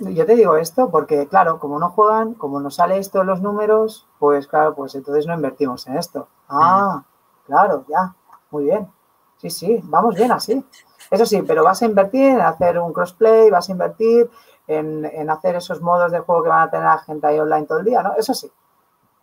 Yo 0.00 0.26
te 0.26 0.34
digo 0.34 0.56
esto 0.56 0.90
porque, 0.90 1.26
claro, 1.26 1.58
como 1.58 1.78
no 1.78 1.90
juegan, 1.90 2.34
como 2.34 2.60
no 2.60 2.70
sale 2.70 2.98
esto 2.98 3.22
en 3.22 3.28
los 3.28 3.40
números, 3.40 4.06
pues 4.18 4.46
claro, 4.46 4.74
pues 4.74 4.94
entonces 4.94 5.26
no 5.26 5.34
invertimos 5.34 5.86
en 5.86 5.96
esto. 5.96 6.28
Ah, 6.48 7.02
claro, 7.46 7.84
ya, 7.88 8.14
muy 8.50 8.64
bien. 8.64 8.92
Sí, 9.38 9.48
sí, 9.48 9.80
vamos 9.84 10.16
bien 10.16 10.32
así. 10.32 10.64
Eso 11.10 11.24
sí, 11.24 11.42
pero 11.42 11.64
vas 11.64 11.80
a 11.80 11.86
invertir 11.86 12.32
en 12.32 12.40
hacer 12.42 12.78
un 12.78 12.92
crossplay, 12.92 13.50
vas 13.50 13.68
a 13.68 13.72
invertir 13.72 14.30
en, 14.66 15.30
hacer 15.30 15.56
esos 15.56 15.80
modos 15.80 16.12
de 16.12 16.20
juego 16.20 16.42
que 16.42 16.48
van 16.50 16.68
a 16.68 16.70
tener 16.70 16.86
la 16.86 16.98
gente 16.98 17.26
ahí 17.26 17.38
online 17.38 17.66
todo 17.66 17.78
el 17.78 17.84
día, 17.84 18.02
¿no? 18.02 18.14
Eso 18.16 18.34
sí. 18.34 18.50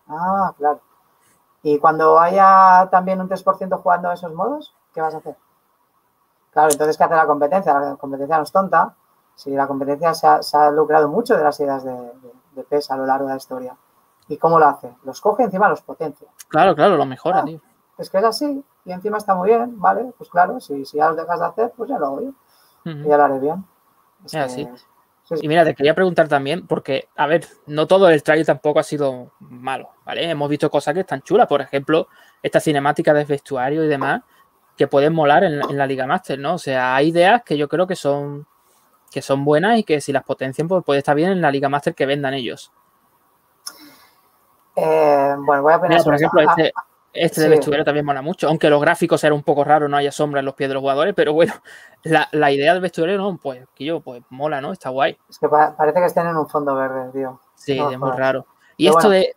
Ah, 0.07 0.53
claro. 0.57 0.81
Y 1.63 1.77
cuando 1.77 2.19
haya 2.19 2.87
también 2.89 3.21
un 3.21 3.29
3% 3.29 3.79
jugando 3.79 4.09
a 4.09 4.13
esos 4.15 4.33
modos, 4.33 4.75
¿qué 4.93 5.01
vas 5.01 5.13
a 5.13 5.17
hacer? 5.17 5.37
Claro, 6.51 6.71
entonces, 6.71 6.97
¿qué 6.97 7.03
hace 7.03 7.15
la 7.15 7.27
competencia? 7.27 7.79
La 7.79 7.95
competencia 7.95 8.37
no 8.37 8.43
es 8.43 8.51
tonta. 8.51 8.95
Si 9.41 9.49
la 9.49 9.65
competencia 9.65 10.13
se 10.13 10.57
ha, 10.57 10.69
lucrado 10.69 11.09
mucho 11.09 11.35
de 11.35 11.43
las 11.43 11.59
ideas 11.59 11.83
de, 11.83 11.91
de, 12.53 12.63
PES 12.63 12.91
a 12.91 12.97
lo 12.97 13.07
largo 13.07 13.25
de 13.25 13.31
la 13.31 13.37
historia. 13.37 13.75
¿Y 14.27 14.37
cómo 14.37 14.59
lo 14.59 14.67
hace? 14.67 14.93
Los 15.03 15.19
coge 15.19 15.41
encima 15.41 15.67
los 15.67 15.81
potencia. 15.81 16.27
Claro, 16.47 16.75
claro, 16.75 16.95
lo 16.95 17.07
mejora, 17.07 17.39
ah, 17.39 17.45
tío. 17.45 17.59
Es 17.97 18.11
que 18.11 18.19
es 18.19 18.23
así 18.23 18.63
y 18.85 18.91
encima 18.91 19.17
está 19.17 19.33
muy 19.33 19.49
bien, 19.49 19.79
¿vale? 19.79 20.13
Pues 20.15 20.29
claro, 20.29 20.59
si, 20.59 20.85
si 20.85 20.97
ya 20.97 21.07
los 21.07 21.17
dejas 21.17 21.39
de 21.39 21.45
hacer, 21.47 21.73
pues 21.75 21.89
ya 21.89 21.97
lo 21.97 22.05
hago 22.05 22.21
yo. 22.21 22.31
Y 22.85 23.07
ya 23.07 23.17
lo 23.17 23.23
haré 23.23 23.39
bien. 23.39 23.65
Es 24.25 24.35
así. 24.35 24.67
Y 25.41 25.47
mira, 25.47 25.63
te 25.63 25.73
quería 25.73 25.95
preguntar 25.95 26.27
también, 26.27 26.67
porque, 26.67 27.07
a 27.15 27.25
ver, 27.25 27.47
no 27.65 27.87
todo 27.87 28.09
el 28.09 28.21
trailer 28.21 28.45
tampoco 28.45 28.79
ha 28.79 28.83
sido 28.83 29.31
malo, 29.39 29.89
¿vale? 30.05 30.29
Hemos 30.29 30.49
visto 30.49 30.69
cosas 30.69 30.93
que 30.93 30.99
están 30.99 31.21
chulas, 31.23 31.47
por 31.47 31.61
ejemplo, 31.61 32.07
esta 32.43 32.59
cinemática 32.59 33.11
de 33.13 33.25
vestuario 33.25 33.83
y 33.83 33.87
demás, 33.87 34.21
que 34.75 34.87
pueden 34.87 35.13
molar 35.13 35.43
en, 35.43 35.59
la 35.77 35.87
Liga 35.87 36.05
Master, 36.05 36.37
¿no? 36.37 36.55
O 36.55 36.57
sea, 36.57 36.95
hay 36.95 37.09
ideas 37.09 37.43
que 37.43 37.57
yo 37.57 37.69
creo 37.69 37.87
que 37.87 37.95
son, 37.95 38.45
que 39.11 39.21
son 39.21 39.43
buenas 39.45 39.77
y 39.77 39.83
que 39.83 40.01
si 40.01 40.11
las 40.11 40.23
potencian, 40.23 40.67
pues 40.67 40.83
puede 40.83 40.99
estar 40.99 41.15
bien 41.15 41.31
en 41.31 41.41
la 41.41 41.51
Liga 41.51 41.69
Master 41.69 41.93
que 41.93 42.05
vendan 42.05 42.33
ellos. 42.33 42.71
Eh, 44.75 45.35
bueno, 45.37 45.61
voy 45.63 45.73
a 45.73 45.79
poner... 45.79 46.01
por 46.01 46.15
ejemplo, 46.15 46.41
este, 46.41 46.73
este 47.13 47.41
de 47.41 47.49
vestuario 47.49 47.83
también 47.83 48.05
mola 48.05 48.21
mucho, 48.21 48.47
aunque 48.47 48.69
los 48.69 48.81
gráficos 48.81 49.23
eran 49.23 49.35
un 49.35 49.43
poco 49.43 49.63
raros, 49.63 49.89
no 49.89 49.97
haya 49.97 50.11
sombra 50.11 50.39
en 50.39 50.45
los 50.45 50.55
pies 50.55 50.69
de 50.69 50.75
los 50.75 50.81
jugadores, 50.81 51.13
pero 51.13 51.33
bueno, 51.33 51.53
la, 52.03 52.51
idea 52.51 52.73
del 52.73 52.81
vestuario, 52.81 53.17
no, 53.17 53.37
pues, 53.37 53.67
que 53.75 53.85
yo, 53.85 53.99
pues 53.99 54.23
mola, 54.29 54.61
¿no? 54.61 54.71
Está 54.71 54.89
guay. 54.89 55.17
Es 55.29 55.37
que 55.37 55.49
parece 55.49 55.99
que 55.99 56.05
estén 56.05 56.27
en 56.27 56.37
un 56.37 56.47
fondo 56.47 56.73
verde, 56.73 57.11
tío. 57.11 57.39
Sí, 57.55 57.77
es 57.77 57.99
muy 57.99 58.11
raro. 58.11 58.47
Y 58.77 58.87
esto 58.87 59.09
de, 59.09 59.35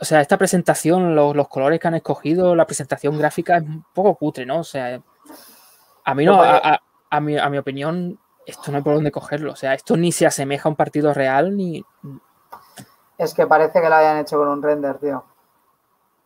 o 0.00 0.04
sea, 0.04 0.20
esta 0.20 0.38
presentación, 0.38 1.14
los, 1.14 1.48
colores 1.48 1.80
que 1.80 1.88
han 1.88 1.94
escogido, 1.94 2.54
la 2.54 2.66
presentación 2.66 3.18
gráfica 3.18 3.56
es 3.56 3.62
un 3.62 3.84
poco 3.92 4.14
cutre, 4.14 4.46
¿no? 4.46 4.60
O 4.60 4.64
sea, 4.64 5.00
a 6.04 6.14
mí 6.14 6.24
no, 6.24 6.40
a, 6.40 7.20
mi, 7.20 7.36
a 7.36 7.48
mi 7.48 7.58
opinión, 7.58 8.18
esto 8.46 8.70
no 8.70 8.78
hay 8.78 8.82
por 8.82 8.94
dónde 8.94 9.10
cogerlo. 9.10 9.52
O 9.52 9.56
sea, 9.56 9.74
esto 9.74 9.96
ni 9.96 10.12
se 10.12 10.26
asemeja 10.26 10.68
a 10.68 10.70
un 10.70 10.76
partido 10.76 11.12
real, 11.14 11.56
ni... 11.56 11.84
Es 13.16 13.34
que 13.34 13.46
parece 13.46 13.80
que 13.80 13.88
lo 13.88 13.94
hayan 13.94 14.18
hecho 14.18 14.38
con 14.38 14.48
un 14.48 14.62
render, 14.62 14.98
tío 14.98 15.24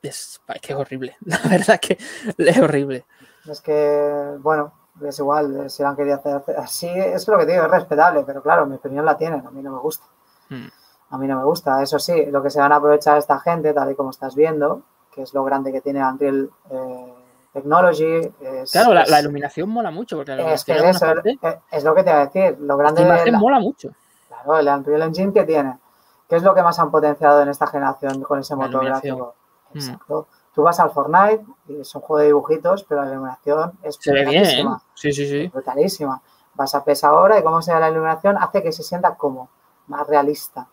es, 0.02 0.40
que 0.60 0.72
es 0.72 0.78
horrible. 0.78 1.16
La 1.24 1.40
verdad 1.48 1.80
que 1.80 1.98
es 2.36 2.58
horrible. 2.58 3.04
Es 3.46 3.60
que, 3.60 4.36
bueno, 4.40 4.72
es 5.02 5.18
igual, 5.18 5.70
si 5.70 5.82
han 5.82 5.96
querido 5.96 6.16
hacer 6.16 6.56
así, 6.56 6.88
es 6.88 7.26
lo 7.28 7.38
que 7.38 7.46
digo, 7.46 7.64
es 7.64 7.70
respetable, 7.70 8.24
pero 8.24 8.42
claro, 8.42 8.66
mi 8.66 8.76
opinión 8.76 9.04
la 9.04 9.16
tienen, 9.16 9.46
a 9.46 9.50
mí 9.50 9.62
no 9.62 9.72
me 9.72 9.78
gusta. 9.78 10.04
Hmm. 10.48 10.68
A 11.10 11.18
mí 11.18 11.26
no 11.26 11.38
me 11.38 11.44
gusta. 11.44 11.82
Eso 11.82 11.98
sí, 11.98 12.26
lo 12.26 12.42
que 12.42 12.50
se 12.50 12.60
van 12.60 12.72
a 12.72 12.76
aprovechar 12.76 13.16
esta 13.16 13.38
gente, 13.40 13.72
tal 13.72 13.90
y 13.90 13.94
como 13.94 14.10
estás 14.10 14.34
viendo, 14.34 14.82
que 15.10 15.22
es 15.22 15.32
lo 15.32 15.42
grande 15.44 15.72
que 15.72 15.80
tiene 15.80 16.04
Unreal 16.04 16.50
eh, 16.70 17.14
Technology. 17.60 18.32
claro, 18.72 18.94
la, 18.94 19.20
iluminación 19.20 19.68
mola 19.68 19.90
mucho. 19.90 20.16
Porque 20.16 20.52
es, 20.52 20.64
que 20.64 20.72
es, 20.72 21.02
es, 21.70 21.84
lo 21.84 21.94
que 21.94 22.02
te 22.02 22.10
voy 22.10 22.20
a 22.20 22.26
decir. 22.26 22.58
Lo 22.60 22.76
grande 22.76 23.02
la 23.02 23.08
imagen 23.08 23.34
mola 23.36 23.60
mucho. 23.60 23.90
Claro, 24.28 24.58
el 24.58 24.68
Unreal 24.68 25.02
Engine 25.02 25.32
que 25.32 25.44
tiene. 25.44 25.78
¿Qué 26.28 26.36
es 26.36 26.42
lo 26.42 26.54
que 26.54 26.62
más 26.62 26.78
han 26.78 26.90
potenciado 26.90 27.42
en 27.42 27.48
esta 27.48 27.66
generación 27.66 28.22
con 28.22 28.38
ese 28.38 28.54
motor 28.54 28.84
gráfico? 28.84 29.34
Mm. 29.72 29.78
Exacto. 29.78 30.28
Tú 30.54 30.62
vas 30.62 30.78
al 30.80 30.90
Fortnite 30.90 31.44
y 31.68 31.80
es 31.80 31.94
un 31.94 32.00
juego 32.00 32.18
de 32.18 32.26
dibujitos, 32.26 32.84
pero 32.84 33.02
la 33.02 33.10
iluminación 33.10 33.72
es 33.82 33.96
se 34.00 34.12
ve 34.12 34.24
bien. 34.24 34.44
¿eh? 34.44 34.76
Sí, 34.94 35.12
sí, 35.12 35.26
sí. 35.26 35.48
brutalísima. 35.48 36.20
Vas 36.54 36.74
a 36.74 36.84
PES 36.84 37.04
ahora 37.04 37.38
y 37.38 37.42
cómo 37.42 37.62
se 37.62 37.72
ve 37.72 37.80
la 37.80 37.88
iluminación 37.88 38.36
hace 38.38 38.62
que 38.62 38.72
se 38.72 38.82
sienta 38.82 39.14
como 39.14 39.48
más 39.86 40.06
realista. 40.06 40.68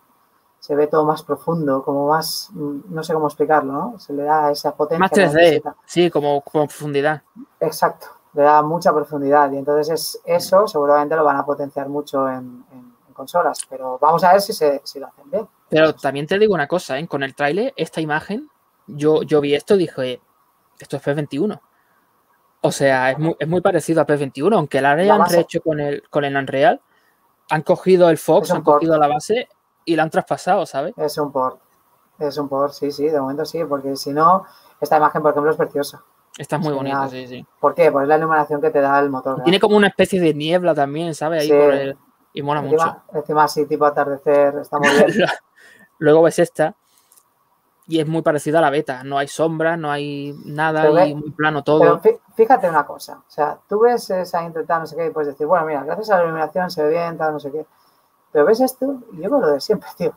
Se 0.65 0.73
ve 0.73 0.88
todo 0.88 1.06
más 1.06 1.21
profundo, 1.21 1.84
como 1.84 2.08
más, 2.08 2.49
no 2.54 3.04
sé 3.04 3.13
cómo 3.13 3.28
explicarlo, 3.28 3.71
¿no? 3.71 3.99
Se 3.99 4.13
le 4.13 4.23
da 4.23 4.49
esa 4.49 4.75
potencia. 4.75 4.97
Más 4.97 5.12
3D, 5.12 5.62
sí, 5.86 6.10
como, 6.10 6.41
profundidad. 6.41 7.21
Exacto, 7.60 8.08
le 8.34 8.41
da 8.41 8.63
mucha 8.63 8.91
profundidad 8.91 9.51
y 9.51 9.58
entonces 9.58 9.93
es, 9.93 10.21
eso 10.25 10.67
seguramente 10.67 11.15
lo 11.15 11.23
van 11.23 11.38
a 11.38 11.45
potenciar 11.45 11.88
mucho 11.88 12.28
en, 12.28 12.65
consolas, 13.13 13.60
pero 13.69 13.99
vamos 14.01 14.23
a 14.23 14.32
ver 14.32 14.41
si, 14.41 14.54
se, 14.54 14.82
si 14.84 14.99
lo 14.99 15.06
hacen 15.06 15.30
bien. 15.30 15.47
Pero 15.69 15.93
también 15.93 16.25
te 16.25 16.39
digo 16.39 16.56
una 16.56 16.67
cosa, 16.67 16.97
¿eh? 16.97 17.08
con 17.08 17.21
el 17.21 17.36
tráiler, 17.36 17.71
esta 17.78 18.01
imagen 18.01 18.49
yo, 18.88 19.21
yo 19.21 19.39
vi 19.41 19.54
esto 19.54 19.75
y 19.75 19.80
dije, 19.80 20.19
esto 20.80 20.97
es 20.97 21.04
P21. 21.04 21.62
O 22.62 22.71
sea, 22.71 23.12
es 23.12 23.19
muy, 23.19 23.36
es 23.38 23.47
muy 23.47 23.62
parecido 23.62 24.01
a 24.01 24.08
P21, 24.08 24.56
aunque 24.56 24.82
la 24.82 24.93
hayan 24.93 25.30
rehecho 25.30 25.62
con 25.62 25.80
el, 25.80 26.01
con 26.10 26.25
el 26.25 26.36
Unreal, 26.36 26.82
han 27.51 27.62
cogido 27.62 28.10
el 28.10 28.17
Fox, 28.17 28.49
han 28.49 28.63
cogido 28.63 28.97
la 28.97 29.08
base 29.08 29.47
y 29.86 29.95
la 29.95 30.04
han 30.04 30.10
traspasado, 30.10 30.65
¿sabes? 30.65 30.93
Es 30.98 31.17
un 31.17 31.32
port. 31.32 31.60
Es 32.19 32.38
un 32.38 32.50
port, 32.50 32.74
sí, 32.74 32.91
sí, 32.91 33.08
de 33.08 33.19
momento 33.19 33.45
sí, 33.45 33.63
porque 33.65 33.95
si 33.95 34.12
no, 34.12 34.45
esta 34.80 34.98
imagen, 34.98 35.21
por 35.21 35.32
ejemplo, 35.32 35.52
es 35.52 35.58
preciosa. 35.58 36.04
Está 36.38 36.58
muy 36.58 36.74
bonita, 36.74 37.08
sí, 37.08 37.28
sí. 37.28 37.45
¿Por 37.60 37.74
qué? 37.74 37.91
Pues 37.91 38.04
es 38.04 38.10
la 38.10 38.17
iluminación 38.17 38.62
que 38.62 38.69
te 38.69 38.82
da 38.82 39.00
el 39.00 39.10
motor. 39.10 39.41
Tiene 39.43 39.60
como 39.60 39.78
una 39.78 39.88
especie 39.88 40.19
de 40.19 40.34
niebla 40.34 40.76
también, 40.76 41.15
¿sabes? 41.15 41.43
Ahí 41.43 41.50
por 41.50 41.74
el... 41.74 41.98
Y 42.34 42.41
mola 42.41 42.62
mucho. 42.62 43.04
Encima 43.13 43.45
así, 43.45 43.65
tipo 43.65 43.86
atardecer, 43.86 44.56
está 44.58 44.78
muy 44.78 44.89
bien. 44.89 45.08
Luego 46.00 46.24
ves 46.24 46.39
esta, 46.39 46.76
y 47.88 48.00
es 48.00 48.08
muy 48.08 48.21
parecido 48.21 48.58
a 48.58 48.62
la 48.62 48.69
beta. 48.69 49.04
No 49.04 49.17
hay 49.17 49.28
sombra, 49.28 49.78
no 49.78 49.91
hay 49.91 50.36
nada 50.45 51.08
y 51.08 51.15
muy 51.15 51.32
plano 51.32 51.63
todo. 51.63 52.00
Pero 52.02 52.19
fíjate 52.36 52.69
una 52.69 52.86
cosa, 52.86 53.19
o 53.19 53.32
sea, 53.32 53.58
tú 53.67 53.82
ves 53.82 54.10
esa 54.10 54.43
intentar 54.43 54.80
no 54.80 54.88
sé 54.88 54.95
qué, 54.95 55.08
y 55.08 55.10
puedes 55.12 55.30
decir, 55.30 55.45
bueno, 55.45 55.65
mira, 55.65 55.84
gracias 55.84 56.10
a 56.10 56.17
la 56.17 56.24
iluminación 56.24 56.69
se 56.71 56.84
ve 56.84 56.89
bien, 56.89 57.17
tal, 57.17 57.34
no 57.34 57.39
sé 57.39 57.52
qué. 57.52 57.65
Pero 58.36 58.48
ves 58.48 58.60
esto 58.60 58.98
y 59.13 59.21
yo 59.21 59.30
veo 59.30 59.39
lo 59.39 59.48
de 59.48 59.62
siempre, 59.62 59.88
tío. 59.98 60.13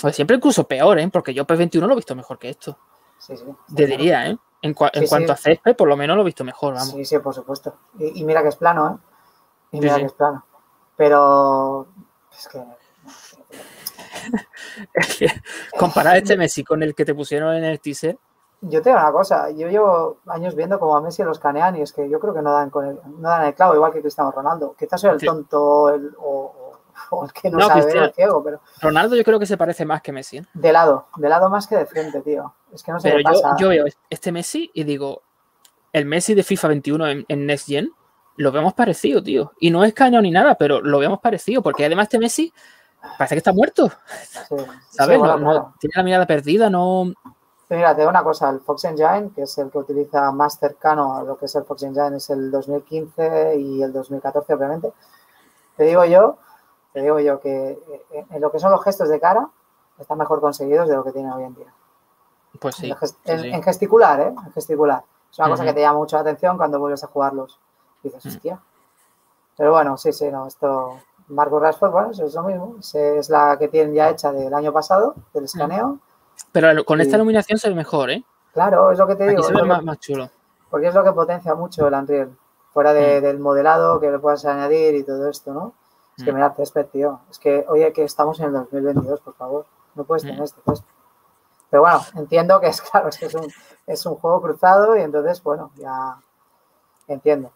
Pues 0.00 0.14
siempre 0.14 0.36
incluso 0.36 0.68
peor, 0.68 1.00
¿eh? 1.00 1.10
Porque 1.12 1.34
yo 1.34 1.44
P21 1.44 1.84
lo 1.84 1.92
he 1.92 1.96
visto 1.96 2.14
mejor 2.14 2.38
que 2.38 2.48
esto. 2.48 2.78
Sí, 3.18 3.36
sí. 3.36 3.44
Te 3.74 3.88
diría, 3.88 4.28
¿eh? 4.28 4.38
En, 4.62 4.72
cuanto 4.72 5.32
a 5.32 5.36
césped, 5.36 5.74
por 5.74 5.88
lo 5.88 5.96
menos 5.96 6.14
lo 6.14 6.22
he 6.22 6.26
visto 6.26 6.44
mejor, 6.44 6.74
vamos. 6.74 6.90
Sí, 6.90 7.04
sí, 7.04 7.18
por 7.18 7.34
supuesto. 7.34 7.74
Y, 7.98 8.22
mira 8.22 8.40
que 8.40 8.50
es 8.50 8.56
plano, 8.56 8.88
¿eh? 8.88 8.98
Y 9.72 9.80
mira 9.80 9.96
que 9.96 10.04
es 10.04 10.12
plano. 10.12 10.44
Pero 10.96 11.88
es 12.32 12.46
que 15.18 15.26
comparar 15.76 16.18
este 16.18 16.36
Messi 16.36 16.62
con 16.62 16.84
el 16.84 16.94
que 16.94 17.04
te 17.04 17.16
pusieron 17.16 17.52
en 17.56 17.64
el 17.64 17.80
teaser. 17.80 18.16
Yo 18.60 18.80
te 18.80 18.90
digo 18.90 19.00
una 19.00 19.10
cosa, 19.10 19.50
yo 19.50 19.68
llevo 19.68 20.18
años 20.28 20.54
viendo 20.54 20.78
como 20.78 20.96
a 20.96 21.00
Messi 21.00 21.24
los 21.24 21.40
canean 21.40 21.74
y 21.74 21.82
es 21.82 21.92
que 21.92 22.08
yo 22.08 22.20
creo 22.20 22.32
que 22.32 22.42
no 22.42 22.52
dan, 22.52 22.70
con 22.70 22.86
el, 22.86 23.00
no 23.18 23.28
dan 23.28 23.44
el 23.44 23.54
clavo, 23.54 23.74
igual 23.74 23.92
que 23.92 24.02
Cristiano 24.02 24.30
Ronaldo. 24.30 24.76
Quizás 24.78 25.00
soy 25.00 25.10
el 25.10 25.20
tonto 25.20 25.60
o, 26.18 26.63
el 27.22 27.32
que 27.32 27.50
no, 27.50 27.66
sabe 27.66 27.86
ver 27.86 27.96
el 27.96 28.12
ciego, 28.12 28.42
pero... 28.42 28.60
Ronaldo 28.80 29.16
yo 29.16 29.24
creo 29.24 29.38
que 29.38 29.46
se 29.46 29.56
parece 29.56 29.84
más 29.84 30.02
que 30.02 30.12
Messi. 30.12 30.38
¿eh? 30.38 30.46
De 30.54 30.72
lado, 30.72 31.06
de 31.16 31.28
lado 31.28 31.48
más 31.50 31.66
que 31.66 31.76
de 31.76 31.86
frente, 31.86 32.20
tío. 32.20 32.54
Es 32.72 32.82
que 32.82 32.92
no 32.92 33.00
sé 33.00 33.10
pero 33.10 33.32
yo, 33.32 33.40
yo, 33.58 33.68
veo 33.68 33.84
este 34.10 34.32
Messi 34.32 34.70
y 34.74 34.84
digo, 34.84 35.22
el 35.92 36.06
Messi 36.06 36.34
de 36.34 36.42
FIFA 36.42 36.68
21 36.68 37.06
en, 37.28 37.46
Next 37.46 37.68
Gen 37.68 37.90
lo 38.36 38.50
vemos 38.50 38.74
parecido, 38.74 39.22
tío. 39.22 39.52
Y 39.60 39.70
no 39.70 39.84
es 39.84 39.94
cañón 39.94 40.24
ni 40.24 40.30
nada, 40.30 40.56
pero 40.56 40.80
lo 40.80 40.98
vemos 40.98 41.20
parecido, 41.20 41.62
porque 41.62 41.84
además 41.84 42.04
este 42.04 42.18
Messi 42.18 42.52
parece 43.16 43.36
que 43.36 43.38
está 43.38 43.52
muerto. 43.52 43.90
¿Sabes? 44.90 45.20
tiene 45.78 45.92
la 45.94 46.02
mirada 46.02 46.26
perdida, 46.26 46.68
no. 46.68 47.12
Mira, 47.70 47.94
te 47.94 48.02
digo 48.02 48.10
una 48.10 48.22
cosa, 48.22 48.50
el 48.50 48.60
Fox 48.60 48.84
Engine, 48.84 49.30
que 49.34 49.42
es 49.42 49.58
el 49.58 49.70
que 49.70 49.78
utiliza 49.78 50.30
más 50.32 50.58
cercano 50.58 51.16
a 51.16 51.22
lo 51.22 51.38
que 51.38 51.46
es 51.46 51.54
el 51.54 51.64
Fox 51.64 51.82
Engine, 51.82 52.16
es 52.16 52.28
el 52.30 52.50
2015 52.50 53.56
y 53.58 53.82
el 53.82 53.92
2014, 53.92 54.54
obviamente. 54.54 54.92
Te 55.76 55.84
digo 55.84 56.04
yo 56.04 56.38
te 56.94 57.02
digo 57.02 57.18
yo 57.18 57.40
que 57.40 57.72
eh, 58.12 58.26
en 58.30 58.40
lo 58.40 58.52
que 58.52 58.60
son 58.60 58.70
los 58.70 58.82
gestos 58.82 59.08
de 59.08 59.18
cara 59.18 59.48
están 59.98 60.16
mejor 60.16 60.40
conseguidos 60.40 60.88
de 60.88 60.94
lo 60.94 61.02
que 61.02 61.10
tiene 61.10 61.30
hoy 61.32 61.42
en 61.42 61.54
día. 61.54 61.74
Pues 62.60 62.76
sí. 62.76 62.94
En, 63.24 63.62
gesticular, 63.64 64.20
¿eh? 64.20 64.28
En 64.28 64.52
gesticular. 64.52 65.02
Es 65.30 65.38
una 65.40 65.48
cosa 65.48 65.64
que 65.64 65.72
te 65.72 65.80
llama 65.80 65.98
mucho 65.98 66.14
la 66.14 66.22
atención 66.22 66.56
cuando 66.56 66.78
vuelves 66.78 67.02
a 67.02 67.08
jugarlos. 67.08 67.58
Y 68.04 68.08
dices, 68.08 68.24
mm. 68.24 68.28
hostia. 68.28 68.60
Pero 69.56 69.72
bueno, 69.72 69.96
sí, 69.98 70.12
sí, 70.12 70.30
no, 70.30 70.46
esto. 70.46 71.00
Marco 71.28 71.58
Rashford, 71.58 71.90
bueno, 71.90 72.10
eso 72.12 72.26
es 72.26 72.34
lo 72.34 72.44
mismo. 72.44 72.76
Es 72.78 73.28
la 73.28 73.56
que 73.58 73.66
tienen 73.66 73.94
ya 73.94 74.10
hecha 74.10 74.30
del 74.30 74.54
año 74.54 74.72
pasado, 74.72 75.16
del 75.32 75.44
escaneo. 75.44 75.98
Pero 76.52 76.84
con 76.84 77.00
esta 77.00 77.16
iluminación 77.16 77.58
se 77.58 77.70
ve 77.70 77.74
mejor, 77.74 78.10
¿eh? 78.10 78.22
Claro, 78.52 78.92
es 78.92 78.98
lo 78.98 79.06
que 79.08 79.16
te 79.16 79.28
digo. 79.28 79.42
se 79.42 79.52
ve 79.52 79.64
más, 79.64 79.98
chulo. 79.98 80.30
Porque 80.70 80.88
es 80.88 80.94
lo 80.94 81.02
que 81.02 81.12
potencia 81.12 81.56
mucho 81.56 81.88
el 81.88 81.94
Unreal. 81.94 82.36
Fuera 82.72 82.92
mm. 82.92 83.22
del 83.22 83.40
modelado 83.40 83.98
que 83.98 84.12
le 84.12 84.20
puedas 84.20 84.44
añadir 84.44 84.94
y 84.94 85.02
todo 85.02 85.28
esto, 85.28 85.52
¿no? 85.52 85.72
Es 86.16 86.24
que 86.24 86.32
mira, 86.32 86.54
césped, 86.54 86.86
tío. 86.86 87.20
Es 87.30 87.38
que, 87.38 87.64
oye, 87.68 87.92
que 87.92 88.04
estamos 88.04 88.38
en 88.40 88.46
el 88.46 88.52
2022, 88.52 89.20
por 89.20 89.34
favor. 89.34 89.66
No 89.94 90.04
puedes 90.04 90.22
tener 90.22 90.42
este 90.42 90.60
césped. 90.62 90.86
Pero 91.70 91.82
bueno, 91.82 92.00
entiendo 92.14 92.60
que 92.60 92.68
es 92.68 92.80
claro, 92.90 93.08
es 93.08 93.18
que 93.18 93.26
es 93.26 93.34
un, 93.34 93.52
es 93.86 94.06
un 94.06 94.14
juego 94.14 94.40
cruzado 94.40 94.96
y 94.96 95.00
entonces, 95.00 95.42
bueno, 95.42 95.72
ya 95.76 96.16
entiendo. 97.08 97.52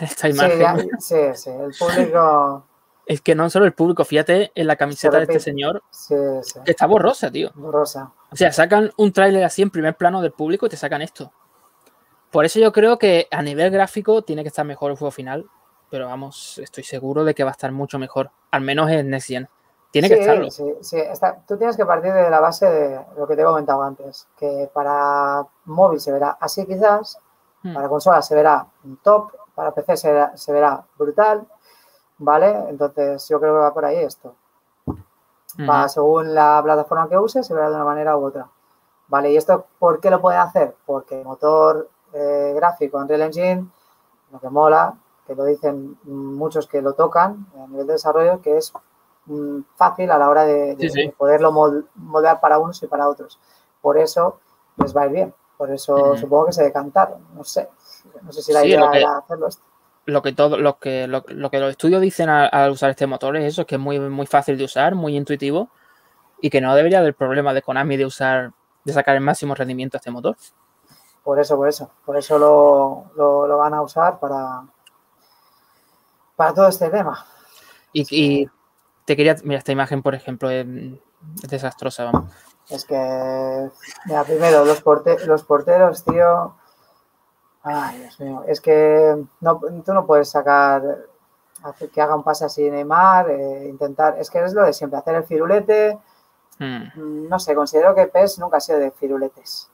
Esta 0.00 0.28
imagen. 0.28 0.90
Sí, 1.00 1.16
sí, 1.34 1.50
el 1.50 1.74
público. 1.78 2.64
Es 3.06 3.20
que 3.20 3.36
no 3.36 3.48
solo 3.48 3.66
el 3.66 3.72
público, 3.72 4.04
fíjate 4.04 4.50
en 4.52 4.66
la 4.66 4.74
camiseta 4.74 5.18
de 5.18 5.22
este 5.22 5.38
señor, 5.38 5.80
que 6.08 6.72
está 6.72 6.86
borrosa, 6.86 7.30
tío. 7.30 7.52
Borrosa. 7.54 8.10
O 8.32 8.36
sea, 8.36 8.50
sacan 8.50 8.90
un 8.96 9.12
tráiler 9.12 9.44
así 9.44 9.62
en 9.62 9.70
primer 9.70 9.96
plano 9.96 10.20
del 10.20 10.32
público 10.32 10.66
y 10.66 10.70
te 10.70 10.76
sacan 10.76 11.02
esto. 11.02 11.32
Por 12.32 12.44
eso 12.44 12.58
yo 12.58 12.72
creo 12.72 12.98
que 12.98 13.28
a 13.30 13.42
nivel 13.42 13.70
gráfico 13.70 14.22
tiene 14.22 14.42
que 14.42 14.48
estar 14.48 14.66
mejor 14.66 14.90
el 14.90 14.96
juego 14.96 15.12
final, 15.12 15.46
pero 15.90 16.06
vamos, 16.06 16.58
estoy 16.58 16.84
seguro 16.84 17.24
de 17.24 17.34
que 17.34 17.44
va 17.44 17.50
a 17.50 17.52
estar 17.52 17.72
mucho 17.72 17.98
mejor, 17.98 18.30
al 18.50 18.60
menos 18.62 18.90
en 18.90 19.10
Next 19.10 19.28
Gen. 19.28 19.48
Tiene 19.90 20.08
que 20.08 20.20
estarlo. 20.20 20.50
Sí, 20.50 20.64
sí. 20.82 20.98
tú 21.46 21.56
tienes 21.56 21.76
que 21.76 21.86
partir 21.86 22.12
de 22.12 22.28
la 22.28 22.40
base 22.40 22.66
de 22.66 23.00
lo 23.16 23.26
que 23.26 23.34
te 23.34 23.42
he 23.42 23.44
comentado 23.44 23.82
antes, 23.82 24.28
que 24.36 24.68
para 24.74 25.46
móvil 25.64 26.00
se 26.00 26.12
verá 26.12 26.36
así 26.40 26.66
quizás, 26.66 27.18
hmm. 27.62 27.72
para 27.72 27.88
consola 27.88 28.20
se 28.20 28.34
verá 28.34 28.66
top, 29.02 29.32
para 29.54 29.72
PC 29.72 29.96
se 29.96 30.52
verá, 30.52 30.84
brutal, 30.98 31.46
¿vale? 32.18 32.68
Entonces 32.68 33.26
yo 33.28 33.40
creo 33.40 33.54
que 33.54 33.60
va 33.60 33.72
por 33.72 33.84
ahí 33.84 33.96
esto. 33.96 34.34
Va, 35.58 35.88
según 35.88 36.34
la 36.34 36.60
plataforma 36.62 37.08
que 37.08 37.16
use, 37.16 37.42
se 37.42 37.54
verá 37.54 37.70
de 37.70 37.76
una 37.76 37.84
manera 37.84 38.16
u 38.18 38.26
otra. 38.26 38.46
¿Vale? 39.08 39.32
¿Y 39.32 39.36
esto 39.36 39.66
por 39.78 40.00
qué 40.00 40.10
lo 40.10 40.20
puede 40.20 40.36
hacer? 40.36 40.76
Porque 40.84 41.20
el 41.20 41.24
motor 41.24 41.88
eh, 42.12 42.52
gráfico 42.54 42.98
Unreal 42.98 43.22
Engine, 43.22 43.66
lo 44.32 44.40
que 44.40 44.50
mola, 44.50 44.94
que 45.26 45.34
lo 45.34 45.44
dicen 45.44 45.98
muchos 46.04 46.66
que 46.66 46.82
lo 46.82 46.94
tocan 46.94 47.46
a 47.62 47.66
nivel 47.66 47.86
de 47.86 47.94
desarrollo, 47.94 48.40
que 48.40 48.56
es 48.56 48.72
Mm, 49.26 49.62
fácil 49.74 50.10
a 50.10 50.18
la 50.18 50.30
hora 50.30 50.44
de, 50.44 51.12
poderlo 51.16 51.50
moldear 51.96 52.40
para 52.40 52.58
unos 52.58 52.82
y 52.82 52.86
para 52.86 53.08
otros. 53.08 53.38
Por 53.80 53.98
eso 53.98 54.38
les 54.76 54.96
va 54.96 55.02
a 55.02 55.06
ir 55.06 55.12
bien. 55.12 55.34
Por 55.56 55.70
eso 55.72 56.16
supongo 56.16 56.46
que 56.46 56.52
se 56.52 56.64
decantaron. 56.64 57.26
No 57.34 57.42
sé. 57.42 57.68
No 58.22 58.30
sé 58.32 58.42
si 58.42 58.52
la 58.52 58.64
idea 58.64 58.88
era 58.92 59.18
hacerlo 59.18 59.48
esto. 59.48 59.62
Lo 60.04 60.22
que, 60.22 60.32
todo, 60.32 60.56
lo, 60.56 60.78
que, 60.78 61.08
lo, 61.08 61.24
que 61.24 61.58
los 61.58 61.70
estudios 61.70 62.00
dicen 62.00 62.28
al, 62.28 62.70
usar 62.70 62.90
este 62.90 63.08
motor 63.08 63.36
es 63.36 63.44
eso, 63.44 63.66
que 63.66 63.74
es 63.74 63.80
muy, 63.80 63.98
muy 63.98 64.26
fácil 64.26 64.56
de 64.56 64.62
usar, 64.62 64.94
muy 64.94 65.16
intuitivo 65.16 65.68
y 66.40 66.48
que 66.48 66.60
no 66.60 66.76
debería 66.76 67.00
haber 67.00 67.16
problema 67.16 67.52
de 67.52 67.62
Konami 67.62 67.96
de 67.96 68.06
usar, 68.06 68.52
de 68.84 68.92
sacar 68.92 69.16
el 69.16 69.22
máximo 69.22 69.56
rendimiento 69.56 69.96
a 69.96 69.98
este 69.98 70.12
motor. 70.12 70.36
Por 71.24 71.40
eso, 71.40 71.56
por 71.56 71.68
eso. 71.68 71.90
Por 72.04 72.16
eso 72.16 72.38
lo, 72.38 73.06
lo, 73.16 73.58
van 73.58 73.74
a 73.74 73.82
usar 73.82 74.20
para, 74.20 74.62
para 76.36 76.54
todo 76.54 76.68
este 76.68 76.88
tema. 76.90 77.26
y, 77.92 78.48
te 79.06 79.16
quería. 79.16 79.36
Mira, 79.44 79.58
esta 79.58 79.72
imagen, 79.72 80.02
por 80.02 80.14
ejemplo, 80.14 80.50
es, 80.50 80.66
desastrosa, 81.48 82.04
vamos. 82.04 82.32
Es 82.68 82.84
que. 82.84 83.70
Mira, 84.04 84.24
primero, 84.24 84.64
los, 84.64 84.82
los 85.26 85.42
porteros, 85.44 86.04
tío. 86.04 86.54
Ay, 87.62 88.00
Dios 88.00 88.20
mío. 88.20 88.44
Es 88.46 88.60
que 88.60 89.24
no, 89.40 89.60
tú 89.84 89.94
no 89.94 90.06
puedes 90.06 90.28
sacar. 90.28 90.82
Hacer 91.62 91.90
que 91.90 92.00
haga 92.00 92.14
un 92.14 92.22
pase 92.22 92.44
así 92.44 92.70
Neymar, 92.70 93.30
eh, 93.30 93.68
intentar. 93.68 94.18
Es 94.18 94.30
que 94.30 94.44
es 94.44 94.52
lo 94.52 94.62
de 94.64 94.72
siempre, 94.72 94.98
hacer 94.98 95.14
el 95.14 95.24
firulete. 95.24 95.98
Hmm. 96.58 97.28
No 97.28 97.38
sé, 97.38 97.54
considero 97.54 97.94
que 97.94 98.06
PES 98.06 98.38
nunca 98.38 98.58
ha 98.58 98.60
sido 98.60 98.78
de 98.78 98.90
firuletes. 98.90 99.70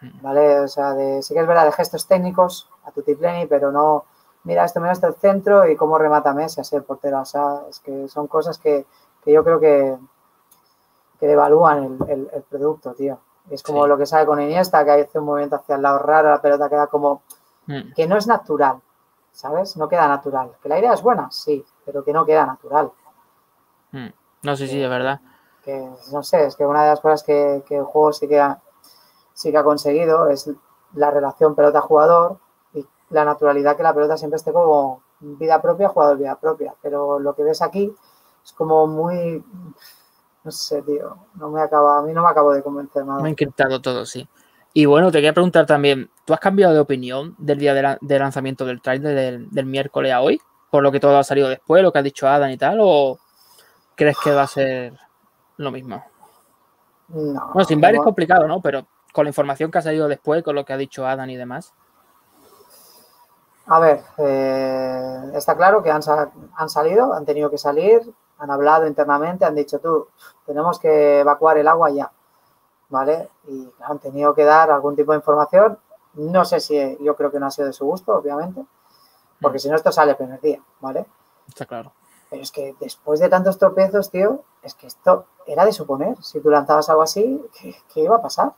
Hmm. 0.00 0.22
¿Vale? 0.22 0.60
O 0.60 0.68
sea, 0.68 0.94
de, 0.94 1.22
sí 1.22 1.34
que 1.34 1.40
es 1.40 1.46
verdad 1.46 1.64
de 1.64 1.72
gestos 1.72 2.06
técnicos 2.06 2.70
a 2.84 2.90
pleni, 2.90 3.46
pero 3.46 3.72
no 3.72 4.04
mira, 4.46 4.64
esto 4.64 4.80
me 4.80 4.88
hasta 4.88 5.08
el 5.08 5.14
centro 5.14 5.68
y 5.68 5.76
cómo 5.76 5.98
remata 5.98 6.32
Messi 6.32 6.60
así 6.60 6.76
el 6.76 6.84
portero. 6.84 7.20
O 7.20 7.24
sea, 7.24 7.62
es 7.68 7.80
que 7.80 8.08
son 8.08 8.28
cosas 8.28 8.58
que, 8.58 8.86
yo 9.26 9.42
creo 9.44 9.58
que, 9.60 9.98
que 11.18 11.26
devalúan 11.26 11.98
el, 12.08 12.44
producto, 12.48 12.94
tío. 12.94 13.18
Es 13.50 13.62
como 13.62 13.86
lo 13.86 13.98
que 13.98 14.06
sabe 14.06 14.24
con 14.24 14.40
Iniesta, 14.40 14.84
que 14.84 14.92
hace 14.92 15.18
un 15.18 15.26
movimiento 15.26 15.56
hacia 15.56 15.74
el 15.74 15.82
lado 15.82 15.98
raro, 15.98 16.30
la 16.30 16.40
pelota 16.40 16.68
queda 16.68 16.86
como... 16.86 17.22
Mm. 17.66 17.94
que 17.96 18.06
no 18.06 18.16
es 18.16 18.28
natural, 18.28 18.80
¿sabes? 19.32 19.76
No 19.76 19.88
queda 19.88 20.06
natural. 20.06 20.52
Que 20.62 20.68
la 20.68 20.78
idea 20.78 20.92
es 20.92 21.02
buena, 21.02 21.28
sí, 21.32 21.64
pero 21.84 22.04
que 22.04 22.12
no 22.12 22.24
queda 22.24 22.46
natural. 22.46 22.92
Mm. 23.90 24.08
No 24.42 24.56
sé 24.56 24.68
si 24.68 24.78
de 24.78 24.88
verdad. 24.88 25.20
Que, 25.64 25.90
no 26.12 26.22
sé, 26.22 26.46
es 26.46 26.54
que 26.54 26.64
una 26.64 26.84
de 26.84 26.90
las 26.90 27.00
cosas 27.00 27.24
que, 27.24 27.64
el 27.68 27.84
juego 27.84 28.12
sí 28.12 28.28
que, 28.28 28.54
sí 29.34 29.50
que 29.50 29.58
ha 29.58 29.64
conseguido 29.64 30.28
es 30.28 30.48
la 30.94 31.10
relación 31.10 31.56
pelota-jugador, 31.56 32.38
la 33.10 33.24
naturalidad 33.24 33.76
que 33.76 33.82
la 33.82 33.94
pelota 33.94 34.16
siempre 34.16 34.36
esté 34.36 34.52
como 34.52 35.02
vida 35.20 35.60
propia, 35.62 35.88
jugador 35.88 36.18
vida 36.18 36.38
propia. 36.38 36.74
Pero 36.82 37.18
lo 37.18 37.34
que 37.34 37.44
ves 37.44 37.62
aquí 37.62 37.92
es 38.44 38.52
como 38.52 38.86
muy, 38.86 39.44
no 40.44 40.50
sé, 40.50 40.82
tío, 40.82 41.16
no 41.34 41.50
me 41.50 41.60
acaba, 41.60 41.98
a 41.98 42.02
mí 42.02 42.12
no 42.12 42.22
me 42.22 42.28
acabo 42.28 42.52
de 42.52 42.62
convencer 42.62 43.04
nada. 43.04 43.22
Me 43.22 43.28
ha 43.28 43.32
encantado 43.32 43.80
todo, 43.80 44.06
sí. 44.06 44.28
Y 44.72 44.84
bueno, 44.84 45.10
te 45.10 45.18
quería 45.18 45.32
preguntar 45.32 45.64
también, 45.64 46.10
¿tú 46.24 46.34
has 46.34 46.40
cambiado 46.40 46.74
de 46.74 46.80
opinión 46.80 47.34
del 47.38 47.58
día 47.58 47.72
de, 47.72 48.18
lanzamiento 48.18 48.66
del 48.66 48.82
trailer 48.82 49.40
del, 49.48 49.66
miércoles 49.66 50.12
a 50.12 50.20
hoy? 50.20 50.38
Por 50.70 50.82
lo 50.82 50.92
que 50.92 51.00
todo 51.00 51.16
ha 51.16 51.24
salido 51.24 51.48
después, 51.48 51.82
lo 51.82 51.92
que 51.92 51.98
ha 51.98 52.02
dicho 52.02 52.28
Adam 52.28 52.50
y 52.50 52.58
tal, 52.58 52.78
o 52.82 53.18
crees 53.94 54.18
que 54.22 54.32
va 54.32 54.42
a 54.42 54.46
ser 54.46 54.92
lo 55.56 55.70
mismo? 55.70 56.04
No. 57.08 57.50
Bueno, 57.54 57.64
sin 57.66 57.80
ver 57.80 57.94
es 57.94 58.02
complicado, 58.02 58.46
¿no? 58.46 58.60
Pero 58.60 58.86
con 59.12 59.24
la 59.24 59.30
información 59.30 59.70
que 59.70 59.78
ha 59.78 59.82
salido 59.82 60.08
después, 60.08 60.42
con 60.42 60.54
lo 60.54 60.66
que 60.66 60.74
ha 60.74 60.76
dicho 60.76 61.06
Adam 61.06 61.30
y 61.30 61.36
demás. 61.36 61.72
A 63.66 63.80
ver, 63.80 64.02
eh, 64.18 65.30
está 65.34 65.56
claro 65.56 65.82
que 65.82 65.90
han, 65.90 66.00
han, 66.56 66.68
salido, 66.68 67.12
han 67.12 67.24
tenido 67.24 67.50
que 67.50 67.58
salir, 67.58 68.14
han 68.38 68.50
hablado 68.50 68.86
internamente, 68.86 69.44
han 69.44 69.56
dicho 69.56 69.80
tú, 69.80 70.08
tenemos 70.44 70.78
que 70.78 71.20
evacuar 71.20 71.58
el 71.58 71.66
agua 71.66 71.90
ya, 71.90 72.10
¿vale? 72.88 73.28
Y 73.48 73.68
han 73.80 73.98
tenido 73.98 74.34
que 74.34 74.44
dar 74.44 74.70
algún 74.70 74.94
tipo 74.94 75.12
de 75.12 75.18
información. 75.18 75.78
No 76.14 76.44
sé 76.44 76.60
si 76.60 76.96
yo 77.00 77.16
creo 77.16 77.30
que 77.32 77.40
no 77.40 77.46
ha 77.46 77.50
sido 77.50 77.66
de 77.66 77.72
su 77.72 77.84
gusto, 77.84 78.14
obviamente, 78.14 78.64
porque 79.40 79.56
mm. 79.56 79.60
si 79.60 79.68
no 79.68 79.76
esto 79.76 79.90
sale 79.90 80.12
el 80.12 80.16
primer 80.16 80.40
día, 80.40 80.62
¿vale? 80.80 81.04
Está 81.48 81.66
claro. 81.66 81.92
Pero 82.30 82.42
es 82.42 82.52
que 82.52 82.74
después 82.80 83.20
de 83.20 83.28
tantos 83.28 83.58
tropiezos, 83.58 84.10
tío, 84.10 84.42
es 84.62 84.74
que 84.74 84.86
esto 84.86 85.26
era 85.46 85.64
de 85.64 85.72
suponer, 85.72 86.16
si 86.22 86.40
tú 86.40 86.50
lanzabas 86.50 86.88
algo 86.88 87.02
así, 87.02 87.44
¿qué, 87.60 88.00
iba 88.00 88.16
a 88.16 88.22
pasar? 88.22 88.52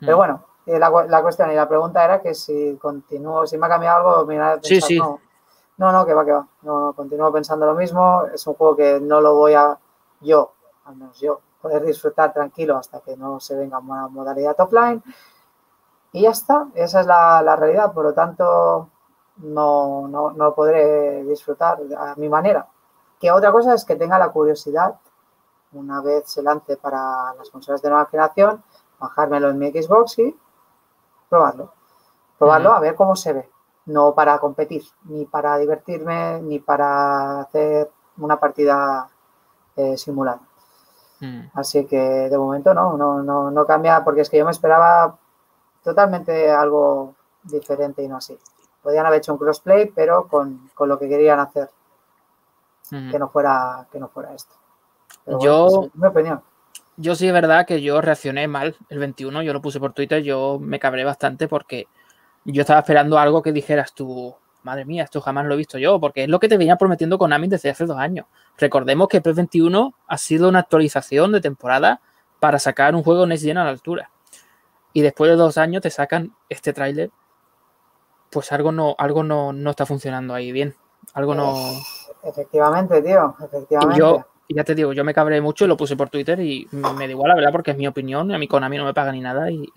Pero 0.00 0.16
mm. 0.16 0.20
Bueno, 0.66 0.78
la, 0.78 1.06
la, 1.06 1.22
cuestión 1.22 1.50
y 1.50 1.54
la 1.54 1.68
pregunta 1.68 2.04
era 2.04 2.22
que 2.22 2.34
si 2.34 2.76
continúo, 2.80 3.46
si 3.46 3.58
me 3.58 3.66
ha 3.66 3.68
cambiado 3.68 3.96
algo, 3.98 4.26
mira, 4.26 4.58
sí, 4.62 4.80
sí. 4.80 4.98
No, 4.98 5.20
no, 5.76 5.92
no, 5.92 6.06
que 6.06 6.14
va, 6.14 6.24
que 6.24 6.32
va. 6.32 6.46
No, 6.62 6.92
continúo 6.94 7.32
pensando 7.32 7.66
lo 7.66 7.74
mismo. 7.74 8.24
Es 8.32 8.46
un 8.46 8.54
juego 8.54 8.76
que 8.76 9.00
no 9.00 9.20
lo 9.20 9.34
voy 9.34 9.54
a, 9.54 9.76
yo, 10.20 10.52
al 10.84 10.96
menos 10.96 11.18
yo, 11.20 11.40
poder 11.60 11.84
disfrutar 11.84 12.32
tranquilo 12.32 12.76
hasta 12.76 13.00
que 13.00 13.16
no 13.16 13.40
se 13.40 13.56
venga 13.56 13.78
una 13.78 14.08
modalidad 14.08 14.58
offline. 14.60 15.02
Y 16.12 16.22
ya 16.22 16.30
está, 16.30 16.68
esa 16.74 17.00
es 17.00 17.06
la, 17.06 17.42
la 17.42 17.56
realidad. 17.56 17.92
Por 17.92 18.04
lo 18.04 18.14
tanto, 18.14 18.88
no, 19.38 20.06
no, 20.08 20.30
no 20.30 20.54
podré 20.54 21.24
disfrutar 21.24 21.78
a 21.98 22.14
mi 22.16 22.28
manera. 22.28 22.68
Que 23.20 23.32
otra 23.32 23.50
cosa 23.50 23.74
es 23.74 23.84
que 23.84 23.96
tenga 23.96 24.18
la 24.18 24.30
curiosidad, 24.30 24.96
una 25.72 26.00
vez 26.00 26.30
se 26.30 26.42
lance 26.42 26.76
para 26.76 27.34
las 27.34 27.50
consolas 27.50 27.82
de 27.82 27.88
nueva 27.88 28.06
generación, 28.06 28.62
bajármelo 29.00 29.50
en 29.50 29.58
mi 29.58 29.70
Xbox 29.72 30.18
y 30.20 30.36
probarlo. 31.34 31.72
Probarlo 32.38 32.72
a 32.72 32.80
ver 32.80 32.94
cómo 32.94 33.16
se 33.16 33.32
ve. 33.32 33.50
No 33.86 34.14
para 34.14 34.38
competir, 34.38 34.84
ni 35.04 35.24
para 35.26 35.58
divertirme, 35.58 36.40
ni 36.40 36.60
para 36.60 37.40
hacer 37.40 37.90
una 38.18 38.38
partida 38.38 39.08
eh, 39.76 39.96
simulada. 39.98 40.40
Mm. 41.20 41.48
Así 41.54 41.84
que 41.86 41.98
de 41.98 42.38
momento 42.38 42.72
no, 42.72 42.96
no, 42.96 43.22
no, 43.22 43.50
no 43.50 43.66
cambia, 43.66 44.04
porque 44.04 44.20
es 44.20 44.30
que 44.30 44.38
yo 44.38 44.44
me 44.44 44.52
esperaba 44.52 45.18
totalmente 45.82 46.50
algo 46.50 47.14
diferente 47.42 48.02
y 48.02 48.08
no 48.08 48.18
así. 48.18 48.38
Podían 48.80 49.06
haber 49.06 49.18
hecho 49.18 49.32
un 49.32 49.38
crossplay, 49.38 49.90
pero 49.90 50.28
con, 50.28 50.70
lo 50.78 50.98
que 50.98 51.08
querían 51.08 51.40
hacer. 51.40 51.68
Que 52.90 53.18
no 53.18 53.28
fuera, 53.28 53.88
que 53.90 53.98
no 53.98 54.08
fuera 54.08 54.34
esto. 54.34 54.54
yo, 55.40 55.90
mi 55.94 56.06
opinión 56.06 56.42
yo 56.96 57.14
sí 57.14 57.26
es 57.26 57.32
verdad 57.32 57.66
que 57.66 57.82
yo 57.82 58.00
reaccioné 58.00 58.48
mal 58.48 58.76
el 58.88 58.98
21, 58.98 59.42
yo 59.42 59.52
lo 59.52 59.62
puse 59.62 59.80
por 59.80 59.92
Twitter, 59.92 60.22
yo 60.22 60.58
me 60.60 60.78
cabré 60.78 61.04
bastante 61.04 61.48
porque 61.48 61.88
yo 62.44 62.62
estaba 62.62 62.80
esperando 62.80 63.18
algo 63.18 63.42
que 63.42 63.52
dijeras 63.52 63.94
tú, 63.94 64.34
madre 64.62 64.84
mía, 64.84 65.04
esto 65.04 65.20
jamás 65.20 65.46
lo 65.46 65.54
he 65.54 65.56
visto 65.56 65.78
yo, 65.78 66.00
porque 66.00 66.24
es 66.24 66.28
lo 66.28 66.40
que 66.40 66.48
te 66.48 66.56
venía 66.56 66.76
prometiendo 66.76 67.18
Konami 67.18 67.48
desde 67.48 67.70
hace 67.70 67.86
dos 67.86 67.98
años. 67.98 68.26
Recordemos 68.58 69.08
que 69.08 69.20
PES 69.20 69.36
21 69.36 69.94
ha 70.06 70.18
sido 70.18 70.48
una 70.48 70.60
actualización 70.60 71.32
de 71.32 71.40
temporada 71.40 72.00
para 72.40 72.58
sacar 72.58 72.94
un 72.94 73.02
juego 73.02 73.26
Next 73.26 73.44
Gen 73.44 73.58
a 73.58 73.64
la 73.64 73.70
altura. 73.70 74.10
Y 74.92 75.02
después 75.02 75.30
de 75.30 75.36
dos 75.36 75.58
años 75.58 75.82
te 75.82 75.90
sacan 75.90 76.34
este 76.48 76.72
tráiler, 76.72 77.10
pues 78.30 78.52
algo 78.52 78.70
no, 78.72 78.94
algo 78.98 79.22
no, 79.22 79.52
no 79.52 79.70
está 79.70 79.86
funcionando 79.86 80.34
ahí 80.34 80.52
bien. 80.52 80.76
Algo 81.14 81.34
no. 81.34 81.54
Efectivamente, 82.22 83.02
tío, 83.02 83.36
efectivamente. 83.42 83.98
Yo, 83.98 84.26
ya 84.48 84.64
te 84.64 84.74
digo, 84.74 84.92
yo 84.92 85.04
me 85.04 85.14
cabré 85.14 85.40
mucho 85.40 85.64
y 85.64 85.68
lo 85.68 85.76
puse 85.76 85.96
por 85.96 86.10
Twitter 86.10 86.38
y 86.40 86.68
me 86.70 87.06
da 87.06 87.10
igual, 87.10 87.30
la 87.30 87.34
verdad, 87.34 87.52
porque 87.52 87.70
es 87.70 87.76
mi 87.76 87.86
opinión. 87.86 88.30
A 88.32 88.38
mí 88.38 88.46
Konami 88.46 88.76
no 88.76 88.84
me 88.84 88.94
paga 88.94 89.12
ni 89.12 89.20
nada 89.20 89.50
y, 89.50 89.68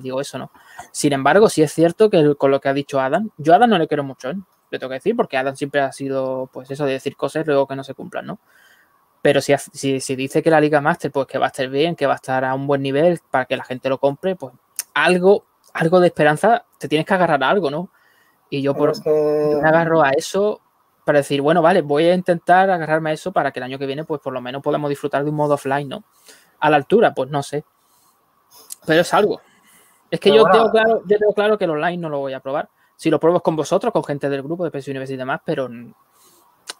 digo 0.00 0.20
eso, 0.20 0.38
¿no? 0.38 0.50
Sin 0.90 1.12
embargo, 1.12 1.48
sí 1.48 1.62
es 1.62 1.72
cierto 1.72 2.10
que 2.10 2.34
con 2.34 2.50
lo 2.50 2.60
que 2.60 2.68
ha 2.68 2.74
dicho 2.74 3.00
Adam, 3.00 3.30
yo 3.36 3.52
a 3.52 3.56
Adam 3.56 3.70
no 3.70 3.78
le 3.78 3.86
quiero 3.86 4.04
mucho, 4.04 4.30
¿eh? 4.30 4.36
Le 4.70 4.78
tengo 4.80 4.90
que 4.90 4.94
decir, 4.94 5.14
porque 5.14 5.36
Adam 5.36 5.54
siempre 5.54 5.80
ha 5.80 5.92
sido, 5.92 6.50
pues 6.52 6.70
eso 6.70 6.84
de 6.84 6.92
decir 6.92 7.16
cosas 7.16 7.46
luego 7.46 7.68
que 7.68 7.76
no 7.76 7.84
se 7.84 7.94
cumplan, 7.94 8.26
¿no? 8.26 8.40
Pero 9.22 9.40
si, 9.40 9.54
si, 10.00 10.16
dice 10.16 10.42
que 10.42 10.50
la 10.50 10.60
Liga 10.60 10.80
Master, 10.80 11.10
pues 11.12 11.26
que 11.26 11.38
va 11.38 11.46
a 11.46 11.48
estar 11.48 11.68
bien, 11.68 11.94
que 11.94 12.06
va 12.06 12.14
a 12.14 12.16
estar 12.16 12.44
a 12.44 12.54
un 12.54 12.66
buen 12.66 12.82
nivel 12.82 13.20
para 13.30 13.44
que 13.44 13.56
la 13.56 13.64
gente 13.64 13.88
lo 13.88 13.98
compre, 13.98 14.34
pues 14.36 14.52
algo, 14.94 15.44
algo 15.72 16.00
de 16.00 16.08
esperanza, 16.08 16.64
te 16.78 16.88
tienes 16.88 17.06
que 17.06 17.14
agarrar 17.14 17.42
a 17.42 17.48
algo, 17.48 17.70
¿no? 17.70 17.90
Y 18.50 18.62
yo, 18.62 18.74
por, 18.74 18.92
me 19.04 19.68
agarro 19.68 20.02
a 20.02 20.10
eso 20.10 20.60
para 21.06 21.20
decir, 21.20 21.40
bueno, 21.40 21.62
vale, 21.62 21.82
voy 21.82 22.04
a 22.06 22.14
intentar 22.14 22.68
agarrarme 22.68 23.10
a 23.10 23.12
eso 23.12 23.30
para 23.30 23.52
que 23.52 23.60
el 23.60 23.62
año 23.62 23.78
que 23.78 23.86
viene, 23.86 24.02
pues 24.02 24.20
por 24.20 24.32
lo 24.32 24.40
menos 24.40 24.60
podamos 24.60 24.90
disfrutar 24.90 25.22
de 25.22 25.30
un 25.30 25.36
modo 25.36 25.54
offline, 25.54 25.88
¿no? 25.88 26.02
A 26.58 26.68
la 26.68 26.78
altura, 26.78 27.14
pues 27.14 27.30
no 27.30 27.44
sé. 27.44 27.64
Pero 28.84 29.02
es 29.02 29.14
algo. 29.14 29.40
Es 30.10 30.18
que 30.18 30.34
yo, 30.34 30.44
tengo 30.50 30.68
claro, 30.72 31.02
yo 31.06 31.16
tengo 31.16 31.32
claro 31.32 31.56
que 31.56 31.64
el 31.64 31.70
online 31.70 31.98
no 31.98 32.08
lo 32.08 32.18
voy 32.18 32.32
a 32.32 32.40
probar. 32.40 32.70
Si 32.96 33.08
lo 33.08 33.20
pruebo 33.20 33.36
es 33.36 33.44
con 33.44 33.54
vosotros, 33.54 33.92
con 33.92 34.02
gente 34.02 34.28
del 34.28 34.42
grupo 34.42 34.64
de 34.64 34.72
PS 34.72 34.88
University 34.88 35.14
y 35.14 35.16
demás, 35.16 35.42
pero 35.44 35.68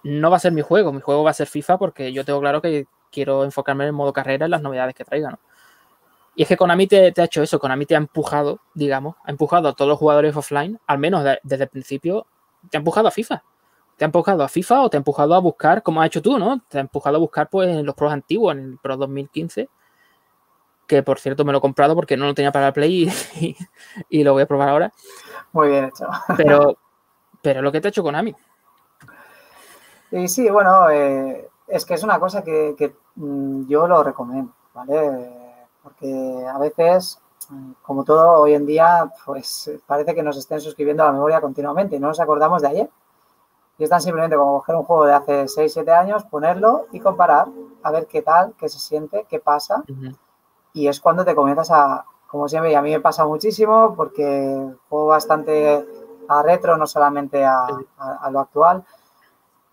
no 0.02 0.30
va 0.30 0.36
a 0.38 0.40
ser 0.40 0.50
mi 0.50 0.62
juego. 0.62 0.92
Mi 0.92 1.00
juego 1.00 1.22
va 1.22 1.30
a 1.30 1.34
ser 1.34 1.46
FIFA 1.46 1.78
porque 1.78 2.12
yo 2.12 2.24
tengo 2.24 2.40
claro 2.40 2.60
que 2.60 2.88
quiero 3.12 3.44
enfocarme 3.44 3.84
en 3.84 3.88
el 3.88 3.92
modo 3.92 4.12
carrera 4.12 4.46
en 4.46 4.50
las 4.50 4.62
novedades 4.62 4.96
que 4.96 5.04
traiga, 5.04 5.30
¿no? 5.30 5.38
Y 6.34 6.42
es 6.42 6.48
que 6.48 6.56
Konami 6.56 6.88
te, 6.88 7.12
te 7.12 7.22
ha 7.22 7.26
hecho 7.26 7.44
eso, 7.44 7.60
Konami 7.60 7.86
te 7.86 7.94
ha 7.94 7.98
empujado, 7.98 8.58
digamos, 8.74 9.14
ha 9.22 9.30
empujado 9.30 9.68
a 9.68 9.74
todos 9.74 9.88
los 9.88 9.98
jugadores 10.00 10.34
offline, 10.34 10.80
al 10.88 10.98
menos 10.98 11.24
desde 11.44 11.62
el 11.62 11.70
principio, 11.70 12.26
te 12.68 12.76
ha 12.76 12.80
empujado 12.80 13.06
a 13.06 13.12
FIFA 13.12 13.44
te 13.96 14.04
ha 14.04 14.06
empujado 14.06 14.42
a 14.42 14.48
FIFA 14.48 14.82
o 14.82 14.90
te 14.90 14.96
ha 14.96 14.98
empujado 14.98 15.34
a 15.34 15.38
buscar, 15.38 15.82
como 15.82 16.00
has 16.00 16.08
hecho 16.08 16.22
tú, 16.22 16.38
¿no? 16.38 16.60
Te 16.68 16.78
ha 16.78 16.82
empujado 16.82 17.16
a 17.16 17.20
buscar 17.20 17.48
pues 17.48 17.68
en 17.68 17.86
los 17.86 17.94
pros 17.94 18.12
antiguos, 18.12 18.54
en 18.54 18.64
el 18.64 18.78
Pro 18.78 18.96
2015, 18.96 19.68
que 20.86 21.02
por 21.02 21.18
cierto 21.18 21.44
me 21.44 21.52
lo 21.52 21.58
he 21.58 21.60
comprado 21.62 21.94
porque 21.94 22.16
no 22.16 22.26
lo 22.26 22.34
tenía 22.34 22.52
para 22.52 22.72
Play 22.72 23.10
y, 24.10 24.24
lo 24.24 24.34
voy 24.34 24.42
a 24.42 24.46
probar 24.46 24.68
ahora. 24.68 24.92
Muy 25.52 25.68
bien 25.68 25.86
hecho. 25.86 26.06
Pero, 26.36 26.76
pero 27.42 27.62
lo 27.62 27.70
que 27.70 27.80
te 27.80 27.88
ha 27.88 27.90
hecho 27.90 28.02
Konami. 28.02 28.34
Y 30.10 30.28
sí, 30.28 30.50
bueno, 30.50 30.90
eh, 30.90 31.48
es 31.68 31.84
que 31.84 31.94
es 31.94 32.02
una 32.02 32.18
cosa 32.18 32.42
que, 32.42 32.74
que, 32.76 32.96
mm, 33.14 33.68
yo 33.68 33.86
lo 33.86 34.02
recomiendo, 34.02 34.52
¿vale? 34.74 35.30
Porque 35.82 36.44
a 36.52 36.58
veces, 36.58 37.20
como 37.82 38.04
todo 38.04 38.40
hoy 38.40 38.54
en 38.54 38.66
día, 38.66 39.10
pues 39.24 39.70
parece 39.86 40.14
que 40.14 40.22
nos 40.22 40.36
estén 40.36 40.60
suscribiendo 40.60 41.04
a 41.04 41.06
la 41.06 41.12
memoria 41.12 41.40
continuamente 41.40 41.96
y 41.96 42.00
no 42.00 42.08
nos 42.08 42.20
acordamos 42.20 42.62
de 42.62 42.68
ayer. 42.68 42.90
Y 43.78 43.84
es 43.84 43.90
tan 43.90 44.00
simplemente 44.00 44.36
como 44.36 44.58
coger 44.58 44.76
un 44.76 44.84
juego 44.84 45.04
de 45.04 45.12
hace 45.12 45.48
6, 45.48 45.72
7 45.72 45.92
años, 45.92 46.24
ponerlo 46.24 46.86
y 46.92 47.00
comparar, 47.00 47.48
a 47.82 47.90
ver 47.90 48.06
qué 48.06 48.22
tal, 48.22 48.54
qué 48.58 48.68
se 48.68 48.78
siente, 48.78 49.26
qué 49.28 49.38
pasa. 49.38 49.84
Y 50.72 50.88
es 50.88 51.00
cuando 51.00 51.24
te 51.24 51.34
comienzas 51.34 51.70
a, 51.70 52.06
como 52.26 52.48
siempre, 52.48 52.72
y 52.72 52.74
a 52.74 52.82
mí 52.82 52.90
me 52.90 53.00
pasa 53.00 53.26
muchísimo 53.26 53.94
porque 53.94 54.74
juego 54.88 55.06
bastante 55.06 55.86
a 56.28 56.42
retro, 56.42 56.76
no 56.78 56.86
solamente 56.86 57.44
a, 57.44 57.66
lo 58.30 58.40
actual. 58.40 58.84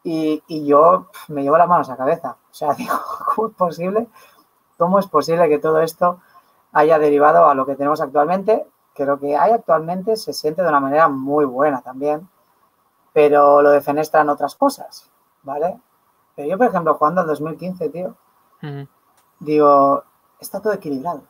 Y, 0.04 0.44
y, 0.48 0.66
yo 0.66 1.08
me 1.30 1.44
llevo 1.44 1.58
las 1.58 1.70
manos 1.70 1.88
a 1.88 1.94
la 1.94 1.98
cabeza. 1.98 2.36
O 2.52 2.54
sea, 2.54 2.74
digo, 2.78 2.96
¿cómo 3.36 3.48
es 3.48 3.56
posible? 3.56 4.08
¿Cómo 4.78 5.00
es 5.00 5.08
posible 5.08 5.48
que 5.48 5.60
todo 5.60 5.80
esto 5.80 6.20
haya 6.74 7.00
derivado 7.00 7.48
a 7.48 7.56
lo 7.56 7.66
que 7.66 7.76
tenemos 7.76 8.02
actualmente? 8.02 8.68
Que 8.94 9.06
lo 9.06 9.18
que 9.18 9.38
hay 9.38 9.54
actualmente 9.54 10.18
se 10.18 10.34
siente 10.34 10.62
de 10.62 10.68
una 10.68 10.82
manera 10.82 11.08
muy 11.08 11.46
buena 11.46 11.82
también 11.82 12.28
pero 13.14 13.62
lo 13.62 13.70
defenestran 13.70 14.30
otras 14.30 14.56
cosas, 14.56 15.10
¿vale? 15.44 15.80
Pero 16.36 16.50
yo, 16.50 16.58
por 16.58 16.68
ejemplo, 16.68 16.96
jugando 16.96 17.22
al 17.22 17.28
2015, 17.28 17.90
tío, 17.90 18.16
digo, 19.40 20.04
está 20.40 20.62
todo 20.62 20.74
equilibrado. 20.74 21.22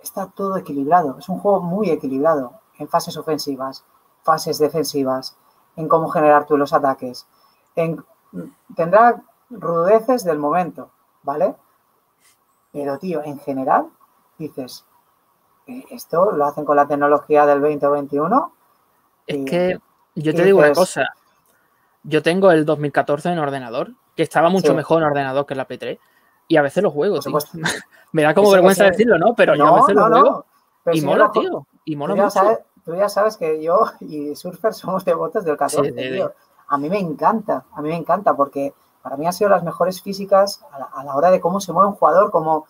Está 0.00 0.26
todo 0.26 0.56
equilibrado. 0.56 1.18
Es 1.18 1.28
un 1.28 1.38
juego 1.38 1.60
muy 1.60 1.90
equilibrado 1.90 2.60
en 2.78 2.88
fases 2.88 3.16
ofensivas, 3.16 3.84
fases 4.22 4.58
defensivas, 4.58 5.36
en 5.76 5.88
cómo 5.88 6.08
generar 6.08 6.46
tú 6.46 6.56
los 6.56 6.72
ataques. 6.72 7.26
En, 7.74 8.04
tendrá 8.76 9.22
rudeces 9.50 10.24
del 10.24 10.38
momento, 10.38 10.90
¿vale? 11.22 11.56
Pero, 12.72 12.98
tío, 12.98 13.22
en 13.24 13.38
general, 13.40 13.90
dices, 14.38 14.84
eh, 15.66 15.84
esto 15.90 16.32
lo 16.32 16.44
hacen 16.44 16.64
con 16.64 16.76
la 16.76 16.86
tecnología 16.86 17.44
del 17.46 17.60
2021. 17.60 18.52
Es 19.26 19.50
que 19.50 19.80
yo 20.14 20.34
te 20.34 20.44
digo 20.44 20.58
una 20.58 20.72
cosa. 20.72 21.14
Yo 22.04 22.22
tengo 22.22 22.50
el 22.50 22.64
2014 22.64 23.30
en 23.30 23.38
ordenador, 23.38 23.92
que 24.16 24.22
estaba 24.22 24.48
mucho 24.48 24.74
mejor 24.74 25.02
en 25.02 25.08
ordenador 25.08 25.46
que 25.46 25.54
la 25.54 25.66
Play 25.66 25.78
3. 25.78 25.98
Y 26.48 26.56
a 26.56 26.62
veces 26.62 26.82
lo 26.82 26.90
juego, 26.90 27.20
Me 28.12 28.22
da 28.22 28.34
como 28.34 28.50
vergüenza 28.50 28.84
decirlo, 28.84 29.18
¿no? 29.18 29.34
Pero 29.34 29.54
yo 29.54 29.66
a 29.66 29.80
veces 29.80 29.94
lo 29.94 30.06
juego. 30.06 30.44
y 30.92 31.00
mola, 31.00 31.30
tío. 31.32 31.66
Y 31.84 31.96
mola 31.96 32.14
mucho. 32.14 32.58
tú 32.84 32.94
ya 32.94 33.08
sabes 33.08 33.36
que 33.36 33.62
yo 33.62 33.84
y 34.00 34.36
Surfer 34.36 34.74
somos 34.74 35.04
devotos 35.04 35.44
del 35.44 35.56
14, 35.56 35.92
tío. 35.92 36.32
A 36.68 36.78
mí 36.78 36.88
me 36.88 36.98
encanta, 36.98 37.64
a 37.72 37.82
mí 37.82 37.90
me 37.90 37.96
encanta 37.96 38.34
porque 38.34 38.74
para 39.02 39.16
mí 39.16 39.26
han 39.26 39.32
sido 39.32 39.50
las 39.50 39.62
mejores 39.62 40.00
físicas 40.00 40.64
a 40.70 41.04
la, 41.04 41.14
hora 41.14 41.30
de 41.30 41.40
cómo 41.40 41.60
se 41.60 41.72
mueve 41.72 41.90
un 41.90 41.96
jugador, 41.96 42.30
cómo 42.30 42.66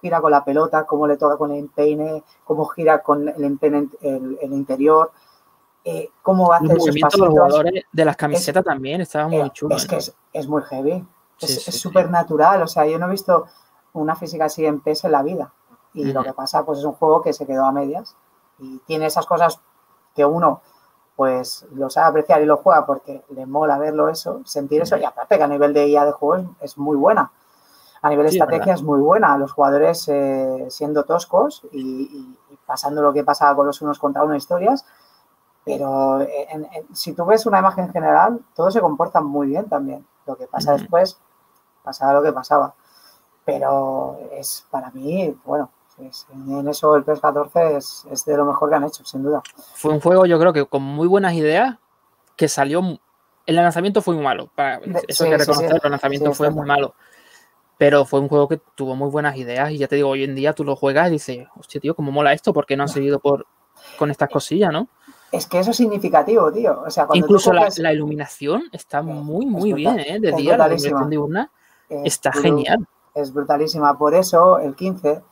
gira 0.00 0.20
con 0.20 0.30
la 0.30 0.44
pelota, 0.44 0.84
cómo 0.84 1.06
le 1.06 1.16
toca 1.16 1.36
con 1.36 1.50
el 1.52 1.58
empeine, 1.58 2.22
cómo 2.44 2.66
gira 2.66 3.02
con 3.02 3.28
el 3.28 3.44
empeine 3.44 3.88
el 4.02 4.52
interior. 4.52 5.12
Eh, 5.84 6.10
cómo 6.22 6.48
va 6.48 6.56
a 6.56 6.58
hacer 6.58 6.76
esos 6.76 6.88
pasitos. 7.00 7.18
los 7.20 7.28
jugadores 7.30 7.84
de 7.90 8.04
las 8.04 8.16
camisetas 8.16 8.64
también 8.64 9.00
estaba 9.00 9.28
muy 9.28 9.38
eh, 9.38 9.50
chulo. 9.52 9.76
Es 9.76 9.86
que 9.86 9.98
es, 10.32 10.46
muy 10.46 10.62
heavy. 10.62 11.06
es 11.40 11.80
súper 11.80 12.10
natural. 12.10 12.62
O 12.62 12.66
sea, 12.66 12.86
yo 12.86 12.98
no 12.98 13.06
he 13.06 13.10
visto 13.10 13.46
una 13.92 14.14
física 14.14 14.46
así 14.46 14.64
en 14.64 14.80
PES 14.80 15.04
en 15.04 15.12
la 15.12 15.22
vida. 15.22 15.52
Y 15.92 16.12
lo 16.12 16.22
que 16.22 16.32
pasa, 16.32 16.64
pues 16.64 16.78
es 16.78 16.84
un 16.84 16.92
juego 16.92 17.20
que 17.22 17.32
se 17.32 17.46
quedó 17.46 17.64
a 17.64 17.72
medias. 17.72 18.16
Y 18.58 18.78
tiene 18.86 19.06
esas 19.06 19.26
cosas 19.26 19.60
que 20.14 20.24
uno, 20.24 20.60
pues, 21.16 21.66
lo 21.72 21.90
sabe 21.90 22.08
apreciar 22.08 22.42
y 22.42 22.46
lo 22.46 22.58
juega 22.58 22.86
porque 22.86 23.24
le 23.30 23.46
mola 23.46 23.78
verlo 23.78 24.08
eso, 24.08 24.42
sentir 24.44 24.82
eso. 24.82 24.96
Y 24.96 25.04
aparte 25.04 25.36
que 25.36 25.42
a 25.42 25.48
nivel 25.48 25.72
de 25.72 25.88
IA 25.88 26.04
de 26.04 26.12
juego 26.12 26.54
es, 26.60 26.78
muy 26.78 26.96
buena. 26.96 27.32
A 28.02 28.08
nivel 28.10 28.26
de 28.26 28.30
estrategia 28.30 28.74
es 28.74 28.82
muy 28.82 29.00
buena. 29.00 29.36
Los 29.36 29.52
jugadores 29.52 30.06
eh, 30.08 30.66
siendo 30.68 31.04
toscos 31.04 31.62
y, 31.72 32.36
y, 32.50 32.56
pasando 32.66 33.02
lo 33.02 33.12
que 33.12 33.24
pasa 33.24 33.52
con 33.56 33.66
los 33.66 33.82
unos 33.82 33.98
contra 33.98 34.22
uno 34.22 34.36
historias, 34.36 34.86
pero 35.64 36.26
si 36.92 37.12
tú 37.12 37.24
ves 37.26 37.46
una 37.46 37.58
imagen 37.58 37.92
general, 37.92 38.40
todo 38.54 38.70
se 38.70 38.80
comporta 38.80 39.20
muy 39.20 39.48
bien 39.48 39.68
también. 39.68 40.06
Lo 40.26 40.36
que 40.36 40.46
pasa 40.46 40.72
después, 40.72 41.18
pasaba 41.82 42.14
lo 42.14 42.22
que 42.22 42.32
pasaba. 42.32 42.74
Pero 43.44 44.18
es 44.32 44.66
para 44.70 44.90
mí, 44.90 45.36
bueno, 45.44 45.70
en 45.98 46.68
eso 46.68 46.96
el 46.96 47.04
PS14 47.04 47.76
es, 48.10 48.24
de 48.24 48.36
lo 48.36 48.44
mejor 48.44 48.70
que 48.70 48.76
han 48.76 48.84
hecho, 48.84 49.04
sin 49.04 49.22
duda. 49.22 49.42
Fue 49.74 49.92
un 49.92 50.00
juego, 50.00 50.26
yo 50.26 50.38
creo 50.38 50.52
que 50.52 50.66
con 50.66 50.82
muy 50.82 51.08
buenas 51.08 51.34
ideas, 51.34 51.76
que 52.36 52.48
salió. 52.48 52.82
El 53.46 53.56
lanzamiento 53.56 54.00
fue 54.02 54.14
muy 54.14 54.24
malo. 54.24 54.50
eso 55.08 55.24
hay 55.24 55.30
que 55.30 55.38
reconocer, 55.38 55.80
el 55.82 55.90
lanzamiento 55.90 56.32
fue 56.32 56.50
muy 56.50 56.66
malo. 56.66 56.94
Pero 57.76 58.04
fue 58.04 58.20
un 58.20 58.28
juego 58.28 58.46
que 58.46 58.60
tuvo 58.74 58.94
muy 58.94 59.08
buenas 59.08 59.36
ideas 59.36 59.70
y 59.70 59.78
ya 59.78 59.88
te 59.88 59.96
digo, 59.96 60.10
hoy 60.10 60.24
en 60.24 60.34
día 60.34 60.52
tú 60.52 60.64
lo 60.64 60.76
juegas 60.76 61.08
y 61.08 61.12
dices, 61.12 61.48
hostia, 61.58 61.80
tío, 61.80 61.94
cómo 61.94 62.12
mola 62.12 62.32
esto, 62.32 62.52
porque 62.52 62.76
no 62.76 62.82
han 62.82 62.88
seguido 62.90 63.20
por, 63.20 63.46
con 63.98 64.10
estas 64.10 64.28
cosillas, 64.28 64.70
¿no? 64.70 64.88
Es 65.32 65.46
que 65.46 65.60
eso 65.60 65.70
es 65.70 65.76
significativo, 65.76 66.50
tío. 66.50 66.82
O 66.84 66.90
sea, 66.90 67.06
Incluso 67.12 67.52
la, 67.52 67.92
iluminación 67.92 68.64
está 68.72 69.02
muy, 69.02 69.46
muy 69.46 69.72
bien, 69.72 69.98
¿eh? 70.00 70.18
De 70.18 70.32
día, 70.32 70.56
la 70.56 70.66
iluminación 70.66 71.10
diurna 71.10 71.50
está 71.88 72.32
genial. 72.32 72.86
Es 73.14 73.32
brutalísima. 73.32 73.96
Por 73.96 74.14
eso 74.14 74.58
el 74.58 74.74
15 74.74 75.22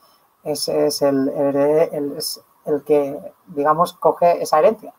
es, 0.44 0.68
el, 1.03 1.28
el, 1.28 2.82
que, 2.84 3.18
digamos, 3.46 3.94
coge 3.94 4.42
esa 4.42 4.59
herencia. 4.59 4.94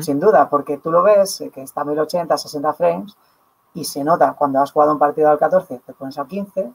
Sin 0.00 0.18
duda, 0.18 0.48
porque 0.48 0.78
tú 0.78 0.90
lo 0.90 1.02
ves, 1.02 1.44
que 1.52 1.60
está 1.60 1.82
a 1.82 1.84
1080, 1.84 2.38
60 2.38 2.72
frames, 2.72 3.16
y 3.74 3.84
se 3.84 4.02
nota 4.02 4.32
cuando 4.32 4.58
has 4.60 4.72
jugado 4.72 4.92
un 4.92 4.98
partido 4.98 5.28
al 5.28 5.38
14, 5.38 5.82
te 5.84 5.92
pones 5.92 6.16
al 6.16 6.26
15 6.26 6.72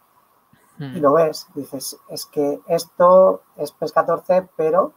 y 0.80 1.00
lo 1.00 1.14
ves. 1.14 1.48
Dices, 1.56 1.98
es 2.10 2.26
que 2.28 2.60
esto 2.68 3.42
es 3.58 3.72
PES 3.72 3.94
14, 3.94 4.48
pero 4.56 4.94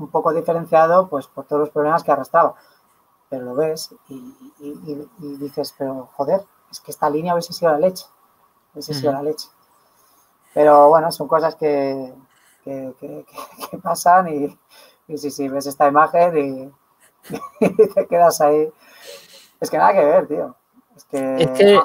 un 0.00 0.10
poco 0.10 0.32
diferenciado 0.32 1.08
pues 1.08 1.26
por 1.26 1.46
todos 1.46 1.60
los 1.60 1.70
problemas 1.70 2.02
que 2.02 2.12
arrastraba. 2.12 2.54
Pero 3.28 3.44
lo 3.44 3.54
ves 3.54 3.94
y, 4.08 4.34
dices, 5.18 5.74
pero 5.78 6.08
joder, 6.14 6.42
es 6.70 6.80
que 6.80 6.90
esta 6.90 7.08
línea 7.08 7.34
hubiese 7.34 7.52
sido 7.52 7.70
la 7.72 7.78
leche. 7.78 8.06
Hubiese 8.72 8.94
sido 8.94 9.12
la 9.12 9.22
leche. 9.22 9.48
Pero 10.52 10.88
bueno, 10.88 11.12
son 11.12 11.28
cosas 11.28 11.54
que, 11.54 12.12
que, 12.64 13.24
pasan 13.82 14.28
y, 14.28 14.58
sí, 15.16 15.48
ves 15.48 15.66
esta 15.66 15.86
imagen 15.86 16.38
y 16.38 16.72
y 17.60 17.88
te 17.88 18.06
quedas 18.06 18.40
ahí. 18.40 18.72
Es 19.60 19.70
que 19.70 19.78
nada 19.78 19.92
que 19.92 20.04
ver, 20.04 20.26
tío. 20.26 20.56
Es 20.96 21.04
que... 21.04 21.36
Es 21.36 21.50
que 21.50 21.80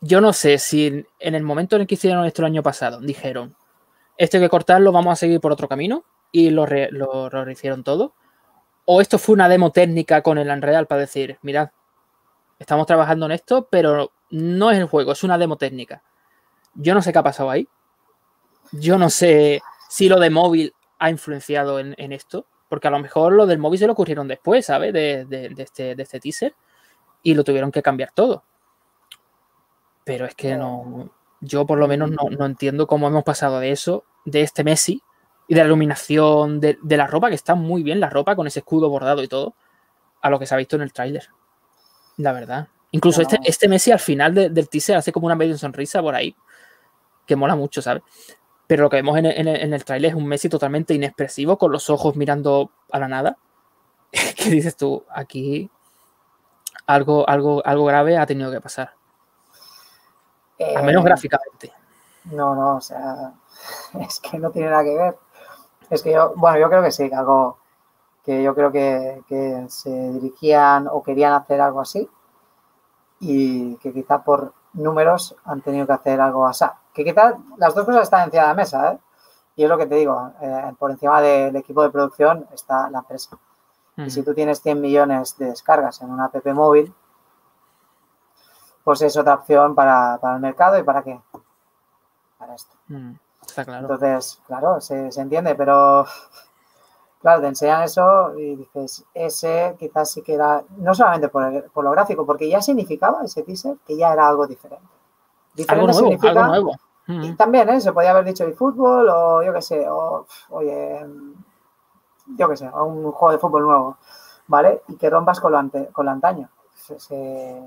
yo 0.00 0.20
no 0.20 0.32
sé 0.32 0.58
si 0.58 1.06
en 1.20 1.34
el 1.34 1.44
momento 1.44 1.76
en 1.76 1.82
el 1.82 1.86
que 1.86 1.94
hicieron 1.94 2.24
esto 2.24 2.42
el 2.42 2.46
año 2.46 2.62
pasado 2.62 3.00
dijeron, 3.00 3.54
esto 4.16 4.36
hay 4.36 4.42
que 4.42 4.48
cortarlo, 4.48 4.90
vamos 4.90 5.12
a 5.12 5.16
seguir 5.16 5.40
por 5.40 5.52
otro 5.52 5.68
camino 5.68 6.02
y 6.32 6.50
lo, 6.50 6.66
lo, 6.66 7.50
hicieron 7.50 7.84
todo. 7.84 8.14
O 8.84 9.00
esto 9.00 9.18
fue 9.18 9.34
una 9.34 9.48
demo 9.48 9.70
técnica 9.70 10.22
con 10.22 10.38
el 10.38 10.50
Unreal 10.50 10.86
para 10.86 11.02
decir, 11.02 11.38
mirad, 11.42 11.70
estamos 12.58 12.86
trabajando 12.86 13.26
en 13.26 13.32
esto, 13.32 13.68
pero 13.70 14.10
no 14.30 14.70
es 14.70 14.78
el 14.78 14.86
juego, 14.86 15.12
es 15.12 15.22
una 15.22 15.38
demo 15.38 15.56
técnica. 15.56 16.02
Yo 16.74 16.94
no 16.94 17.02
sé 17.02 17.12
qué 17.12 17.18
ha 17.18 17.22
pasado 17.22 17.50
ahí. 17.50 17.68
Yo 18.72 18.98
no 18.98 19.10
sé 19.10 19.60
si 19.88 20.08
lo 20.08 20.18
de 20.18 20.30
móvil 20.30 20.74
ha 20.98 21.10
influenciado 21.10 21.78
en, 21.78 22.12
esto, 22.12 22.46
porque 22.68 22.88
a 22.88 22.90
lo 22.90 22.98
mejor 22.98 23.34
lo 23.34 23.46
del 23.46 23.58
móvil 23.58 23.78
se 23.78 23.86
lo 23.86 23.92
ocurrieron 23.92 24.26
después, 24.26 24.66
¿sabes? 24.66 24.92
De, 24.92 25.26
este, 25.58 25.94
de 25.94 26.02
este 26.02 26.18
teaser 26.18 26.54
y 27.22 27.34
lo 27.34 27.44
tuvieron 27.44 27.70
que 27.70 27.82
cambiar 27.82 28.12
todo. 28.12 28.44
Pero 30.04 30.26
es 30.26 30.34
que 30.34 30.56
no, 30.56 31.10
yo 31.40 31.66
por 31.66 31.78
lo 31.78 31.86
menos 31.88 32.10
no, 32.10 32.46
entiendo 32.46 32.86
cómo 32.86 33.08
hemos 33.08 33.24
pasado 33.24 33.60
de 33.60 33.70
eso, 33.70 34.04
de 34.24 34.42
este 34.42 34.64
Messi 34.64 35.02
y 35.52 35.54
de 35.54 35.60
la 35.60 35.66
iluminación, 35.66 36.60
de, 36.60 36.78
la 36.82 37.06
ropa, 37.06 37.28
que 37.28 37.34
está 37.34 37.54
muy 37.54 37.82
bien 37.82 38.00
la 38.00 38.08
ropa 38.08 38.34
con 38.34 38.46
ese 38.46 38.60
escudo 38.60 38.88
bordado 38.88 39.22
y 39.22 39.28
todo, 39.28 39.54
a 40.22 40.30
lo 40.30 40.38
que 40.38 40.46
se 40.46 40.54
ha 40.54 40.56
visto 40.56 40.76
en 40.76 40.82
el 40.82 40.94
tráiler. 40.94 41.28
La 42.16 42.32
verdad. 42.32 42.68
Incluso 42.90 43.20
este, 43.20 43.38
este 43.44 43.68
Messi 43.68 43.92
al 43.92 43.98
final 43.98 44.32
del 44.32 44.68
teaser 44.70 44.96
hace 44.96 45.12
como 45.12 45.26
una 45.26 45.34
medio 45.34 45.58
sonrisa 45.58 46.00
por 46.00 46.14
ahí, 46.14 46.34
que 47.26 47.36
mola 47.36 47.54
mucho, 47.54 47.82
¿sabes? 47.82 48.02
Pero 48.66 48.84
lo 48.84 48.88
que 48.88 48.96
vemos 48.96 49.18
en 49.18 49.26
el, 49.26 49.46
en 49.46 49.74
el, 49.74 49.84
tráiler 49.84 50.12
es 50.12 50.16
un 50.16 50.26
Messi 50.26 50.48
totalmente 50.48 50.94
inexpresivo, 50.94 51.58
con 51.58 51.70
los 51.70 51.90
ojos 51.90 52.16
mirando 52.16 52.70
a 52.90 52.98
la 52.98 53.08
nada. 53.08 53.36
¿Qué 54.10 54.48
dices 54.48 54.74
tú? 54.74 55.04
Aquí 55.10 55.70
algo, 56.86 57.28
algo, 57.28 57.60
algo 57.66 57.84
grave 57.84 58.16
ha 58.16 58.24
tenido 58.24 58.50
que 58.50 58.62
pasar. 58.62 58.94
Al 60.76 60.82
menos 60.82 61.02
eh, 61.02 61.08
gráficamente. 61.08 61.72
No, 62.24 62.54
no, 62.54 62.76
o 62.76 62.80
sea, 62.80 63.34
es 64.00 64.18
que 64.20 64.38
no 64.38 64.50
tiene 64.50 64.70
nada 64.70 64.82
que 64.82 64.96
ver. 64.96 65.14
Es 65.92 66.02
que 66.02 66.10
yo, 66.10 66.32
bueno, 66.36 66.58
yo 66.58 66.70
creo 66.70 66.82
que 66.82 66.90
sí, 66.90 67.10
que 67.10 67.14
algo 67.14 67.58
que 68.24 68.42
yo 68.42 68.54
creo 68.54 68.72
que, 68.72 69.22
que 69.28 69.66
se 69.68 69.90
dirigían 69.90 70.88
o 70.90 71.02
querían 71.02 71.34
hacer 71.34 71.60
algo 71.60 71.82
así 71.82 72.08
y 73.20 73.76
que 73.76 73.92
quizá 73.92 74.22
por 74.22 74.54
números 74.72 75.36
han 75.44 75.60
tenido 75.60 75.86
que 75.86 75.92
hacer 75.92 76.18
algo 76.18 76.46
así. 76.46 76.64
Que 76.94 77.04
quizás 77.04 77.34
las 77.58 77.74
dos 77.74 77.84
cosas 77.84 78.04
están 78.04 78.24
encima 78.24 78.44
de 78.44 78.48
la 78.48 78.54
mesa, 78.54 78.92
¿eh? 78.92 78.98
Y 79.56 79.64
es 79.64 79.68
lo 79.68 79.76
que 79.76 79.84
te 79.84 79.96
digo, 79.96 80.32
eh, 80.40 80.72
por 80.78 80.90
encima 80.90 81.20
del 81.20 81.54
equipo 81.56 81.82
de 81.82 81.90
producción 81.90 82.48
está 82.52 82.88
la 82.88 83.00
empresa. 83.00 83.36
Y 83.98 84.08
si 84.08 84.22
tú 84.22 84.32
tienes 84.32 84.62
100 84.62 84.80
millones 84.80 85.36
de 85.36 85.46
descargas 85.46 86.00
en 86.00 86.10
una 86.10 86.24
app 86.24 86.46
móvil, 86.54 86.94
pues 88.82 89.02
es 89.02 89.14
otra 89.18 89.34
opción 89.34 89.74
para, 89.74 90.18
el 90.22 90.40
mercado 90.40 90.78
y 90.78 90.82
para 90.84 91.02
qué? 91.02 91.20
Para 92.38 92.54
esto. 92.54 92.74
Está 93.52 93.64
claro. 93.64 93.82
Entonces, 93.82 94.40
claro, 94.46 94.80
se, 94.80 95.08
entiende, 95.16 95.54
pero 95.54 96.04
claro, 97.20 97.40
te 97.40 97.48
enseñan 97.48 97.82
eso 97.82 98.36
y 98.38 98.56
dices, 98.56 99.04
ese 99.14 99.76
quizás 99.78 100.10
sí 100.10 100.22
que 100.22 100.34
era, 100.34 100.62
no 100.78 100.94
solamente 100.94 101.28
por, 101.28 101.84
lo 101.84 101.90
gráfico, 101.90 102.26
porque 102.26 102.48
ya 102.48 102.60
significaba 102.60 103.22
ese 103.24 103.42
teaser 103.42 103.76
que 103.86 103.96
ya 103.96 104.12
era 104.12 104.28
algo 104.28 104.46
diferente. 104.46 104.86
Diferente 105.54 105.92
algo 105.92 106.08
nuevo, 106.08 106.28
algo 106.28 106.46
nuevo. 106.46 106.72
Y 107.08 107.32
mm. 107.32 107.36
también, 107.36 107.68
¿eh? 107.68 107.80
Se 107.80 107.92
podía 107.92 108.12
haber 108.12 108.24
dicho 108.24 108.44
el 108.44 108.54
fútbol 108.54 109.08
o 109.08 109.42
yo 109.42 109.52
qué 109.52 109.62
sé, 109.62 109.88
o 109.88 110.26
oye, 110.50 111.04
yo 112.36 112.48
qué 112.48 112.56
sé, 112.56 112.68
un 112.68 113.10
juego 113.12 113.32
de 113.32 113.38
fútbol 113.38 113.64
nuevo, 113.64 113.96
¿vale? 114.46 114.82
Y 114.88 114.96
que 114.96 115.10
rompas 115.10 115.40
con 115.40 115.52
lo, 115.52 115.58
ante, 115.58 115.88
con 115.88 116.06
lo 116.06 116.12
antaño. 116.12 116.48
Se, 116.74 117.62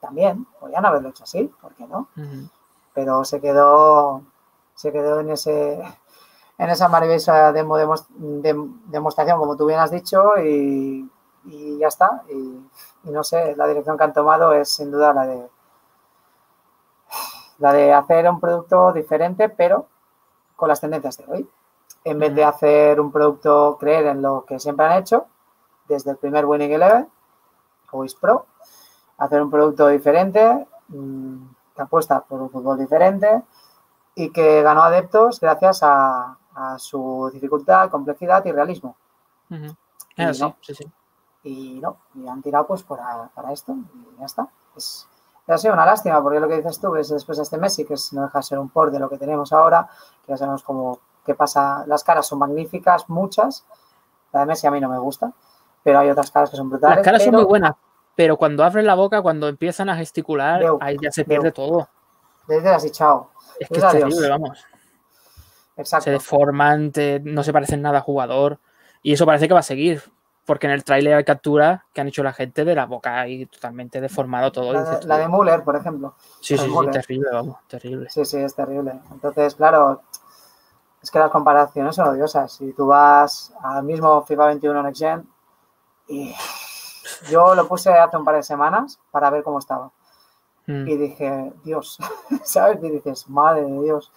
también, 0.00 0.46
podían 0.60 0.84
haberlo 0.84 1.08
hecho 1.08 1.24
así, 1.24 1.50
¿por 1.60 1.74
qué 1.74 1.86
no? 1.86 2.08
Pero 2.94 3.24
se 3.24 3.40
quedó, 3.40 4.22
se 4.76 4.92
quedó 4.92 5.20
en 5.20 5.30
ese 5.30 5.82
en 6.58 6.70
esa 6.70 6.88
maravillosa 6.88 7.52
demo, 7.52 7.76
demostración, 7.76 9.38
como 9.38 9.56
tú 9.56 9.66
bien 9.66 9.80
has 9.80 9.90
dicho, 9.90 10.36
y, 10.38 11.08
ya 11.78 11.88
está. 11.88 12.22
Y, 12.30 13.10
no 13.10 13.22
sé, 13.22 13.54
la 13.56 13.66
dirección 13.66 13.96
que 13.96 14.04
han 14.04 14.12
tomado 14.12 14.52
es 14.52 14.70
sin 14.70 14.90
duda 14.90 15.12
la 15.12 15.26
de 15.26 15.48
la 17.58 17.72
de 17.72 17.92
hacer 17.92 18.28
un 18.28 18.40
producto 18.40 18.92
diferente, 18.92 19.48
pero 19.48 19.86
con 20.56 20.68
las 20.68 20.80
tendencias 20.80 21.16
de 21.18 21.24
hoy. 21.28 21.50
En 22.04 22.18
vez 22.18 22.34
de 22.34 22.44
hacer 22.44 23.00
un 23.00 23.12
producto, 23.12 23.76
creer 23.78 24.06
en 24.06 24.22
lo 24.22 24.44
que 24.44 24.58
siempre 24.58 24.86
han 24.86 24.98
hecho, 24.98 25.26
desde 25.88 26.10
el 26.12 26.16
primer 26.18 26.44
Winning 26.46 26.72
Eleven 26.72 27.08
o 27.92 28.04
Pro, 28.20 28.46
hacer 29.18 29.42
un 29.42 29.50
producto 29.50 29.88
diferente, 29.88 30.66
mm, 30.88 31.46
que 31.74 31.82
apuesta 31.82 32.20
por 32.20 32.42
un 32.42 32.50
fútbol 32.50 32.78
diferente 32.78 33.42
y 34.16 34.30
que 34.30 34.62
ganó 34.62 34.82
adeptos 34.82 35.38
gracias 35.38 35.80
a, 35.82 36.38
su 36.78 37.30
dificultad, 37.34 37.90
complejidad 37.90 38.42
y 38.46 38.50
realismo. 38.50 38.96
y, 39.50 39.60
no, 40.16 40.56
y 41.44 41.80
no, 41.80 41.98
y 42.14 42.26
han 42.26 42.40
tirado 42.40 42.66
pues 42.66 42.82
para, 42.82 43.30
esto 43.52 43.74
y 43.74 44.18
ya 44.18 44.24
está. 44.24 44.48
Es, 44.74 45.06
ha 45.46 45.58
sido 45.58 45.74
una 45.74 45.84
lástima 45.84 46.20
porque 46.22 46.40
lo 46.40 46.48
que 46.48 46.56
dices 46.56 46.80
tú 46.80 46.96
es 46.96 47.10
después 47.10 47.36
de 47.36 47.44
este 47.44 47.58
Messi, 47.58 47.84
que 47.84 47.94
no 48.12 48.22
deja 48.22 48.38
de 48.38 48.42
ser 48.42 48.58
un 48.58 48.70
por 48.70 48.90
de 48.90 48.98
lo 48.98 49.10
que 49.10 49.18
tenemos 49.18 49.52
ahora, 49.52 49.86
que 50.24 50.32
ya 50.32 50.38
sabemos 50.38 50.62
cómo 50.62 50.98
qué 51.24 51.34
pasa. 51.34 51.84
Las 51.86 52.02
caras 52.02 52.26
son 52.26 52.38
magníficas, 52.38 53.08
muchas. 53.10 53.66
La 54.32 54.40
de 54.40 54.46
Messi 54.46 54.66
a 54.66 54.70
mí 54.70 54.80
no 54.80 54.88
me 54.88 54.98
gusta, 54.98 55.30
pero 55.82 55.98
hay 55.98 56.08
otras 56.08 56.30
caras 56.30 56.48
que 56.48 56.56
son 56.56 56.70
brutales. 56.70 56.96
Las 56.96 57.04
caras 57.04 57.22
son 57.22 57.34
muy 57.34 57.44
buenas, 57.44 57.74
pero 58.14 58.38
cuando 58.38 58.64
abren 58.64 58.86
la 58.86 58.94
boca, 58.94 59.20
cuando 59.20 59.46
empiezan 59.46 59.90
a 59.90 59.96
gesticular, 59.96 60.64
ahí 60.80 60.96
ya 61.02 61.12
se 61.12 61.26
pierde 61.26 61.52
todo. 61.52 61.86
Desde 62.48 62.70
así, 62.70 62.90
chao. 62.90 63.28
Es 63.60 63.68
que 63.68 63.78
es 63.78 63.88
terrible, 63.88 64.28
vamos. 64.28 64.64
Exacto. 65.76 66.04
Se 66.04 66.10
deforman, 66.10 66.92
no 67.24 67.42
se 67.42 67.52
parecen 67.52 67.82
nada 67.82 67.98
a 67.98 68.02
jugador. 68.02 68.58
Y 69.02 69.12
eso 69.12 69.26
parece 69.26 69.48
que 69.48 69.54
va 69.54 69.60
a 69.60 69.64
seguir. 69.64 70.02
Porque 70.44 70.68
en 70.68 70.72
el 70.72 70.84
tráiler 70.84 71.14
hay 71.14 71.24
captura 71.24 71.86
que 71.92 72.00
han 72.00 72.06
hecho 72.06 72.22
la 72.22 72.32
gente 72.32 72.64
de 72.64 72.74
la 72.76 72.86
boca 72.86 73.20
ahí 73.20 73.46
totalmente 73.46 74.00
deformado 74.00 74.52
todo. 74.52 74.72
La, 74.72 75.18
de, 75.18 75.26
Muller, 75.26 75.64
por 75.64 75.74
ejemplo. 75.74 76.14
Sí, 76.40 76.56
sí, 76.56 76.64
sí, 76.64 76.90
terrible, 76.92 77.30
vamos, 77.32 77.56
terrible. 77.66 78.08
Sí, 78.10 78.24
sí, 78.24 78.38
es 78.38 78.54
terrible. 78.54 79.00
Entonces, 79.10 79.56
claro, 79.56 80.02
es 81.02 81.10
que 81.10 81.18
las 81.18 81.30
comparaciones 81.30 81.96
son 81.96 82.08
odiosas. 82.08 82.52
Si 82.52 82.72
tú 82.72 82.86
vas 82.86 83.52
al 83.60 83.82
mismo 83.82 84.22
FIFA 84.22 84.46
21 84.46 84.82
Next 84.84 85.00
Gen 85.00 85.28
y 86.08 86.32
yo 87.28 87.56
lo 87.56 87.66
puse 87.66 87.90
hace 87.90 88.16
un 88.16 88.24
par 88.24 88.36
de 88.36 88.44
semanas 88.44 89.00
para 89.10 89.30
ver 89.30 89.42
cómo 89.42 89.58
estaba. 89.58 89.90
Mm. 90.66 90.88
Y 90.88 90.96
dije, 90.96 91.52
Dios, 91.64 91.98
¿sabes? 92.44 92.82
Y 92.82 92.90
dices, 92.90 93.28
madre 93.28 93.64
de 93.64 93.82
Dios. 93.82 94.12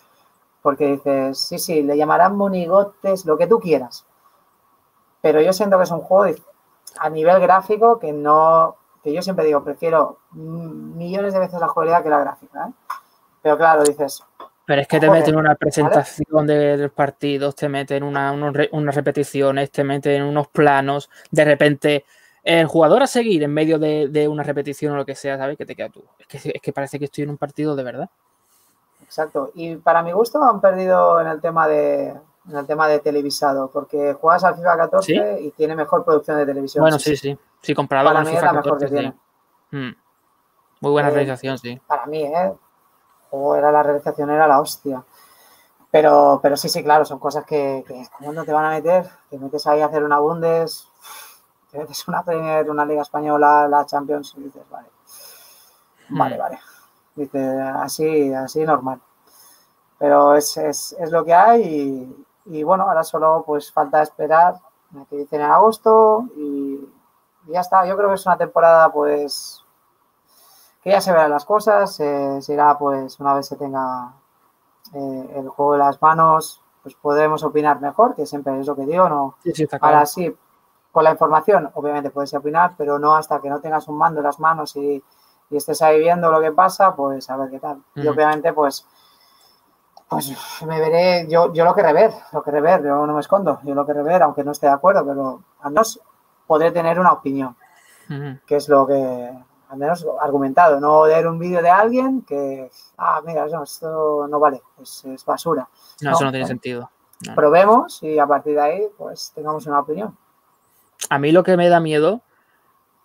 Porque 0.62 0.88
dices, 0.94 1.40
sí, 1.40 1.58
sí, 1.58 1.84
le 1.84 1.98
llamarán 1.98 2.36
monigotes, 2.36 3.26
lo 3.26 3.38
que 3.38 3.48
tú 3.48 3.60
quieras. 3.60 4.06
Pero 5.22 5.42
yo 5.42 5.54
siento 5.54 5.78
que 5.78 5.84
es 5.84 5.92
un 5.92 6.02
juego 6.02 6.36
a 6.98 7.10
nivel 7.10 7.40
gráfico 7.40 8.00
que 8.00 8.12
no, 8.12 8.76
que 9.04 9.14
yo 9.14 9.22
siempre 9.22 9.46
digo, 9.46 9.64
prefiero 9.64 10.20
millones 10.32 11.34
de 11.34 11.40
veces 11.40 11.60
la 11.60 11.68
jugabilidad 11.68 12.04
que 12.04 12.10
la 12.10 12.20
gráfica. 12.20 12.68
¿eh? 12.68 12.72
Pero 13.42 13.58
claro, 13.58 13.84
dices. 13.84 14.24
Pero 14.66 14.82
es 14.82 14.88
que 14.88 15.00
te 15.00 15.10
meten 15.10 15.36
una 15.36 15.56
presentación 15.56 16.46
de 16.46 16.78
los 16.78 16.92
partidos, 16.92 17.56
te 17.56 17.68
meten 17.68 18.04
una, 18.04 18.32
unas 18.32 18.96
repeticiones, 18.96 19.72
te 19.72 19.84
meten 19.84 20.22
unos 20.22 20.48
planos, 20.50 21.10
de 21.32 21.46
repente 21.46 22.06
el 22.44 22.68
jugador 22.68 23.04
a 23.04 23.08
seguir 23.08 23.44
en 23.44 23.54
medio 23.54 23.80
de, 23.80 24.28
una 24.30 24.44
repetición 24.44 24.94
o 24.94 24.98
lo 24.98 25.06
que 25.06 25.16
sea, 25.16 25.38
¿sabes? 25.38 25.58
Que 25.58 25.66
te 25.66 25.76
queda 25.76 25.90
tú. 25.90 26.04
Es 26.18 26.28
que, 26.28 26.52
es 26.56 26.62
que 26.62 26.74
parece 26.74 27.00
que 27.00 27.06
estoy 27.06 27.24
en 27.24 27.32
un 27.32 27.38
partido 27.38 27.76
de 27.76 27.84
verdad. 27.84 28.10
Exacto. 29.04 29.52
Y 29.56 29.76
para 29.76 30.04
mi 30.04 30.12
gusto 30.12 30.42
han 30.44 30.62
perdido 30.62 31.20
en 31.20 31.28
el 31.28 31.42
tema 31.42 31.68
de, 31.68 32.10
en 32.50 32.56
el 32.56 32.66
tema 32.66 32.88
de 32.88 33.00
televisado, 33.00 33.70
porque 33.72 34.14
juegas 34.14 34.44
al 34.44 34.56
FIFA 34.56 34.78
14 34.78 35.40
y 35.42 35.52
tiene 35.52 35.76
mejor 35.76 36.04
producción 36.04 36.38
de 36.38 36.46
televisión. 36.46 36.82
Bueno, 36.82 37.00
sí, 37.00 37.16
sí. 37.16 37.38
Sí, 37.62 37.74
comparado 37.74 38.10
para 38.10 38.20
con 38.20 38.28
FIFA 38.28 38.38
es 38.38 38.44
la 38.44 38.54
mejor 38.54 38.78
que 38.78 38.88
tiene. 38.88 39.14
Hmm. 39.72 39.92
Muy 40.82 40.92
buena 40.92 41.10
eh, 41.10 41.12
realización, 41.12 41.58
sí. 41.58 41.80
Para 41.88 42.06
mí, 42.06 42.24
¿eh? 42.24 42.54
O 43.32 43.56
era 43.56 43.72
la 43.72 43.84
realización, 43.84 44.30
era 44.30 44.48
la 44.48 44.60
hostia. 44.60 45.04
Pero, 45.92 46.40
pero 46.42 46.56
sí, 46.56 46.70
sí, 46.70 46.84
claro, 46.84 47.04
son 47.04 47.20
cosas 47.20 47.46
que, 47.46 47.84
que 47.88 48.06
¿cómo 48.18 48.32
no 48.32 48.46
te 48.46 48.54
van 48.54 48.66
a 48.66 48.70
meter? 48.70 49.10
Te 49.30 49.40
metes 49.40 49.66
ahí 49.68 49.82
a 49.82 49.88
hacer 49.88 50.04
una 50.04 50.20
Bundes, 50.20 50.88
es 51.72 52.08
una 52.08 52.24
Premier, 52.24 52.70
una 52.70 52.86
Liga 52.86 53.02
Española, 53.02 53.68
la 53.68 53.86
Champions, 53.86 54.34
y 54.38 54.44
dices, 54.44 54.64
vale, 54.70 54.88
vale, 56.10 56.36
hmm. 56.36 56.40
vale. 56.40 56.60
Dice, 57.16 57.62
así, 57.62 58.34
así 58.34 58.64
normal. 58.64 59.02
Pero 59.98 60.36
es, 60.36 60.56
es, 60.58 60.96
es 60.98 61.12
lo 61.12 61.26
que 61.26 61.34
hay 61.34 62.26
y, 62.46 62.64
bueno, 62.64 62.86
ahora 62.86 63.04
solo 63.04 63.44
pues 63.46 63.72
falta 63.72 64.02
esperar 64.02 64.56
a 64.56 65.06
que 65.10 65.18
dicen 65.18 65.42
en 65.42 65.52
agosto 65.52 66.26
y, 66.36 66.80
ya 67.48 67.62
está. 67.62 67.86
Yo 67.86 67.98
creo 67.98 68.10
que 68.10 68.16
es 68.16 68.26
una 68.26 68.38
temporada 68.38 68.92
pues 68.92 69.64
que 70.84 70.92
ya 70.92 71.02
se 71.02 71.12
verán 71.12 71.32
las 71.32 71.46
cosas, 71.46 71.94
se 71.96 72.42
irá 72.48 72.78
pues 72.78 73.20
una 73.20 73.34
vez 73.34 73.48
se 73.48 73.58
tenga 73.58 74.14
eh, 74.94 75.34
el 75.36 75.50
juego 75.50 75.74
de 75.74 75.80
las 75.80 76.02
manos, 76.02 76.62
pues 76.84 76.96
podremos 76.96 77.44
opinar 77.44 77.82
mejor, 77.82 78.16
que 78.16 78.26
siempre 78.26 78.58
es 78.60 78.68
lo 78.68 78.76
que 78.76 78.86
digo, 78.86 79.10
no. 79.10 79.36
Sí, 79.44 79.52
sí, 79.54 79.68
Ahora 79.82 80.06
sí, 80.06 80.36
con 80.92 81.04
la 81.04 81.12
información, 81.12 81.70
obviamente 81.76 82.10
puedes 82.10 82.34
opinar, 82.34 82.74
pero 82.78 82.98
no 83.00 83.16
hasta 83.16 83.40
que 83.40 83.50
no 83.50 83.60
tengas 83.60 83.88
un 83.88 83.98
mando 83.98 84.20
en 84.20 84.26
las 84.26 84.40
manos 84.40 84.76
y, 84.76 85.04
estés 85.52 85.82
ahí 85.82 86.00
viendo 86.00 86.32
lo 86.32 86.40
que 86.40 86.52
pasa, 86.52 86.96
pues 86.96 87.28
a 87.30 87.36
ver 87.36 87.50
qué 87.50 87.60
tal. 87.60 87.82
Y 87.96 88.08
obviamente, 88.08 88.54
pues, 88.54 88.86
pues 90.08 90.32
me 90.68 90.80
veré, 90.80 91.28
yo, 91.28 91.52
yo 91.54 91.66
lo 91.66 91.74
que 91.74 91.82
ver, 91.82 92.12
lo 92.34 92.44
que 92.44 92.52
ver, 92.52 92.84
yo 92.84 93.08
no 93.08 93.14
me 93.14 93.20
escondo, 93.20 93.60
yo 93.64 93.74
lo 93.74 93.84
que 93.84 93.94
ver, 93.94 94.22
aunque 94.22 94.44
no 94.44 94.52
esté 94.52 94.68
de 94.68 94.74
acuerdo, 94.74 95.04
pero 95.04 95.42
al 95.62 95.72
menos 95.72 96.00
podré 96.46 96.72
tener 96.72 97.00
una 97.00 97.14
opinión, 97.14 97.56
que 98.46 98.56
es 98.56 98.70
lo 98.70 98.86
que, 98.86 99.32
al 99.70 99.78
menos 99.78 100.06
argumentado, 100.20 100.80
no 100.80 101.02
ver 101.04 101.28
un 101.28 101.38
vídeo 101.38 101.62
de 101.62 101.70
alguien 101.70 102.24
que, 102.24 102.72
ah, 102.98 103.22
mira, 103.26 103.46
esto 103.46 104.28
no 104.28 104.40
vale, 104.40 104.62
es, 104.82 105.24
basura. 105.26 105.68
No, 106.02 106.12
eso 106.12 106.26
no 106.26 106.32
tiene 106.32 106.48
sentido. 106.48 106.90
Probemos 107.36 108.02
y 108.02 108.18
a 108.18 108.26
partir 108.26 108.56
de 108.56 108.62
ahí, 108.62 108.88
pues 108.98 109.32
tengamos 109.36 109.68
una 109.68 109.80
opinión. 109.80 110.18
A 111.10 111.20
mí 111.20 111.32
lo 111.32 111.44
que 111.44 111.56
me 111.56 111.70
da 111.70 111.80
miedo 111.80 112.22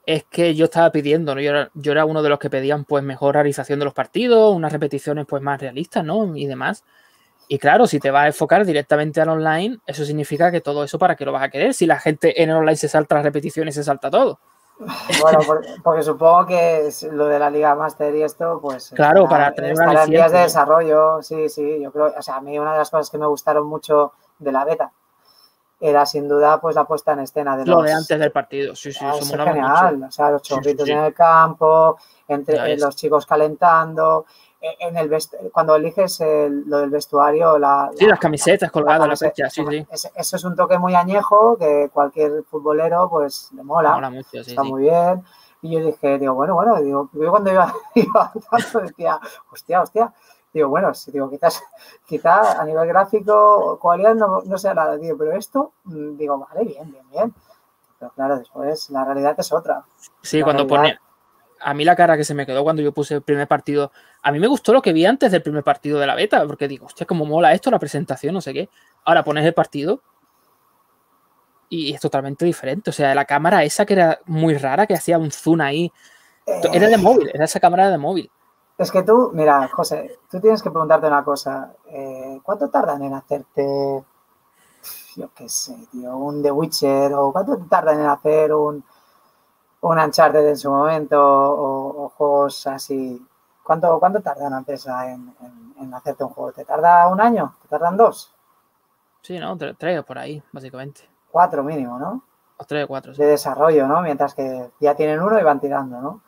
es 0.06 0.24
que 0.24 0.54
yo 0.54 0.66
estaba 0.66 0.90
pidiendo, 0.90 1.34
¿no? 1.34 1.40
Yo 1.40 1.50
era, 1.50 1.70
yo 1.74 1.92
era 1.92 2.04
uno 2.04 2.22
de 2.22 2.28
los 2.28 2.38
que 2.38 2.50
pedían 2.50 2.84
pues 2.84 3.02
mejor 3.02 3.34
realización 3.34 3.78
de 3.78 3.84
los 3.84 3.94
partidos, 3.94 4.54
unas 4.54 4.72
repeticiones 4.72 5.26
pues 5.26 5.42
más 5.42 5.60
realistas, 5.60 6.04
¿no? 6.04 6.36
Y 6.36 6.46
demás. 6.46 6.84
Y 7.48 7.58
claro, 7.58 7.86
si 7.86 8.00
te 8.00 8.10
vas 8.10 8.24
a 8.24 8.26
enfocar 8.28 8.64
directamente 8.64 9.20
al 9.20 9.28
online, 9.28 9.78
eso 9.86 10.04
significa 10.04 10.50
que 10.50 10.60
todo 10.60 10.84
eso 10.84 10.98
para 10.98 11.14
qué 11.14 11.24
lo 11.24 11.32
vas 11.32 11.42
a 11.42 11.50
querer. 11.50 11.74
Si 11.74 11.86
la 11.86 12.00
gente 12.00 12.42
en 12.42 12.50
el 12.50 12.56
online 12.56 12.76
se 12.76 12.88
salta 12.88 13.16
las 13.16 13.24
repeticiones, 13.24 13.74
se 13.74 13.84
salta 13.84 14.10
todo. 14.10 14.38
Bueno, 15.20 15.38
porque, 15.84 16.02
supongo 16.02 16.46
que 16.46 16.90
lo 17.12 17.26
de 17.26 17.38
la 17.38 17.48
Liga 17.48 17.76
Master 17.76 18.12
y 18.16 18.24
esto, 18.24 18.58
pues. 18.60 18.90
Claro, 18.94 19.28
para 19.28 19.54
tener 19.54 19.74
una 19.74 20.04
vías 20.04 20.32
de 20.32 20.40
desarrollo, 20.40 21.22
sí, 21.22 21.48
sí. 21.48 21.80
Yo 21.80 21.92
creo, 21.92 22.12
o 22.18 22.22
sea, 22.22 22.36
a 22.36 22.40
mí 22.40 22.58
una 22.58 22.72
de 22.72 22.78
las 22.78 22.90
cosas 22.90 23.08
que 23.08 23.16
me 23.16 23.26
gustaron 23.26 23.68
mucho 23.68 24.12
de 24.40 24.50
la 24.50 24.64
beta 24.64 24.92
era 25.84 26.06
sin 26.06 26.26
duda 26.26 26.60
pues 26.60 26.74
la 26.74 26.84
puesta 26.84 27.12
en 27.12 27.20
escena 27.20 27.56
de 27.56 27.66
los. 27.66 27.76
Lo 27.76 27.82
de 27.82 27.92
antes 27.92 28.18
del 28.18 28.32
partido, 28.32 28.74
sí, 28.74 28.90
sí, 28.90 28.98
ah, 29.02 29.14
es 29.20 29.30
genial. 29.30 30.04
O 30.08 30.10
sea, 30.10 30.30
los 30.30 30.42
chorritos 30.42 30.88
en 30.88 30.98
el 30.98 31.12
campo, 31.12 31.98
entre 32.26 32.76
los 32.78 32.96
chicos 32.96 33.26
calentando, 33.26 34.24
en 34.60 34.96
el 34.96 35.10
cuando 35.52 35.76
eliges 35.76 36.20
lo 36.20 36.78
del 36.78 36.90
vestuario, 36.90 37.58
la, 37.58 37.90
sí, 37.94 38.06
las 38.06 38.18
camisetas 38.18 38.70
colgadas, 38.70 39.08
las 39.08 39.20
fechas, 39.20 39.52
sí, 39.52 39.62
sí. 39.68 39.86
Eso 40.14 40.36
es 40.36 40.44
un 40.44 40.56
toque 40.56 40.78
muy 40.78 40.94
añejo 40.94 41.58
que 41.58 41.90
cualquier 41.92 42.44
futbolero 42.44 43.08
pues 43.10 43.50
le 43.54 43.62
mola, 43.62 43.92
mola 43.92 44.10
mucho, 44.10 44.42
sí, 44.42 44.50
está 44.50 44.62
muy 44.62 44.84
bien. 44.84 45.22
Y 45.60 45.72
yo 45.72 45.84
dije, 45.84 46.18
digo, 46.18 46.34
bueno, 46.34 46.54
bueno, 46.54 46.80
digo, 46.80 47.10
yo 47.12 47.30
cuando 47.30 47.52
iba, 47.52 47.72
iba 47.94 48.32
tanto 48.50 48.80
decía, 48.80 49.18
hostia, 49.50 49.82
hostia, 49.82 50.12
digo, 50.54 50.68
bueno, 50.68 50.92
digo, 51.08 51.28
quizás, 51.28 51.62
quizás 52.06 52.56
a 52.56 52.64
nivel 52.64 52.88
gráfico, 52.88 53.78
cualidad 53.80 54.14
no, 54.14 54.40
no 54.42 54.56
sea 54.56 54.72
nada, 54.72 54.96
digo, 54.96 55.18
pero 55.18 55.32
esto, 55.32 55.72
mm, 55.84 56.16
digo, 56.16 56.38
vale, 56.38 56.64
bien, 56.64 56.90
bien, 56.90 57.10
bien. 57.10 57.34
Pero 57.98 58.12
claro, 58.12 58.38
después 58.38 58.88
la 58.90 59.04
realidad 59.04 59.34
es 59.38 59.52
otra. 59.52 59.84
Sí, 60.22 60.42
cuando 60.42 60.66
pone, 60.66 60.98
a 61.60 61.74
mí 61.74 61.84
la 61.84 61.96
cara 61.96 62.16
que 62.16 62.24
se 62.24 62.34
me 62.34 62.46
quedó 62.46 62.62
cuando 62.62 62.82
yo 62.82 62.92
puse 62.92 63.14
el 63.14 63.22
primer 63.22 63.48
partido, 63.48 63.90
a 64.22 64.32
mí 64.32 64.38
me 64.38 64.46
gustó 64.46 64.72
lo 64.72 64.82
que 64.82 64.92
vi 64.92 65.06
antes 65.06 65.32
del 65.32 65.42
primer 65.42 65.64
partido 65.64 65.98
de 65.98 66.06
la 66.06 66.14
beta, 66.14 66.46
porque 66.46 66.68
digo, 66.68 66.86
hostia, 66.86 67.06
cómo 67.06 67.24
mola 67.24 67.52
esto, 67.52 67.70
la 67.70 67.78
presentación, 67.78 68.34
no 68.34 68.40
sé 68.40 68.52
qué. 68.52 68.68
Ahora 69.04 69.24
pones 69.24 69.44
el 69.44 69.54
partido 69.54 70.02
y 71.68 71.94
es 71.94 72.00
totalmente 72.00 72.44
diferente. 72.44 72.90
O 72.90 72.92
sea, 72.92 73.14
la 73.14 73.24
cámara 73.24 73.64
esa 73.64 73.86
que 73.86 73.94
era 73.94 74.20
muy 74.26 74.56
rara, 74.56 74.86
que 74.86 74.94
hacía 74.94 75.18
un 75.18 75.30
zoom 75.30 75.60
ahí, 75.60 75.90
era 76.72 76.88
de 76.88 76.98
móvil, 76.98 77.30
era 77.32 77.44
esa 77.44 77.60
cámara 77.60 77.90
de 77.90 77.98
móvil. 77.98 78.30
Es 78.76 78.90
que 78.90 79.02
tú, 79.02 79.30
mira, 79.32 79.68
José, 79.68 80.18
tú 80.30 80.40
tienes 80.40 80.62
que 80.62 80.70
preguntarte 80.70 81.06
una 81.06 81.24
cosa. 81.24 81.74
Eh, 81.86 82.40
¿Cuánto 82.42 82.68
tardan 82.68 83.02
en 83.02 83.14
hacerte, 83.14 84.04
yo 85.16 85.30
qué 85.34 85.48
sé, 85.48 85.76
tío, 85.92 86.16
un 86.16 86.42
The 86.42 86.50
Witcher? 86.50 87.14
¿O 87.14 87.32
cuánto 87.32 87.56
tardan 87.68 88.00
en 88.00 88.06
hacer 88.06 88.52
un, 88.52 88.84
un 89.84 89.98
Uncharted 89.98 90.48
en 90.48 90.56
su 90.56 90.70
momento 90.70 91.18
o, 91.20 92.08
juegos 92.08 92.66
así. 92.66 93.22
¿Cuánto, 93.62 93.98
¿Cuánto 93.98 94.20
tardan 94.20 94.52
antes 94.54 94.86
en, 94.86 95.34
en, 95.80 95.94
hacerte 95.94 96.24
un 96.24 96.30
juego? 96.30 96.52
¿Te 96.52 96.64
tarda 96.64 97.08
un 97.08 97.20
año? 97.20 97.54
¿Te 97.62 97.68
tardan 97.68 97.96
dos? 97.96 98.32
Sí, 99.22 99.38
¿no? 99.38 99.56
Tres 99.56 100.02
por 100.04 100.18
ahí, 100.18 100.42
básicamente. 100.52 101.08
Cuatro 101.30 101.62
mínimo, 101.62 101.98
¿no? 101.98 102.22
O 102.56 102.64
tres 102.64 102.84
o 102.84 102.88
cuatro. 102.88 103.12
De 103.14 103.26
desarrollo, 103.26 103.86
¿no? 103.86 104.00
Mientras 104.02 104.34
que 104.34 104.70
ya 104.80 104.94
tienen 104.94 105.20
uno 105.20 105.38
y 105.38 105.42
van 105.42 105.60
tirando, 105.60 106.00
¿no? 106.00 106.20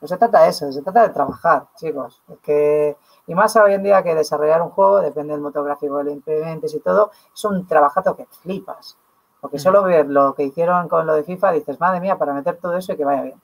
No 0.00 0.08
se 0.08 0.16
trata 0.16 0.42
de 0.42 0.48
eso, 0.48 0.72
se 0.72 0.82
trata 0.82 1.02
de 1.02 1.10
trabajar, 1.10 1.66
chicos. 1.76 2.22
que, 2.42 2.96
y 3.26 3.34
más 3.34 3.54
hoy 3.56 3.74
en 3.74 3.82
día 3.82 4.02
que 4.02 4.14
desarrollar 4.14 4.62
un 4.62 4.70
juego, 4.70 5.00
depende 5.00 5.32
del 5.32 5.42
motor 5.42 5.64
gráfico 5.64 5.98
que 5.98 6.04
le 6.04 6.12
implementes 6.12 6.74
y 6.74 6.80
todo, 6.80 7.10
es 7.34 7.44
un 7.44 7.66
trabajazo 7.66 8.16
que 8.16 8.26
flipas. 8.26 8.96
Porque 9.40 9.58
solo 9.58 9.82
ver 9.82 10.06
lo 10.06 10.34
que 10.34 10.44
hicieron 10.44 10.88
con 10.88 11.06
lo 11.06 11.14
de 11.14 11.24
FIFA, 11.24 11.52
dices, 11.52 11.80
madre 11.80 12.00
mía, 12.00 12.16
para 12.16 12.32
meter 12.32 12.58
todo 12.58 12.76
eso 12.76 12.92
y 12.92 12.96
que 12.96 13.04
vaya 13.04 13.22
bien. 13.22 13.40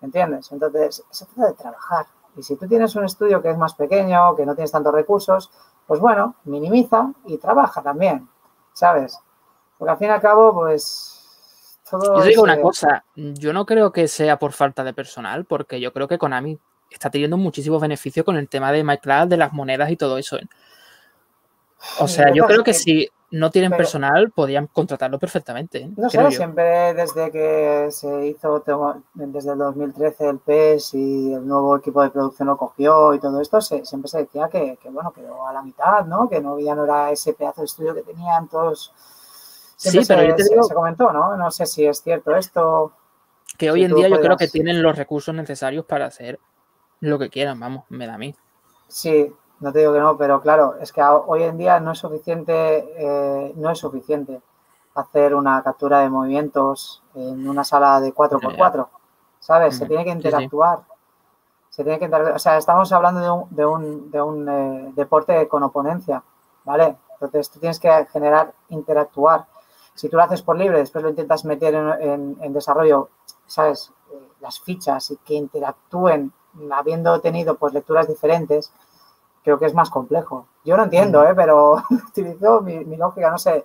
¿Entiendes? 0.00 0.50
Entonces, 0.52 1.04
se 1.10 1.26
trata 1.26 1.48
de 1.48 1.54
trabajar. 1.54 2.06
Y 2.36 2.42
si 2.42 2.54
tú 2.56 2.68
tienes 2.68 2.94
un 2.94 3.04
estudio 3.04 3.42
que 3.42 3.50
es 3.50 3.58
más 3.58 3.74
pequeño, 3.74 4.36
que 4.36 4.46
no 4.46 4.54
tienes 4.54 4.70
tantos 4.70 4.94
recursos, 4.94 5.50
pues 5.86 6.00
bueno, 6.00 6.36
minimiza 6.44 7.12
y 7.24 7.38
trabaja 7.38 7.82
también, 7.82 8.28
¿sabes? 8.72 9.18
Porque 9.76 9.90
al 9.90 9.98
fin 9.98 10.08
y 10.08 10.10
al 10.10 10.20
cabo, 10.20 10.54
pues... 10.54 11.17
Todo 11.90 12.18
yo 12.18 12.24
digo 12.24 12.42
una 12.42 12.60
cosa, 12.60 13.04
yo 13.14 13.52
no 13.52 13.66
creo 13.66 13.92
que 13.92 14.08
sea 14.08 14.38
por 14.38 14.52
falta 14.52 14.84
de 14.84 14.92
personal, 14.92 15.44
porque 15.44 15.80
yo 15.80 15.92
creo 15.92 16.08
que 16.08 16.18
Konami 16.18 16.58
está 16.90 17.10
teniendo 17.10 17.36
muchísimos 17.36 17.80
beneficios 17.80 18.24
con 18.24 18.36
el 18.36 18.48
tema 18.48 18.72
de 18.72 18.84
MyCloud, 18.84 19.28
de 19.28 19.36
las 19.36 19.52
monedas 19.52 19.90
y 19.90 19.96
todo 19.96 20.18
eso. 20.18 20.36
¿eh? 20.36 20.46
O 22.00 22.08
sea, 22.08 22.32
yo 22.32 22.46
creo 22.46 22.64
que 22.64 22.74
si 22.74 23.08
no 23.30 23.50
tienen 23.50 23.72
personal, 23.72 24.30
podían 24.30 24.68
contratarlo 24.68 25.18
perfectamente. 25.18 25.78
¿eh? 25.78 25.90
No 25.96 26.08
sé, 26.08 26.30
siempre 26.30 26.94
desde 26.94 27.30
que 27.30 27.88
se 27.90 28.26
hizo, 28.26 28.64
desde 29.14 29.52
el 29.52 29.58
2013 29.58 30.28
el 30.28 30.38
PES 30.38 30.94
y 30.94 31.34
el 31.34 31.46
nuevo 31.46 31.76
equipo 31.76 32.02
de 32.02 32.10
producción 32.10 32.48
lo 32.48 32.56
cogió 32.56 33.14
y 33.14 33.20
todo 33.20 33.40
esto, 33.40 33.60
siempre 33.60 34.08
se 34.08 34.18
decía 34.18 34.48
que, 34.48 34.78
bueno, 34.90 35.12
quedó 35.12 35.46
a 35.46 35.52
la 35.52 35.62
mitad, 35.62 36.06
¿no? 36.06 36.28
Que 36.28 36.40
no, 36.40 36.58
ya 36.58 36.74
no 36.74 36.84
era 36.84 37.10
ese 37.10 37.34
pedazo 37.34 37.60
de 37.60 37.66
estudio 37.66 37.94
que 37.94 38.02
tenían 38.02 38.48
todos. 38.48 38.92
Sí, 39.78 40.00
pero 40.06 40.36
se, 40.36 40.44
se, 40.44 40.74
comentó, 40.74 41.12
¿no? 41.12 41.36
No 41.36 41.50
sé 41.50 41.66
si 41.66 41.86
es 41.86 42.02
cierto 42.02 42.34
esto. 42.36 42.92
Que 43.56 43.70
hoy 43.70 43.84
en 43.84 43.94
día 43.94 44.08
yo 44.08 44.20
creo 44.20 44.36
que 44.36 44.48
tienen 44.48 44.82
los 44.82 44.96
recursos 44.96 45.34
necesarios 45.34 45.84
para 45.84 46.06
hacer 46.06 46.38
lo 47.00 47.18
que 47.18 47.30
quieran, 47.30 47.58
vamos, 47.58 47.84
me 47.88 48.06
da 48.06 48.14
a 48.14 48.18
mí. 48.18 48.34
Sí, 48.88 49.32
no 49.60 49.72
te 49.72 49.80
digo 49.80 49.92
que 49.92 50.00
no, 50.00 50.16
pero 50.16 50.40
claro, 50.40 50.76
es 50.80 50.92
que 50.92 51.02
hoy 51.02 51.42
en 51.44 51.58
día 51.58 51.80
no 51.80 51.92
es 51.92 51.98
suficiente, 51.98 52.52
eh, 52.96 53.52
no 53.56 53.70
es 53.70 53.78
suficiente 53.78 54.40
hacer 54.94 55.34
una 55.34 55.62
captura 55.62 56.00
de 56.00 56.10
movimientos 56.10 57.02
en 57.14 57.48
una 57.48 57.62
sala 57.64 58.00
de 58.00 58.12
4x4, 58.12 58.88
¿sabes? 59.38 59.76
Se 59.78 59.86
tiene 59.86 60.04
que 60.04 60.10
interactuar. 60.10 60.80
Se 61.70 61.84
tiene 61.84 61.98
que 62.00 62.06
O 62.06 62.38
sea, 62.38 62.56
estamos 62.56 62.90
hablando 62.92 63.20
de 63.20 63.30
un, 63.30 63.54
de 63.54 63.66
un, 63.66 64.10
de 64.10 64.22
un 64.22 64.48
eh, 64.48 64.92
deporte 64.96 65.46
con 65.46 65.62
oponencia, 65.62 66.22
¿vale? 66.64 66.96
Entonces 67.12 67.50
tú 67.50 67.60
tienes 67.60 67.78
que 67.78 68.06
generar, 68.12 68.52
interactuar. 68.68 69.46
Si 69.98 70.08
tú 70.08 70.16
lo 70.16 70.22
haces 70.22 70.42
por 70.42 70.56
libre, 70.56 70.78
después 70.78 71.02
lo 71.02 71.10
intentas 71.10 71.44
meter 71.44 71.74
en, 71.74 72.52
desarrollo, 72.52 73.08
¿sabes? 73.48 73.92
Eh, 74.12 74.28
las 74.40 74.60
fichas 74.60 75.10
y 75.10 75.16
que 75.16 75.34
interactúen 75.34 76.32
habiendo 76.70 77.20
tenido 77.20 77.56
pues 77.56 77.74
lecturas 77.74 78.06
diferentes, 78.06 78.72
creo 79.42 79.58
que 79.58 79.66
es 79.66 79.74
más 79.74 79.90
complejo. 79.90 80.46
Yo 80.64 80.76
no 80.76 80.84
entiendo, 80.84 81.24
¿eh? 81.24 81.34
pero 81.34 81.82
utilizo 82.08 82.60
mi, 82.60 82.84
lógica, 82.96 83.28
no 83.28 83.38
sé. 83.38 83.64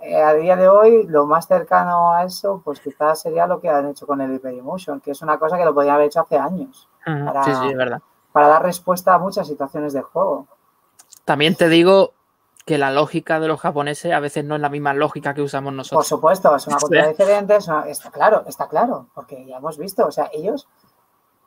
Eh, 0.00 0.22
a 0.22 0.32
día 0.32 0.56
de 0.56 0.66
hoy, 0.66 1.06
lo 1.08 1.26
más 1.26 1.46
cercano 1.46 2.14
a 2.14 2.24
eso, 2.24 2.62
pues 2.64 2.80
quizás 2.80 3.20
sería 3.20 3.46
lo 3.46 3.60
que 3.60 3.68
han 3.68 3.86
hecho 3.86 4.06
con 4.06 4.22
el 4.22 4.34
Hyperimotion, 4.34 5.00
que 5.02 5.10
es 5.10 5.20
una 5.20 5.38
cosa 5.38 5.58
que 5.58 5.66
lo 5.66 5.74
podían 5.74 5.96
haber 5.96 6.06
hecho 6.06 6.20
hace 6.20 6.38
años. 6.38 6.88
para, 7.04 7.44
sí, 7.44 7.52
sí, 7.54 7.68
es 7.68 7.76
verdad. 7.76 8.00
Para 8.32 8.48
dar 8.48 8.62
respuesta 8.62 9.12
a 9.12 9.18
muchas 9.18 9.46
situaciones 9.46 9.92
de 9.92 10.00
juego. 10.00 10.46
También 11.26 11.54
te 11.54 11.68
digo 11.68 12.14
que 12.64 12.78
la 12.78 12.90
lógica 12.90 13.40
de 13.40 13.48
los 13.48 13.60
japoneses 13.60 14.12
a 14.12 14.20
veces 14.20 14.44
no 14.44 14.54
es 14.54 14.60
la 14.60 14.70
misma 14.70 14.94
lógica 14.94 15.34
que 15.34 15.42
usamos 15.42 15.72
nosotros. 15.72 15.98
Por 15.98 16.04
supuesto, 16.06 16.56
es 16.56 16.66
una 16.66 16.76
cosa 16.80 17.08
diferente, 17.08 17.56
está 17.56 18.10
claro, 18.10 18.44
está 18.46 18.68
claro, 18.68 19.08
porque 19.14 19.44
ya 19.46 19.58
hemos 19.58 19.76
visto, 19.76 20.06
o 20.06 20.10
sea, 20.10 20.30
ellos 20.32 20.66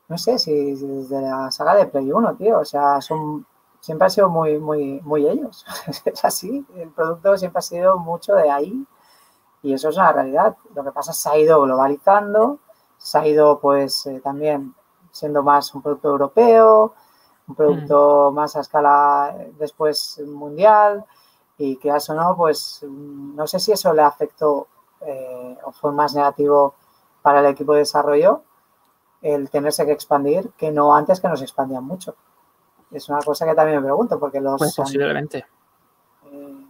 no 0.08 0.18
sé 0.18 0.40
si 0.40 0.76
desde 0.76 1.22
la 1.22 1.52
saga 1.52 1.76
de 1.76 1.88
Play 1.88 2.12
1, 2.12 2.36
tío, 2.36 2.60
o 2.60 2.66
sea, 2.66 3.02
son 3.02 3.46
siempre 3.80 4.08
ha 4.08 4.10
sido 4.10 4.30
muy, 4.30 4.58
muy, 4.58 5.02
muy 5.02 5.28
ellos. 5.28 5.66
es 6.06 6.26
así, 6.26 6.66
el 6.76 6.90
producto 6.90 7.38
siempre 7.38 7.60
ha 7.60 7.62
sido 7.62 7.98
mucho 7.98 8.36
de 8.36 8.50
ahí 8.50 8.86
y 9.62 9.74
eso 9.74 9.90
es 9.90 9.98
una 9.98 10.12
realidad. 10.12 10.56
Lo 10.74 10.84
que 10.84 10.92
pasa 10.92 11.12
es 11.12 11.18
que 11.18 11.24
se 11.24 11.30
ha 11.30 11.38
ido 11.38 11.62
globalizando, 11.62 12.60
se 12.98 13.18
ha 13.18 13.28
ido 13.28 13.60
pues 13.60 14.06
eh, 14.06 14.22
también 14.24 14.76
siendo 15.12 15.44
más 15.44 15.74
un 15.74 15.82
producto 15.82 16.10
europeo, 16.10 16.94
un 17.48 17.56
producto 17.56 18.32
más 18.34 18.56
a 18.56 18.62
escala 18.62 19.36
eh, 19.38 19.54
después 19.58 20.22
mundial 20.26 21.06
y 21.58 21.78
que 21.78 21.90
eso 21.90 22.14
no, 22.14 22.36
pues 22.36 22.84
no 22.88 23.48
sé 23.48 23.60
si 23.60 23.72
eso 23.72 23.94
le 23.94 24.02
afectó 24.02 24.68
eh, 25.02 25.58
o 25.64 25.72
fue 25.72 25.92
más 25.92 26.14
negativo 26.14 26.76
para 27.22 27.40
el 27.40 27.48
equipo 27.48 27.74
de 27.74 27.80
desarrollo 27.80 28.44
el 29.22 29.50
tenerse 29.50 29.86
que 29.86 29.92
expandir 29.92 30.52
que 30.52 30.72
no 30.72 30.96
antes 30.96 31.20
que 31.20 31.28
nos 31.28 31.42
expandían 31.42 31.84
mucho. 31.84 32.16
Es 32.92 33.10
una 33.10 33.20
cosa 33.20 33.46
que 33.46 33.56
también 33.56 33.80
me 33.80 33.86
pregunto, 33.86 34.20
porque 34.20 34.40
los... 34.40 34.58
Pues 34.60 34.76
posiblemente. 34.76 35.46
Eh, 36.32 36.66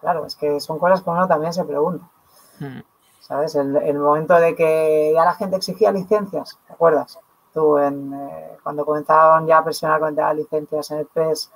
claro, 0.00 0.24
es 0.24 0.36
que 0.36 0.60
son 0.60 0.78
cosas 0.78 1.02
que 1.02 1.10
uno 1.10 1.26
también 1.26 1.52
se 1.52 1.64
pregunta. 1.64 2.08
Hmm. 2.58 2.80
¿sabes? 3.20 3.54
El, 3.54 3.76
el, 3.76 3.98
momento 3.98 4.34
de 4.34 4.54
que 4.54 5.12
ya 5.14 5.24
la 5.24 5.34
gente 5.34 5.56
exigía 5.56 5.92
licencias, 5.92 6.58
¿te 6.66 6.72
acuerdas? 6.72 7.18
Tú, 7.52 7.78
en, 7.78 8.12
eh, 8.14 8.58
cuando 8.62 8.84
comenzaban 8.84 9.46
ya 9.46 9.58
a 9.58 9.64
presionar 9.64 10.00
con 10.00 10.14
las 10.14 10.36
licencias 10.36 10.90
en 10.90 10.98
el 10.98 11.06
PES 11.06 11.50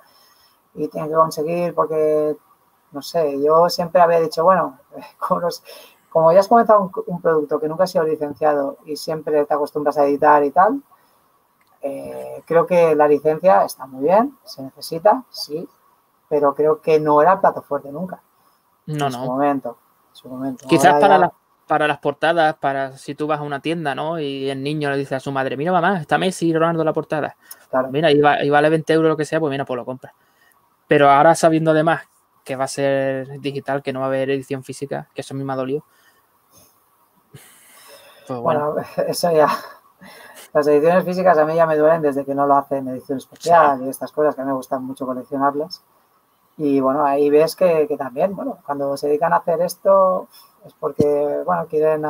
y 0.75 0.87
tienen 0.89 1.09
que 1.09 1.15
conseguir 1.15 1.73
porque, 1.73 2.35
no 2.91 3.01
sé, 3.01 3.41
yo 3.41 3.69
siempre 3.69 4.01
había 4.01 4.19
dicho, 4.19 4.43
bueno, 4.43 4.79
como, 5.19 5.41
los, 5.41 5.63
como 6.09 6.31
ya 6.33 6.41
has 6.41 6.47
comenzado 6.47 6.81
un, 6.81 6.91
un, 7.07 7.21
producto 7.21 7.59
que 7.59 7.67
nunca 7.67 7.85
ha 7.85 7.87
sido 7.87 8.03
licenciado 8.03 8.77
y 8.85 8.97
siempre 8.97 9.45
te 9.45 9.53
acostumbras 9.53 9.97
a 9.97 10.05
editar 10.05 10.43
y 10.43 10.51
tal, 10.51 10.81
eh, 11.81 12.43
creo 12.45 12.65
que 12.65 12.95
la 12.95 13.07
licencia 13.07 13.63
está 13.63 13.85
muy 13.85 14.03
bien, 14.03 14.37
se 14.43 14.63
necesita, 14.63 15.23
sí, 15.29 15.69
pero 16.27 16.55
creo 16.55 16.81
que 16.81 16.99
no 16.99 17.21
era 17.21 17.33
el 17.33 17.39
plato 17.39 17.61
fuerte 17.61 17.91
nunca. 17.91 18.21
No, 18.87 19.05
en 19.05 19.11
no. 19.11 19.11
Su 19.11 19.25
momento, 19.25 19.77
en 20.09 20.15
su 20.15 20.29
momento. 20.29 20.67
Quizás 20.67 20.93
Ahora 20.93 20.99
para, 20.99 21.13
ya- 21.15 21.19
las 21.19 21.31
para 21.67 21.87
las 21.87 21.99
portadas, 21.99 22.55
para 22.57 22.97
si 22.97 23.15
tú 23.15 23.27
vas 23.27 23.39
a 23.39 23.43
una 23.43 23.59
tienda, 23.61 23.95
¿no? 23.95 24.19
Y 24.19 24.49
el 24.49 24.61
niño 24.63 24.89
le 24.91 24.97
dice 24.97 25.15
a 25.15 25.19
su 25.19 25.31
madre, 25.31 25.57
mira 25.57 25.71
mamá, 25.71 25.99
está 25.99 26.17
Messi 26.17 26.49
y 26.49 26.53
Ronaldo 26.53 26.83
la 26.83 26.93
portada. 26.93 27.35
claro. 27.69 27.89
Mira, 27.91 28.11
y, 28.11 28.19
va- 28.21 28.43
y 28.43 28.49
vale 28.49 28.69
20 28.69 28.93
euros 28.93 29.09
lo 29.09 29.17
que 29.17 29.25
sea, 29.25 29.39
pues 29.39 29.51
mira, 29.51 29.65
pues 29.65 29.77
lo 29.77 29.85
compras. 29.85 30.13
Pero 30.87 31.09
ahora 31.11 31.35
sabiendo 31.35 31.71
además 31.71 32.03
que 32.43 32.55
va 32.55 32.65
a 32.65 32.67
ser 32.69 33.39
digital, 33.41 33.83
que 33.83 33.93
no 33.93 33.99
va 34.01 34.05
a 34.07 34.09
haber 34.09 34.29
edición 34.31 34.63
física, 34.63 35.09
que 35.15 35.21
eso 35.21 35.33
a 35.33 35.37
mí 35.37 35.43
me 35.43 35.53
ha 35.53 35.57
dolido. 35.57 35.83
Pues 38.27 38.39
bueno, 38.39 38.73
Bueno, 38.73 38.87
eso 39.07 39.31
ya. 39.31 39.47
Las 40.53 40.67
ediciones 40.67 41.03
físicas 41.03 41.37
a 41.37 41.45
mí 41.45 41.55
ya 41.55 41.65
me 41.65 41.77
duelen 41.77 42.01
desde 42.01 42.23
que 42.25 42.33
no 42.33 42.47
lo 42.47 42.55
hacen 42.55 42.87
edición 42.87 43.17
especial 43.17 43.83
y 43.83 43.89
estas 43.89 44.11
cosas 44.11 44.35
que 44.35 44.41
a 44.41 44.45
mí 44.45 44.49
me 44.51 44.55
gustan 44.55 44.83
mucho 44.83 45.05
coleccionarlas. 45.05 45.83
Y 46.57 46.79
bueno, 46.79 47.05
ahí 47.05 47.29
ves 47.29 47.55
que, 47.55 47.85
que 47.87 47.97
también, 47.97 48.35
bueno, 48.35 48.59
cuando 48.65 48.95
se 48.97 49.07
dedican 49.07 49.33
a 49.33 49.37
hacer 49.37 49.61
esto 49.61 50.27
es 50.65 50.73
porque, 50.73 51.43
bueno, 51.45 51.65
quieren 51.67 52.05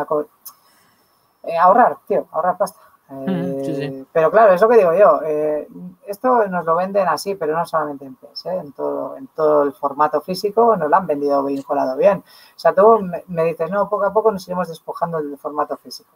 eh, 1.43 1.58
ahorrar, 1.58 1.97
tío, 2.08 2.28
ahorrar 2.32 2.58
pasta. 2.58 2.80
Mm, 3.10 3.64
sí, 3.64 3.76
sí. 3.76 3.84
Eh, 3.84 4.06
Pero 4.12 4.32
claro, 4.32 4.53
es 4.53 4.62
lo 4.62 4.68
que 4.68 4.78
digo 4.78 4.93
yo. 4.93 5.22
eh, 5.24 5.68
esto 6.08 6.47
nos 6.47 6.66
lo 6.66 6.76
venden 6.76 7.08
así, 7.08 7.36
pero 7.36 7.56
no 7.56 7.66
solamente 7.66 8.06
en 8.06 8.18
¿eh? 8.45 8.58
en, 8.58 8.72
todo, 8.72 9.16
en 9.18 9.28
todo 9.28 9.64
el 9.64 9.74
formato 9.74 10.22
físico 10.22 10.76
nos 10.76 10.89
lo 10.89 10.95
han 10.95 11.06
vendido 11.06 11.43
vinculado 11.43 11.95
bien. 11.97 12.20
O 12.20 12.60
sea, 12.60 12.74
tú 12.74 12.99
me, 12.99 13.24
me 13.28 13.43
dices, 13.43 13.70
no, 13.70 13.88
poco 13.89 14.06
a 14.06 14.14
poco 14.14 14.32
nos 14.32 14.47
iremos 14.47 14.68
despojando 14.68 15.18
del 15.18 15.38
formato 15.38 15.78
físico. 15.78 16.10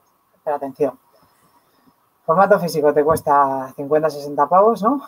Pero 0.43 0.55
atención, 0.55 0.97
formato 2.25 2.59
físico 2.59 2.93
te 2.93 3.03
cuesta 3.03 3.71
50, 3.75 4.09
60 4.09 4.47
pavos, 4.47 4.81
¿no? 4.81 5.01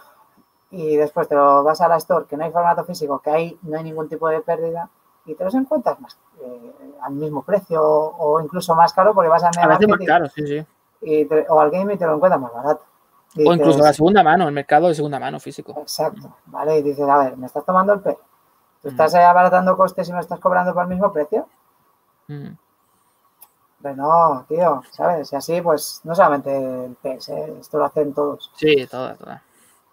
Y 0.71 0.95
después 0.95 1.27
te 1.27 1.35
lo 1.35 1.63
vas 1.63 1.81
a 1.81 1.87
la 1.87 1.97
store, 1.97 2.25
que 2.25 2.37
no 2.37 2.43
hay 2.45 2.51
formato 2.51 2.83
físico, 2.85 3.19
que 3.19 3.29
ahí 3.29 3.59
no 3.63 3.77
hay 3.77 3.83
ningún 3.83 4.07
tipo 4.07 4.27
de 4.29 4.41
pérdida, 4.41 4.89
y 5.25 5.35
te 5.35 5.43
los 5.43 5.53
encuentras 5.55 5.99
más 5.99 6.17
eh, 6.41 6.73
al 7.03 7.13
mismo 7.13 7.43
precio 7.43 7.81
o 7.83 8.41
incluso 8.41 8.75
más 8.75 8.93
caro 8.93 9.13
porque 9.13 9.29
vas 9.29 9.43
al 9.43 9.51
a 9.57 9.67
veces 9.67 9.87
más 9.87 9.99
caro, 10.05 10.29
sí, 10.29 10.45
sí. 10.47 10.65
y 11.01 11.25
te- 11.25 11.45
o 11.49 11.59
al 11.59 11.69
game 11.71 11.93
y 11.93 11.97
te 11.97 12.05
lo 12.05 12.15
encuentras 12.15 12.41
más 12.41 12.53
barato. 12.53 12.83
Y 13.35 13.47
O 13.47 13.53
incluso 13.53 13.77
dices, 13.77 13.85
la 13.85 13.93
segunda 13.93 14.23
mano, 14.23 14.47
el 14.47 14.53
mercado 14.53 14.87
de 14.89 14.95
segunda 14.95 15.19
mano 15.19 15.39
físico. 15.39 15.73
Exacto, 15.77 16.35
¿vale? 16.47 16.79
Y 16.79 16.81
dices, 16.83 17.07
a 17.07 17.17
ver, 17.17 17.37
¿me 17.37 17.45
estás 17.45 17.63
tomando 17.63 17.93
el 17.93 18.01
pelo? 18.01 18.19
¿Tú 18.81 18.87
Mm. 18.89 18.91
estás 18.91 19.13
ahí 19.15 19.23
abaratando 19.23 19.77
costes 19.77 20.09
y 20.09 20.13
me 20.13 20.19
estás 20.19 20.39
cobrando 20.39 20.73
por 20.73 20.83
el 20.83 20.89
mismo 20.89 21.13
precio? 21.13 21.47
Mm. 22.27 22.49
Pues 23.81 23.97
no, 23.97 24.45
tío, 24.47 24.81
¿sabes? 24.91 25.31
Y 25.33 25.35
así, 25.35 25.61
pues, 25.61 26.01
no 26.03 26.13
solamente 26.13 26.85
el 26.85 26.95
PES, 27.01 27.29
¿eh? 27.29 27.57
esto 27.61 27.77
lo 27.79 27.85
hacen 27.85 28.13
todos. 28.13 28.51
Sí, 28.55 28.85
todas, 28.87 29.17
todas. 29.17 29.41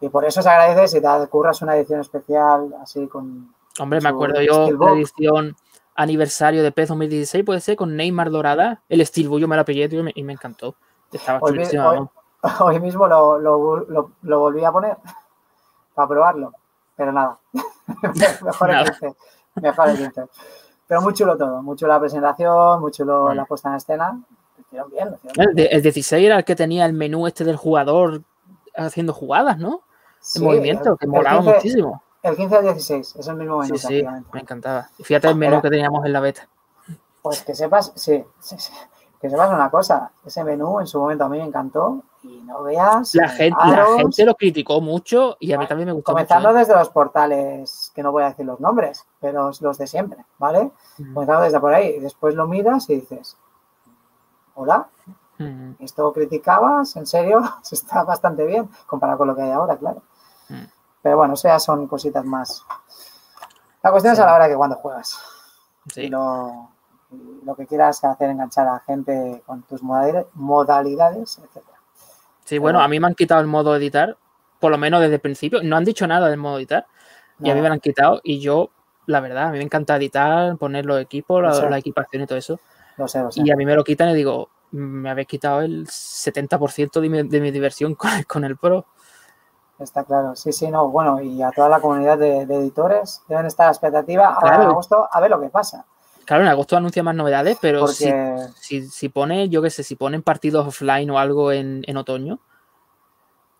Y 0.00 0.08
por 0.10 0.24
eso 0.24 0.42
se 0.42 0.48
agradece 0.48 0.88
si 0.88 1.00
te 1.00 1.28
curras 1.28 1.62
una 1.62 1.76
edición 1.76 2.00
especial 2.00 2.74
así 2.82 3.06
con... 3.08 3.54
Hombre, 3.78 4.00
me 4.00 4.08
acuerdo 4.08 4.40
yo 4.42 4.64
Steelbook. 4.64 4.88
la 4.88 4.94
edición 4.94 5.56
aniversario 5.94 6.62
de 6.62 6.70
PES 6.72 6.88
2016, 6.90 7.44
puede 7.44 7.60
ser, 7.60 7.76
con 7.76 7.96
Neymar 7.96 8.30
dorada. 8.30 8.82
El 8.88 9.04
Steelbook 9.04 9.40
yo 9.40 9.48
me 9.48 9.56
la 9.56 9.64
pillé, 9.64 9.88
tío, 9.88 10.00
y 10.00 10.02
me, 10.04 10.12
y 10.14 10.22
me 10.22 10.32
encantó. 10.32 10.74
Estaba 11.12 11.38
Hoy, 11.42 11.52
chulísima, 11.52 12.08
hoy- 12.60 12.80
mismo 12.80 13.06
lo, 13.08 13.38
lo- 13.38 13.76
lo- 13.88 14.12
lo 14.22 14.38
volví 14.38 14.64
a 14.64 14.70
poner 14.72 14.96
para 15.94 16.08
probarlo, 16.08 16.52
pero 16.96 17.12
nada, 17.12 17.38
mejor 18.44 18.70
el 18.70 18.76
Nada. 18.76 18.90
15, 19.00 19.16
mejor 19.56 19.88
el 19.88 19.96
15. 19.96 20.22
Pero 20.86 21.02
muy 21.02 21.12
chulo 21.14 21.36
todo, 21.36 21.62
muy 21.62 21.76
chulo 21.76 21.92
la 21.92 22.00
presentación, 22.00 22.80
muy 22.80 22.90
chulo 22.92 23.34
la 23.34 23.44
puesta 23.44 23.68
en 23.68 23.74
escena. 23.74 24.12
Lo 24.56 24.60
hicieron 24.62 24.90
bien, 24.90 25.10
lo 25.10 25.16
hicieron 25.16 25.34
bien. 25.36 25.48
El, 25.50 25.54
de- 25.54 25.66
el 25.66 25.82
16 25.82 26.24
era 26.26 26.36
el 26.38 26.44
que 26.44 26.56
tenía 26.56 26.86
el 26.86 26.92
menú 26.94 27.26
este 27.26 27.44
del 27.44 27.56
jugador 27.56 28.22
haciendo 28.76 29.12
jugadas, 29.12 29.58
¿no? 29.58 29.82
Sí, 30.20 30.38
En 30.38 30.44
movimiento, 30.46 30.92
el- 30.92 30.98
que 30.98 31.04
el 31.06 31.10
molaba 31.10 31.38
15 31.40 31.54
muchísimo. 31.56 32.02
El 32.22 32.36
15 32.36 32.56
al 32.56 32.62
16, 32.64 33.16
es 33.16 33.28
el 33.28 33.36
mismo 33.36 33.58
menú 33.58 33.76
Sí, 33.78 33.86
sí, 33.86 34.06
me 34.32 34.40
encantaba. 34.40 34.88
Fíjate 35.02 35.28
el 35.28 35.36
menú 35.36 35.54
Era- 35.54 35.62
que 35.62 35.70
teníamos 35.70 36.04
en 36.04 36.12
la 36.12 36.20
beta. 36.20 36.48
Pues 37.22 37.42
que 37.42 37.54
sepas, 37.54 37.92
sí, 37.94 38.24
sí, 38.40 38.56
sí, 38.58 38.72
que 39.20 39.28
sepas 39.30 39.50
una 39.52 39.70
cosa, 39.70 40.10
ese 40.24 40.42
menú 40.44 40.80
en 40.80 40.86
su 40.86 40.98
momento 41.00 41.24
a 41.24 41.28
mí 41.28 41.38
me 41.38 41.44
encantó 41.44 42.02
y 42.22 42.40
no 42.42 42.62
veas. 42.62 43.14
La 43.14 43.28
gente, 43.28 43.56
la 43.64 43.86
gente 43.98 44.24
lo 44.24 44.34
criticó 44.34 44.80
mucho 44.80 45.36
y 45.38 45.52
a 45.52 45.58
mí 45.58 45.66
también 45.66 45.86
me 45.88 45.92
gustó 45.92 46.12
Comenzando 46.12 46.48
mucho. 46.48 46.56
¿eh? 46.56 46.60
desde 46.60 46.74
los 46.74 46.88
portales, 46.90 47.92
que 47.94 48.02
no 48.02 48.10
voy 48.12 48.24
a 48.24 48.30
decir 48.30 48.46
los 48.46 48.58
nombres, 48.60 49.04
pero 49.20 49.50
los 49.60 49.78
de 49.78 49.86
siempre, 49.86 50.24
¿vale? 50.38 50.70
Mm, 50.98 51.14
Comenzando 51.14 51.42
desde 51.44 51.60
por 51.60 51.74
ahí 51.74 51.96
y 51.96 52.00
después 52.00 52.34
lo 52.34 52.46
miras 52.48 52.88
y 52.90 52.96
dices, 52.96 53.36
hola, 54.54 54.88
mm, 55.38 55.72
¿esto 55.80 56.12
criticabas? 56.12 56.96
¿En 56.96 57.06
serio? 57.06 57.40
Se 57.62 57.74
está 57.74 58.02
bastante 58.04 58.44
bien 58.46 58.68
comparado 58.86 59.18
con 59.18 59.28
lo 59.28 59.36
que 59.36 59.42
hay 59.42 59.50
ahora, 59.50 59.76
claro. 59.76 60.02
Mm. 60.98 61.02
Pero 61.02 61.16
bueno, 61.16 61.34
eso 61.34 61.48
ya 61.48 61.58
son 61.58 61.86
cositas 61.86 62.24
más. 62.24 62.64
La 63.82 63.90
cuestión 63.90 64.14
es 64.14 64.20
a 64.20 64.26
la 64.26 64.34
hora 64.34 64.48
que 64.48 64.56
cuando 64.56 64.76
juegas. 64.76 65.18
y 65.86 65.90
Sí. 65.90 66.08
lo, 66.08 66.70
y 67.10 67.44
lo 67.44 67.54
que 67.54 67.66
quieras 67.66 68.02
hacer 68.04 68.30
enganchar 68.30 68.66
a 68.66 68.72
la 68.74 68.80
gente 68.80 69.42
con 69.46 69.62
tus 69.62 69.82
modalidades, 69.82 71.38
etc. 71.38 71.64
Sí, 72.44 72.58
bueno, 72.58 72.80
a 72.80 72.88
mí 72.88 73.00
me 73.00 73.06
han 73.06 73.14
quitado 73.14 73.40
el 73.40 73.46
modo 73.46 73.76
editar, 73.76 74.16
por 74.58 74.70
lo 74.70 74.78
menos 74.78 75.00
desde 75.00 75.14
el 75.14 75.20
principio. 75.20 75.62
No 75.62 75.76
han 75.76 75.84
dicho 75.84 76.06
nada 76.06 76.28
del 76.28 76.38
modo 76.38 76.58
editar 76.58 76.86
y 77.40 77.50
a 77.50 77.54
mí 77.54 77.60
me 77.60 77.68
lo 77.68 77.74
han 77.74 77.80
quitado. 77.80 78.20
Y 78.24 78.40
yo, 78.40 78.70
la 79.06 79.20
verdad, 79.20 79.44
a 79.44 79.52
mí 79.52 79.58
me 79.58 79.64
encanta 79.64 79.96
editar, 79.96 80.56
poner 80.56 80.84
los 80.84 81.00
equipos, 81.00 81.42
la, 81.42 81.78
equipación 81.78 82.22
y 82.22 82.26
todo 82.26 82.38
eso. 82.38 82.60
Lo 82.96 83.06
sé, 83.06 83.20
lo 83.20 83.30
sé. 83.30 83.42
Y 83.44 83.50
a 83.50 83.56
mí 83.56 83.64
me 83.64 83.74
lo 83.74 83.84
quitan 83.84 84.10
y 84.10 84.14
digo, 84.14 84.50
me 84.72 85.10
habéis 85.10 85.28
quitado 85.28 85.60
el 85.60 85.86
70% 85.86 87.00
de 87.00 87.08
mi, 87.08 87.22
de 87.22 87.40
mi 87.40 87.50
diversión 87.50 87.94
con, 87.94 88.22
con 88.24 88.44
el 88.44 88.56
Pro. 88.56 88.86
Está 89.78 90.04
claro. 90.04 90.34
Sí, 90.34 90.52
sí, 90.52 90.68
no. 90.70 90.88
Bueno, 90.88 91.20
y 91.22 91.40
a 91.42 91.50
toda 91.52 91.68
la 91.68 91.80
comunidad 91.80 92.18
de, 92.18 92.46
de 92.46 92.54
editores 92.56 93.22
deben 93.28 93.46
estar 93.46 93.64
a 93.64 93.68
la 93.68 93.72
expectativa 93.72 94.26
ahora 94.26 94.40
Claro. 94.40 94.62
en 94.64 94.68
agosto 94.70 95.08
a 95.10 95.20
ver 95.20 95.30
lo 95.30 95.40
que 95.40 95.48
pasa. 95.50 95.84
Claro, 96.24 96.42
en 96.42 96.48
agosto 96.48 96.76
anuncia 96.76 97.02
más 97.02 97.14
novedades, 97.14 97.56
pero 97.60 97.86
si, 97.86 98.04
Porque 98.06 98.46
si, 98.56 98.86
si 98.88 99.08
pone, 99.08 99.48
yo 99.48 99.62
qué 99.62 99.70
sé, 99.70 99.82
si 99.82 99.94
ponen 99.96 100.22
partidos 100.22 100.66
offline 100.66 101.08
o 101.10 101.18
algo 101.18 101.52
en, 101.52 101.84
en 101.86 101.96
otoño, 101.96 102.38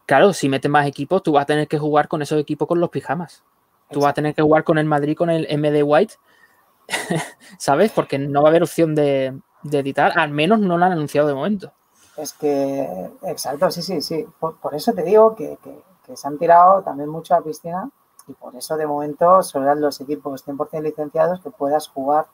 claro, 0.06 0.32
si 0.32 0.48
meten 0.48 0.70
más 0.72 0.86
equipos, 0.86 1.22
tú 1.22 1.32
vas 1.32 1.44
a 1.44 1.46
tener 1.46 1.68
que 1.68 1.78
jugar 1.78 2.08
con 2.08 2.20
esos 2.20 2.38
equipos 2.40 2.68
con 2.68 2.80
los 2.80 2.90
pijamas. 2.90 3.42
Tú 3.90 4.00
vas 4.00 4.10
a 4.10 4.14
tener 4.14 4.34
que 4.34 4.42
jugar 4.42 4.64
con 4.64 4.76
el 4.76 4.84
Madrid 4.84 5.16
con 5.16 5.30
el 5.30 5.46
MD 5.48 5.82
White, 5.82 6.14
¿sabes? 7.58 7.90
Porque 7.92 8.18
no 8.18 8.42
va 8.42 8.48
a 8.48 8.50
haber 8.50 8.62
opción 8.62 8.94
de, 8.94 9.38
de 9.62 9.78
editar, 9.78 10.18
al 10.18 10.30
menos 10.30 10.58
no 10.60 10.76
lo 10.76 10.84
han 10.84 10.92
anunciado 10.92 11.28
de 11.28 11.34
momento. 11.34 11.72
Es 12.18 12.32
que, 12.34 13.10
exacto, 13.22 13.70
sí, 13.70 13.80
sí, 13.80 14.02
sí. 14.02 14.26
Por, 14.40 14.56
por 14.58 14.74
eso 14.74 14.92
te 14.92 15.02
digo 15.04 15.34
que, 15.36 15.56
que- 15.62 15.88
que 16.09 16.16
se 16.16 16.26
han 16.26 16.38
tirado 16.38 16.82
también 16.82 17.09
mucho 17.11 17.34
a 17.34 17.38
la 17.38 17.44
piscina 17.44 17.90
y 18.26 18.32
por 18.32 18.56
eso 18.56 18.76
de 18.76 18.86
momento 18.86 19.40
eran 19.54 19.80
los 19.80 20.00
equipos 20.00 20.42
100% 20.46 20.82
licenciados 20.82 21.40
que 21.40 21.50
puedas 21.50 21.88
jugar 21.88 22.26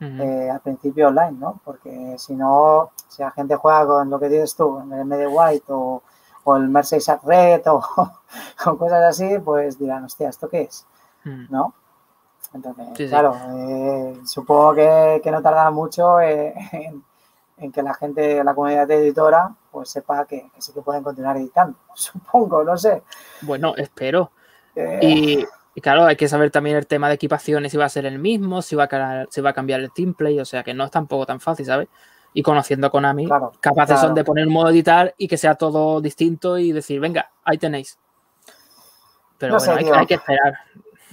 eh, 0.00 0.50
al 0.50 0.60
principio 0.60 1.08
online, 1.08 1.38
¿no? 1.38 1.60
Porque 1.64 2.16
si 2.18 2.34
no, 2.34 2.90
si 3.08 3.22
la 3.22 3.30
gente 3.30 3.56
juega 3.56 3.86
con 3.86 4.10
lo 4.10 4.18
que 4.20 4.28
dices 4.28 4.54
tú, 4.54 4.80
en 4.80 4.92
el 4.92 5.04
MD 5.06 5.26
White 5.28 5.64
o, 5.68 6.02
o 6.44 6.56
el 6.56 6.68
Merseyside 6.68 7.20
Red 7.24 7.62
o, 7.68 7.80
o 8.66 8.76
cosas 8.76 9.02
así, 9.02 9.38
pues 9.38 9.78
dirán, 9.78 10.04
hostia, 10.04 10.28
¿esto 10.28 10.48
qué 10.48 10.62
es? 10.62 10.84
Ujú. 11.24 11.46
¿No? 11.48 11.74
Entonces, 12.52 12.86
Sí, 12.96 13.04
sí. 13.04 13.08
claro, 13.08 13.34
eh, 13.54 14.20
supongo 14.26 14.74
que, 14.74 15.20
que 15.22 15.30
no 15.30 15.40
tardará 15.40 15.70
mucho 15.70 16.20
eh, 16.20 16.52
en, 16.72 17.02
en 17.56 17.70
que 17.72 17.82
la 17.82 17.94
gente, 17.94 18.42
la 18.42 18.54
comunidad 18.54 18.90
editora, 18.90 19.54
pues 19.70 19.90
sepa 19.90 20.24
que, 20.26 20.50
que 20.54 20.60
sí 20.62 20.72
que 20.72 20.82
pueden 20.82 21.02
continuar 21.02 21.36
editando. 21.36 21.76
Supongo, 21.94 22.64
no 22.64 22.76
sé. 22.76 23.02
Bueno, 23.42 23.74
espero. 23.76 24.30
Eh, 24.74 24.98
Y, 25.02 25.46
y 25.76 25.80
claro, 25.80 26.04
hay 26.06 26.16
que 26.16 26.28
saber 26.28 26.50
también 26.50 26.76
el 26.76 26.86
tema 26.86 27.08
de 27.08 27.14
equipaciones, 27.14 27.72
si 27.72 27.78
va 27.78 27.84
a 27.84 27.88
ser 27.88 28.06
el 28.06 28.18
mismo, 28.18 28.62
si 28.62 28.76
va 28.76 28.84
a, 28.90 29.26
si 29.30 29.40
va 29.40 29.50
a 29.50 29.54
cambiar 29.54 29.80
el 29.80 29.92
teamplay, 29.92 30.38
o 30.40 30.44
sea 30.44 30.62
que 30.62 30.74
no 30.74 30.84
es 30.84 30.90
tampoco 30.90 31.26
tan 31.26 31.40
fácil, 31.40 31.66
¿sabes? 31.66 31.88
Y 32.32 32.42
conociendo 32.42 32.86
a 32.88 32.90
Konami, 32.90 33.26
Claro, 33.26 33.52
capaces 33.60 33.94
claro. 33.94 34.08
son 34.08 34.14
de 34.14 34.24
poner 34.24 34.46
un 34.46 34.52
modo 34.52 34.68
editar 34.70 35.14
y 35.16 35.28
que 35.28 35.36
sea 35.36 35.54
todo 35.54 36.00
distinto 36.00 36.58
y 36.58 36.72
decir, 36.72 36.98
venga, 37.00 37.30
ahí 37.44 37.58
tenéis. 37.58 37.98
Pero 39.38 39.54
No 39.54 39.58
bueno, 39.58 39.72
sé, 39.72 39.78
hay, 39.78 39.84
tío. 39.84 39.94
hay 39.94 40.06
que 40.06 40.14
esperar. 40.14 40.54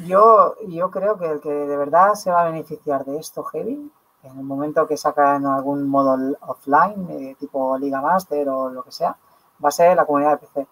Yo, 0.06 0.56
yo 0.68 0.90
creo 0.90 1.18
que 1.20 1.26
el 1.30 1.42
que 1.42 1.50
de 1.52 1.78
verdad 1.78 2.14
se 2.16 2.32
va 2.32 2.42
a 2.42 2.46
beneficiar 2.50 3.06
de 3.06 3.20
esto 3.20 3.44
heavy, 3.44 3.92
en 4.24 4.38
el 4.38 4.44
momento 4.44 4.88
que 4.88 4.98
sacan 4.98 5.46
algún 5.46 5.88
modo 5.90 6.18
offline, 6.42 7.08
eh, 7.10 7.36
tipo 7.40 7.78
Liga 7.78 8.02
Master 8.02 8.48
o 8.50 8.70
lo 8.70 8.84
que 8.84 8.92
sea, 8.92 9.16
va 9.64 9.70
a 9.70 9.72
ser 9.72 9.96
la 9.96 10.06
comunidad 10.06 10.32
de 10.32 10.38
PC. 10.48 10.68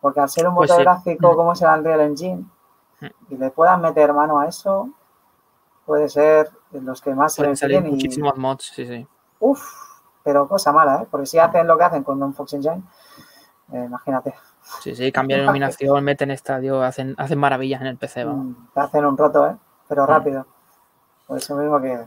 Porque 0.00 0.20
al 0.20 0.28
ser 0.28 0.46
un 0.48 0.54
Pues 0.54 0.68
motor 0.70 0.82
sí. 0.82 0.84
gráfico 0.84 1.32
Mm. 1.32 1.36
como 1.36 1.52
es 1.52 1.62
el 1.62 1.68
Unreal 1.68 2.00
Engine, 2.00 2.44
Mm. 3.00 3.06
y 3.30 3.36
le 3.36 3.50
puedan 3.50 3.80
meter 3.80 4.12
mano 4.12 4.38
a 4.38 4.46
eso, 4.46 4.88
puede 5.86 6.08
ser 6.08 6.50
los 6.72 7.00
que 7.00 7.14
más 7.14 7.34
se 7.34 7.42
Pueden 7.42 7.56
salir 7.56 7.76
beneficien 7.82 8.00
y 8.00 8.04
muchísimos 8.06 8.36
mods, 8.36 8.64
sí, 8.74 8.86
sí. 8.86 9.06
uff, 9.40 9.62
pero 10.22 10.46
cosa 10.48 10.72
mala, 10.72 11.02
¿eh? 11.02 11.06
Porque 11.10 11.26
si 11.26 11.38
hacen 11.38 11.66
lo 11.66 11.76
que 11.78 11.84
hacen 11.84 12.02
con 12.04 12.22
un 12.22 12.32
Fox 12.34 12.54
Engine, 12.54 12.82
eh, 13.72 13.84
imagínate. 13.84 14.34
Sí, 14.82 14.94
sí, 14.94 15.12
cambian 15.12 15.40
iluminación, 15.44 16.02
meten 16.04 16.30
estadio, 16.30 16.82
hacen, 16.82 17.14
hacen 17.18 17.38
maravillas 17.38 17.80
en 17.82 17.86
el 17.88 17.96
PC. 17.98 18.24
Mm, 18.24 18.68
Te 18.74 18.80
hacen 18.80 19.04
un 19.04 19.16
roto, 19.16 19.46
¿eh? 19.46 19.56
Pero 19.88 20.06
rápido. 20.06 20.46
Por 21.26 21.36
eso 21.38 21.54
mismo 21.56 21.80
que... 21.80 22.06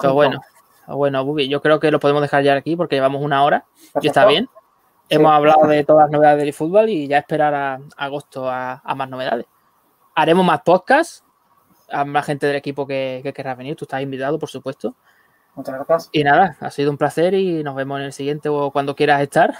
Pero 0.00 0.14
bueno, 0.14 0.40
bueno, 0.86 1.24
Bubi, 1.24 1.48
yo 1.48 1.60
creo 1.60 1.80
que 1.80 1.90
lo 1.90 2.00
podemos 2.00 2.22
dejar 2.22 2.42
ya 2.42 2.54
aquí 2.54 2.76
porque 2.76 2.96
llevamos 2.96 3.22
una 3.22 3.44
hora 3.44 3.64
y 4.00 4.06
está 4.06 4.26
bien. 4.26 4.48
Hemos 5.08 5.32
hablado 5.32 5.66
de 5.66 5.84
todas 5.84 6.04
las 6.04 6.10
novedades 6.10 6.44
del 6.44 6.54
fútbol 6.54 6.88
y 6.88 7.06
ya 7.06 7.18
esperar 7.18 7.54
a, 7.54 7.74
a 7.74 8.04
agosto 8.04 8.48
a, 8.48 8.80
a 8.82 8.94
más 8.94 9.08
novedades. 9.10 9.46
Haremos 10.14 10.44
más 10.44 10.62
podcasts, 10.62 11.24
a 11.90 12.04
más 12.04 12.24
gente 12.24 12.46
del 12.46 12.56
equipo 12.56 12.86
que, 12.86 13.20
que 13.22 13.32
querrá 13.32 13.54
venir. 13.54 13.76
Tú 13.76 13.84
estás 13.84 14.00
invitado, 14.00 14.38
por 14.38 14.48
supuesto. 14.48 14.94
Muchas 15.54 15.74
gracias. 15.74 16.08
Y 16.12 16.24
nada, 16.24 16.56
ha 16.60 16.70
sido 16.70 16.90
un 16.90 16.96
placer 16.96 17.34
y 17.34 17.62
nos 17.62 17.74
vemos 17.74 18.00
en 18.00 18.06
el 18.06 18.12
siguiente 18.12 18.48
o 18.48 18.70
cuando 18.70 18.96
quieras 18.96 19.20
estar. 19.20 19.54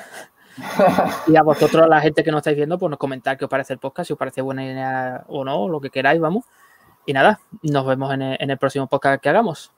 Y 1.26 1.36
a 1.36 1.42
vosotros, 1.42 1.88
la 1.88 2.00
gente 2.00 2.22
que 2.22 2.30
nos 2.30 2.40
estáis 2.40 2.56
viendo, 2.56 2.78
pues 2.78 2.90
nos 2.90 2.98
comentar 2.98 3.38
qué 3.38 3.46
os 3.46 3.50
parece 3.50 3.72
el 3.72 3.78
podcast, 3.78 4.08
si 4.08 4.12
os 4.12 4.18
parece 4.18 4.42
buena 4.42 4.62
idea 4.64 5.24
o 5.28 5.44
no, 5.44 5.66
lo 5.66 5.80
que 5.80 5.88
queráis, 5.88 6.20
vamos. 6.20 6.44
Y 7.06 7.14
nada, 7.14 7.40
nos 7.62 7.86
vemos 7.86 8.12
en 8.12 8.20
el, 8.20 8.36
en 8.38 8.50
el 8.50 8.58
próximo 8.58 8.86
podcast 8.86 9.22
que 9.22 9.30
hagamos. 9.30 9.72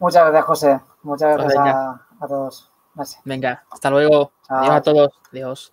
Muchas 0.00 0.24
gracias, 0.24 0.44
José. 0.46 0.80
Muchas 1.02 1.36
gracias 1.36 1.58
a, 1.58 2.06
a 2.20 2.26
todos. 2.26 2.70
Gracias. 2.94 3.22
Venga, 3.24 3.64
hasta 3.70 3.90
luego. 3.90 4.32
Chao. 4.48 4.58
Adiós 4.58 4.74
a 4.74 4.82
todos. 4.82 5.20
Adiós. 5.30 5.72